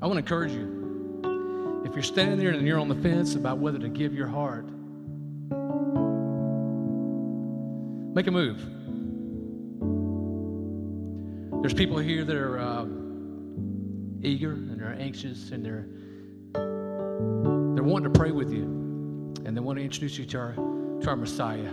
I 0.00 0.06
want 0.06 0.16
to 0.16 0.18
encourage 0.18 0.52
you 0.52 1.82
if 1.84 1.94
you're 1.94 2.02
standing 2.02 2.38
there 2.38 2.50
and 2.50 2.66
you're 2.66 2.78
on 2.78 2.88
the 2.88 2.94
fence 2.96 3.34
about 3.34 3.58
whether 3.58 3.78
to 3.78 3.88
give 3.88 4.14
your 4.14 4.26
heart, 4.26 4.64
make 8.14 8.26
a 8.26 8.30
move. 8.30 8.58
There's 11.62 11.74
people 11.74 11.98
here 11.98 12.24
that 12.24 12.36
are 12.36 12.58
uh, 12.58 12.84
eager 14.22 14.52
and 14.52 14.78
they're 14.78 14.96
anxious 14.98 15.50
and 15.50 15.64
they're 15.64 15.86
they're 17.74 17.82
wanting 17.82 18.12
to 18.12 18.18
pray 18.18 18.30
with 18.30 18.52
you 18.52 18.64
and 19.44 19.56
they 19.56 19.60
want 19.60 19.78
to 19.78 19.84
introduce 19.84 20.18
you 20.18 20.24
to 20.26 20.38
our 20.38 20.52
to 20.52 21.08
our 21.08 21.16
Messiah. 21.16 21.72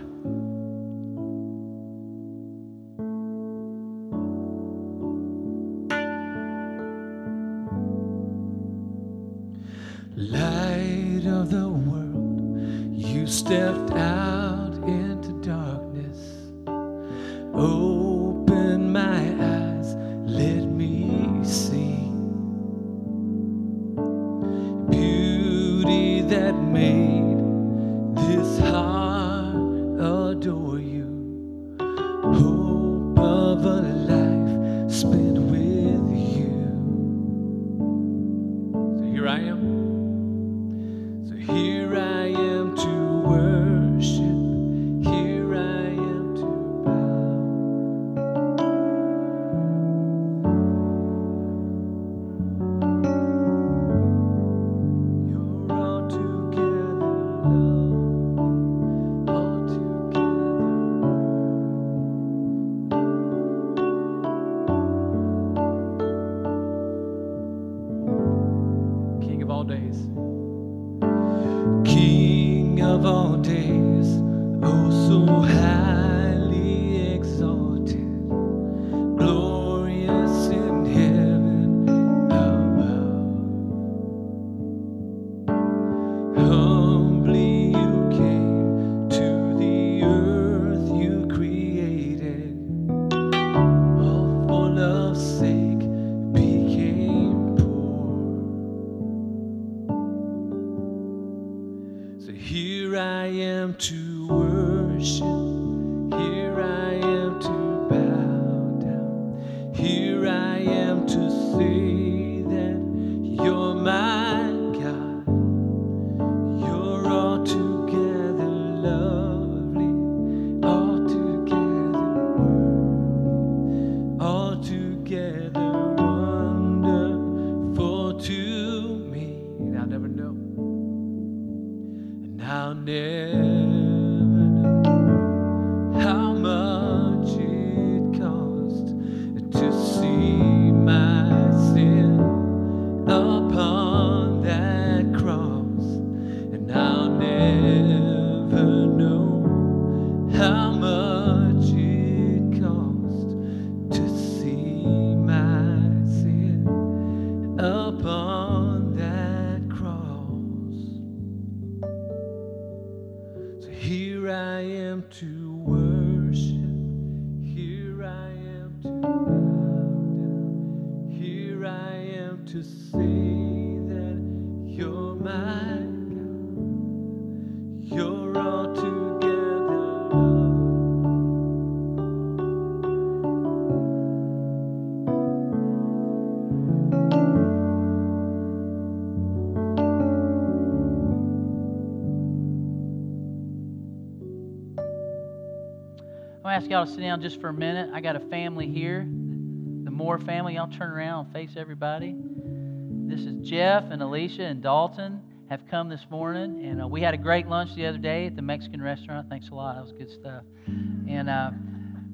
Y'all 196.72 196.86
to 196.86 196.90
sit 196.90 197.02
down 197.02 197.20
just 197.20 197.38
for 197.38 197.50
a 197.50 197.52
minute. 197.52 197.90
I 197.92 198.00
got 198.00 198.16
a 198.16 198.20
family 198.30 198.66
here, 198.66 199.00
the 199.00 199.90
Moore 199.90 200.18
family. 200.18 200.54
Y'all 200.54 200.72
turn 200.72 200.90
around 200.90 201.26
and 201.26 201.34
face 201.34 201.50
everybody. 201.54 202.16
This 202.16 203.20
is 203.20 203.46
Jeff 203.46 203.84
and 203.90 204.00
Alicia 204.00 204.44
and 204.44 204.62
Dalton 204.62 205.20
have 205.50 205.60
come 205.70 205.90
this 205.90 206.06
morning, 206.10 206.64
and 206.64 206.80
uh, 206.80 206.88
we 206.88 207.02
had 207.02 207.12
a 207.12 207.18
great 207.18 207.46
lunch 207.46 207.74
the 207.74 207.84
other 207.84 207.98
day 207.98 208.24
at 208.24 208.36
the 208.36 208.40
Mexican 208.40 208.80
restaurant. 208.80 209.28
Thanks 209.28 209.50
a 209.50 209.54
lot. 209.54 209.74
That 209.74 209.82
was 209.82 209.92
good 209.92 210.10
stuff. 210.10 210.44
And 210.66 211.28
uh, 211.28 211.50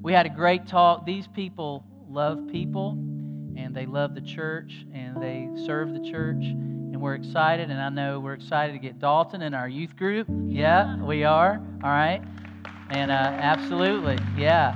we 0.01 0.11
had 0.11 0.25
a 0.25 0.29
great 0.29 0.67
talk. 0.67 1.05
These 1.05 1.27
people 1.27 1.85
love 2.09 2.49
people, 2.51 2.97
and 3.55 3.73
they 3.73 3.85
love 3.85 4.13
the 4.13 4.19
church, 4.19 4.85
and 4.93 5.23
they 5.23 5.47
serve 5.65 5.93
the 5.93 6.01
church. 6.11 6.43
And 6.43 7.01
we're 7.01 7.15
excited, 7.15 7.71
and 7.71 7.79
I 7.79 7.87
know 7.87 8.19
we're 8.19 8.33
excited 8.33 8.73
to 8.73 8.79
get 8.79 8.99
Dalton 8.99 9.41
in 9.41 9.53
our 9.53 9.69
youth 9.69 9.95
group. 9.95 10.27
Yeah, 10.47 11.01
we 11.01 11.23
are. 11.23 11.61
All 11.81 11.89
right. 11.89 12.21
And 12.89 13.11
uh, 13.11 13.13
absolutely, 13.13 14.17
yeah. 14.35 14.75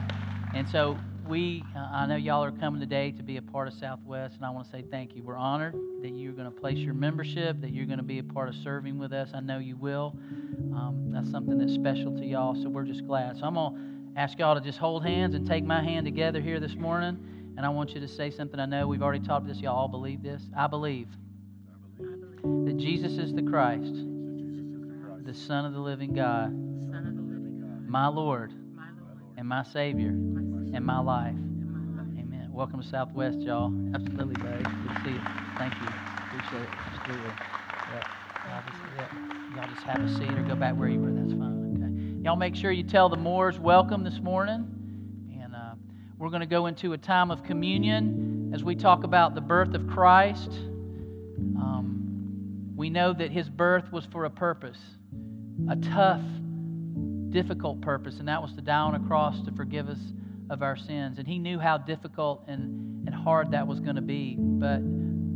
And 0.54 0.70
so 0.70 0.98
we, 1.28 1.64
uh, 1.76 1.80
I 1.92 2.06
know 2.06 2.16
y'all 2.16 2.44
are 2.44 2.52
coming 2.52 2.80
today 2.80 3.12
to 3.12 3.24
be 3.24 3.38
a 3.38 3.42
part 3.42 3.68
of 3.68 3.74
Southwest, 3.74 4.36
and 4.36 4.46
I 4.46 4.52
want 4.52 4.66
to 4.66 4.72
say 4.72 4.84
thank 4.92 5.16
you. 5.16 5.24
We're 5.24 5.36
honored 5.36 5.74
that 6.04 6.12
you're 6.12 6.34
going 6.34 6.46
to 6.46 6.52
place 6.52 6.78
your 6.78 6.94
membership, 6.94 7.60
that 7.62 7.72
you're 7.72 7.88
going 7.88 7.98
to 7.98 8.04
be 8.04 8.20
a 8.20 8.24
part 8.24 8.50
of 8.50 8.56
serving 8.56 9.00
with 9.00 9.14
us. 9.14 9.32
I 9.34 9.40
know 9.40 9.58
you 9.58 9.78
will. 9.78 10.16
Um, 10.76 11.10
that's 11.12 11.32
something 11.32 11.58
that's 11.58 11.74
special 11.74 12.16
to 12.18 12.24
y'all, 12.24 12.54
so 12.54 12.70
we're 12.70 12.84
just 12.84 13.08
glad. 13.08 13.38
So 13.38 13.46
I'm 13.46 13.56
going 13.56 14.14
to 14.14 14.22
ask 14.22 14.38
y'all 14.38 14.54
to 14.54 14.62
just 14.62 14.78
hold 14.78 15.04
hands 15.04 15.34
and 15.34 15.48
take 15.48 15.64
my 15.64 15.82
hand 15.82 16.06
together 16.06 16.40
here 16.40 16.60
this 16.60 16.76
morning, 16.76 17.18
and 17.58 17.66
I 17.66 17.70
want 17.70 17.96
you 17.96 18.02
to 18.02 18.08
say 18.08 18.30
something. 18.30 18.60
I 18.60 18.68
know 18.68 18.86
we've 18.86 19.02
already 19.02 19.26
talked 19.26 19.48
this. 19.48 19.58
Y'all 19.58 19.76
all 19.76 19.88
believe 19.88 20.22
this. 20.22 20.44
I 20.56 20.68
believe 20.68 21.08
that 22.44 22.78
Jesus 22.78 23.14
is 23.14 23.34
the 23.34 23.42
Christ, 23.42 23.96
the 25.26 25.34
Son 25.34 25.66
of 25.66 25.74
the 25.74 25.80
living 25.80 26.14
God 26.14 26.73
my 27.94 28.08
Lord 28.08 28.52
and 29.38 29.48
my 29.48 29.62
Savior 29.62 30.08
and 30.08 30.84
my 30.84 31.00
life. 31.00 31.36
Amen. 32.18 32.50
Welcome 32.52 32.82
to 32.82 32.88
Southwest, 32.88 33.38
y'all. 33.42 33.72
Absolutely, 33.94 34.34
buddy. 34.42 34.64
Good 34.64 34.66
to 34.66 35.02
see 35.04 35.12
you. 35.12 35.22
Thank 35.60 35.76
you. 35.76 35.86
Appreciate 36.26 36.64
it. 36.64 36.70
Absolutely. 36.92 37.30
Yeah. 37.94 38.02
Y'all 38.50 38.64
just, 38.66 38.80
yeah. 38.98 39.10
Y'all 39.56 39.70
just 39.72 39.84
have 39.84 40.04
a 40.04 40.10
seat 40.18 40.36
or 40.36 40.42
go 40.42 40.56
back 40.56 40.74
where 40.74 40.90
you 40.90 41.00
were. 41.00 41.12
That's 41.12 41.34
fine. 41.34 41.78
Okay. 41.78 41.92
Y'all 42.24 42.36
make 42.36 42.56
sure 42.56 42.72
you 42.72 42.82
tell 42.82 43.10
the 43.10 43.16
Moores 43.16 43.60
welcome 43.60 44.04
this 44.04 44.20
morning. 44.20 44.68
And 45.40 45.54
uh, 45.54 45.76
we're 46.18 46.30
going 46.30 46.40
to 46.40 46.48
go 46.48 46.66
into 46.66 46.94
a 46.94 46.98
time 46.98 47.30
of 47.30 47.44
communion 47.44 48.50
as 48.56 48.64
we 48.64 48.76
talk 48.76 49.04
about 49.04 49.36
the 49.36 49.42
birth 49.42 49.76
of 49.76 49.88
Christ. 49.88 50.50
Um, 50.50 52.74
we 52.76 52.90
know 52.90 53.14
that 53.14 53.30
his 53.30 53.50
birth 53.50 53.92
was 53.92 54.08
for 54.12 54.26
a 54.26 54.32
purpose, 54.32 54.80
a 55.70 55.76
tough, 55.76 56.24
difficult 57.34 57.82
purpose, 57.82 58.20
and 58.20 58.28
that 58.28 58.42
was 58.42 58.54
to 58.54 58.62
die 58.62 58.80
on 58.80 58.96
a 58.96 59.00
cross 59.00 59.42
to 59.42 59.52
forgive 59.52 59.90
us 59.90 60.00
of 60.50 60.62
our 60.62 60.78
sins. 60.78 61.18
And 61.18 61.28
he 61.28 61.40
knew 61.40 61.60
how 61.60 61.78
difficult 61.78 62.44
and, 62.48 63.08
and 63.08 63.16
hard 63.16 63.52
that 63.52 63.66
was 63.68 63.80
going 63.80 63.96
to 63.96 64.02
be. 64.02 64.38
But 64.38 64.82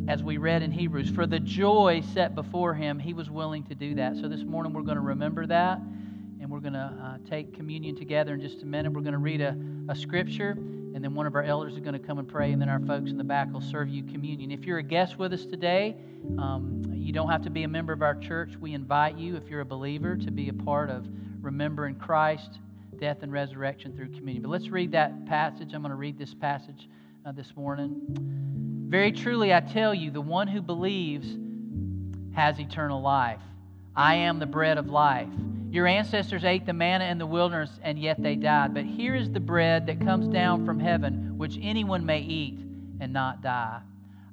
as 0.10 0.24
we 0.24 0.38
read 0.38 0.62
in 0.62 0.72
Hebrews, 0.72 1.10
for 1.10 1.26
the 1.26 1.40
joy 1.40 2.02
set 2.14 2.36
before 2.36 2.74
him, 2.76 3.00
he 3.00 3.14
was 3.14 3.30
willing 3.30 3.64
to 3.64 3.76
do 3.76 3.96
that. 3.96 4.16
So 4.16 4.30
this 4.30 4.44
morning 4.44 4.74
we're 4.74 4.84
going 4.84 4.96
to 4.96 5.02
remember 5.02 5.48
that, 5.48 5.80
and 6.40 6.50
we're 6.50 6.60
going 6.60 6.74
to 6.74 6.80
uh, 6.80 7.18
take 7.30 7.54
communion 7.56 7.96
together 7.96 8.36
in 8.36 8.42
just 8.42 8.62
a 8.62 8.66
minute. 8.66 8.94
We're 8.94 9.02
going 9.02 9.14
to 9.14 9.18
read 9.18 9.42
a, 9.42 9.58
a 9.90 9.96
scripture, 9.96 10.52
and 10.52 11.04
then 11.04 11.16
one 11.16 11.26
of 11.26 11.36
our 11.36 11.44
elders 11.44 11.74
is 11.74 11.80
going 11.80 11.94
to 11.94 12.00
come 12.00 12.20
and 12.20 12.28
pray, 12.28 12.52
and 12.52 12.62
then 12.62 12.70
our 12.70 12.80
folks 12.80 13.10
in 13.10 13.18
the 13.18 13.24
back 13.24 13.52
will 13.52 13.62
serve 13.62 13.90
you 13.90 14.04
communion. 14.04 14.52
If 14.52 14.66
you're 14.66 14.78
a 14.78 14.84
guest 14.84 15.18
with 15.18 15.34
us 15.34 15.46
today, 15.46 15.96
um, 16.38 16.84
you 16.94 17.12
don't 17.12 17.30
have 17.30 17.42
to 17.44 17.50
be 17.50 17.64
a 17.64 17.68
member 17.68 17.92
of 17.92 18.02
our 18.02 18.16
church. 18.16 18.54
We 18.60 18.74
invite 18.74 19.18
you, 19.18 19.36
if 19.36 19.50
you're 19.50 19.62
a 19.62 19.66
believer, 19.66 20.16
to 20.16 20.32
be 20.32 20.50
a 20.50 20.54
part 20.54 20.90
of 20.90 21.08
remembering 21.42 21.96
Christ, 21.96 22.60
death, 23.00 23.18
and 23.22 23.32
resurrection 23.32 23.96
through 23.96 24.10
communion. 24.10 24.44
But 24.44 24.50
let's 24.50 24.70
read 24.70 24.92
that 24.94 25.26
passage. 25.26 25.74
I'm 25.74 25.82
going 25.82 25.92
to 25.92 25.96
read 25.96 26.18
this 26.18 26.34
passage 26.34 26.90
uh, 27.26 27.32
this 27.32 27.56
morning. 27.56 28.86
Very 28.90 29.12
truly, 29.12 29.54
I 29.54 29.60
tell 29.60 29.94
you, 29.94 30.12
the 30.12 30.22
one 30.22 30.48
who 30.48 30.62
believes 30.62 31.28
has 32.36 32.60
eternal 32.60 33.02
life. 33.02 33.42
I 33.96 34.16
am 34.16 34.40
the 34.40 34.46
bread 34.46 34.78
of 34.78 34.90
life. 34.90 35.28
Your 35.72 35.88
ancestors 35.88 36.46
ate 36.46 36.66
the 36.66 36.74
manna 36.74 37.06
in 37.06 37.18
the 37.18 37.26
wilderness, 37.26 37.72
and 37.82 38.00
yet 38.00 38.22
they 38.22 38.36
died. 38.36 38.74
But 38.74 38.86
here 38.86 39.16
is 39.16 39.30
the 39.30 39.40
bread 39.40 39.88
that 39.88 40.00
comes 40.00 40.28
down 40.28 40.66
from 40.66 40.80
heaven, 40.80 41.38
which 41.38 41.58
anyone 41.62 42.06
may 42.06 42.22
eat 42.22 42.60
and 43.00 43.12
not 43.12 43.42
die. 43.42 43.82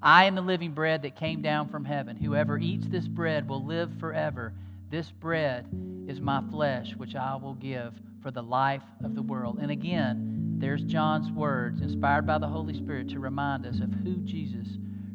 I 0.00 0.24
am 0.24 0.34
the 0.34 0.42
living 0.42 0.72
bread 0.72 1.02
that 1.02 1.16
came 1.16 1.40
down 1.42 1.70
from 1.70 1.84
heaven. 1.84 2.16
Whoever 2.16 2.58
eats 2.58 2.86
this 2.86 3.08
bread 3.08 3.48
will 3.48 3.64
live 3.64 3.90
forever. 3.98 4.52
This 4.94 5.10
bread 5.10 5.66
is 6.06 6.20
my 6.20 6.40
flesh, 6.52 6.94
which 6.96 7.16
I 7.16 7.34
will 7.34 7.54
give 7.54 7.94
for 8.22 8.30
the 8.30 8.44
life 8.44 8.84
of 9.02 9.16
the 9.16 9.22
world. 9.22 9.58
And 9.60 9.72
again, 9.72 10.54
there's 10.60 10.84
John's 10.84 11.32
words, 11.32 11.80
inspired 11.80 12.28
by 12.28 12.38
the 12.38 12.46
Holy 12.46 12.74
Spirit, 12.74 13.08
to 13.08 13.18
remind 13.18 13.66
us 13.66 13.80
of 13.80 13.90
who 13.90 14.18
Jesus 14.18 14.68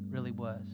really 0.10 0.32
was. 0.32 0.66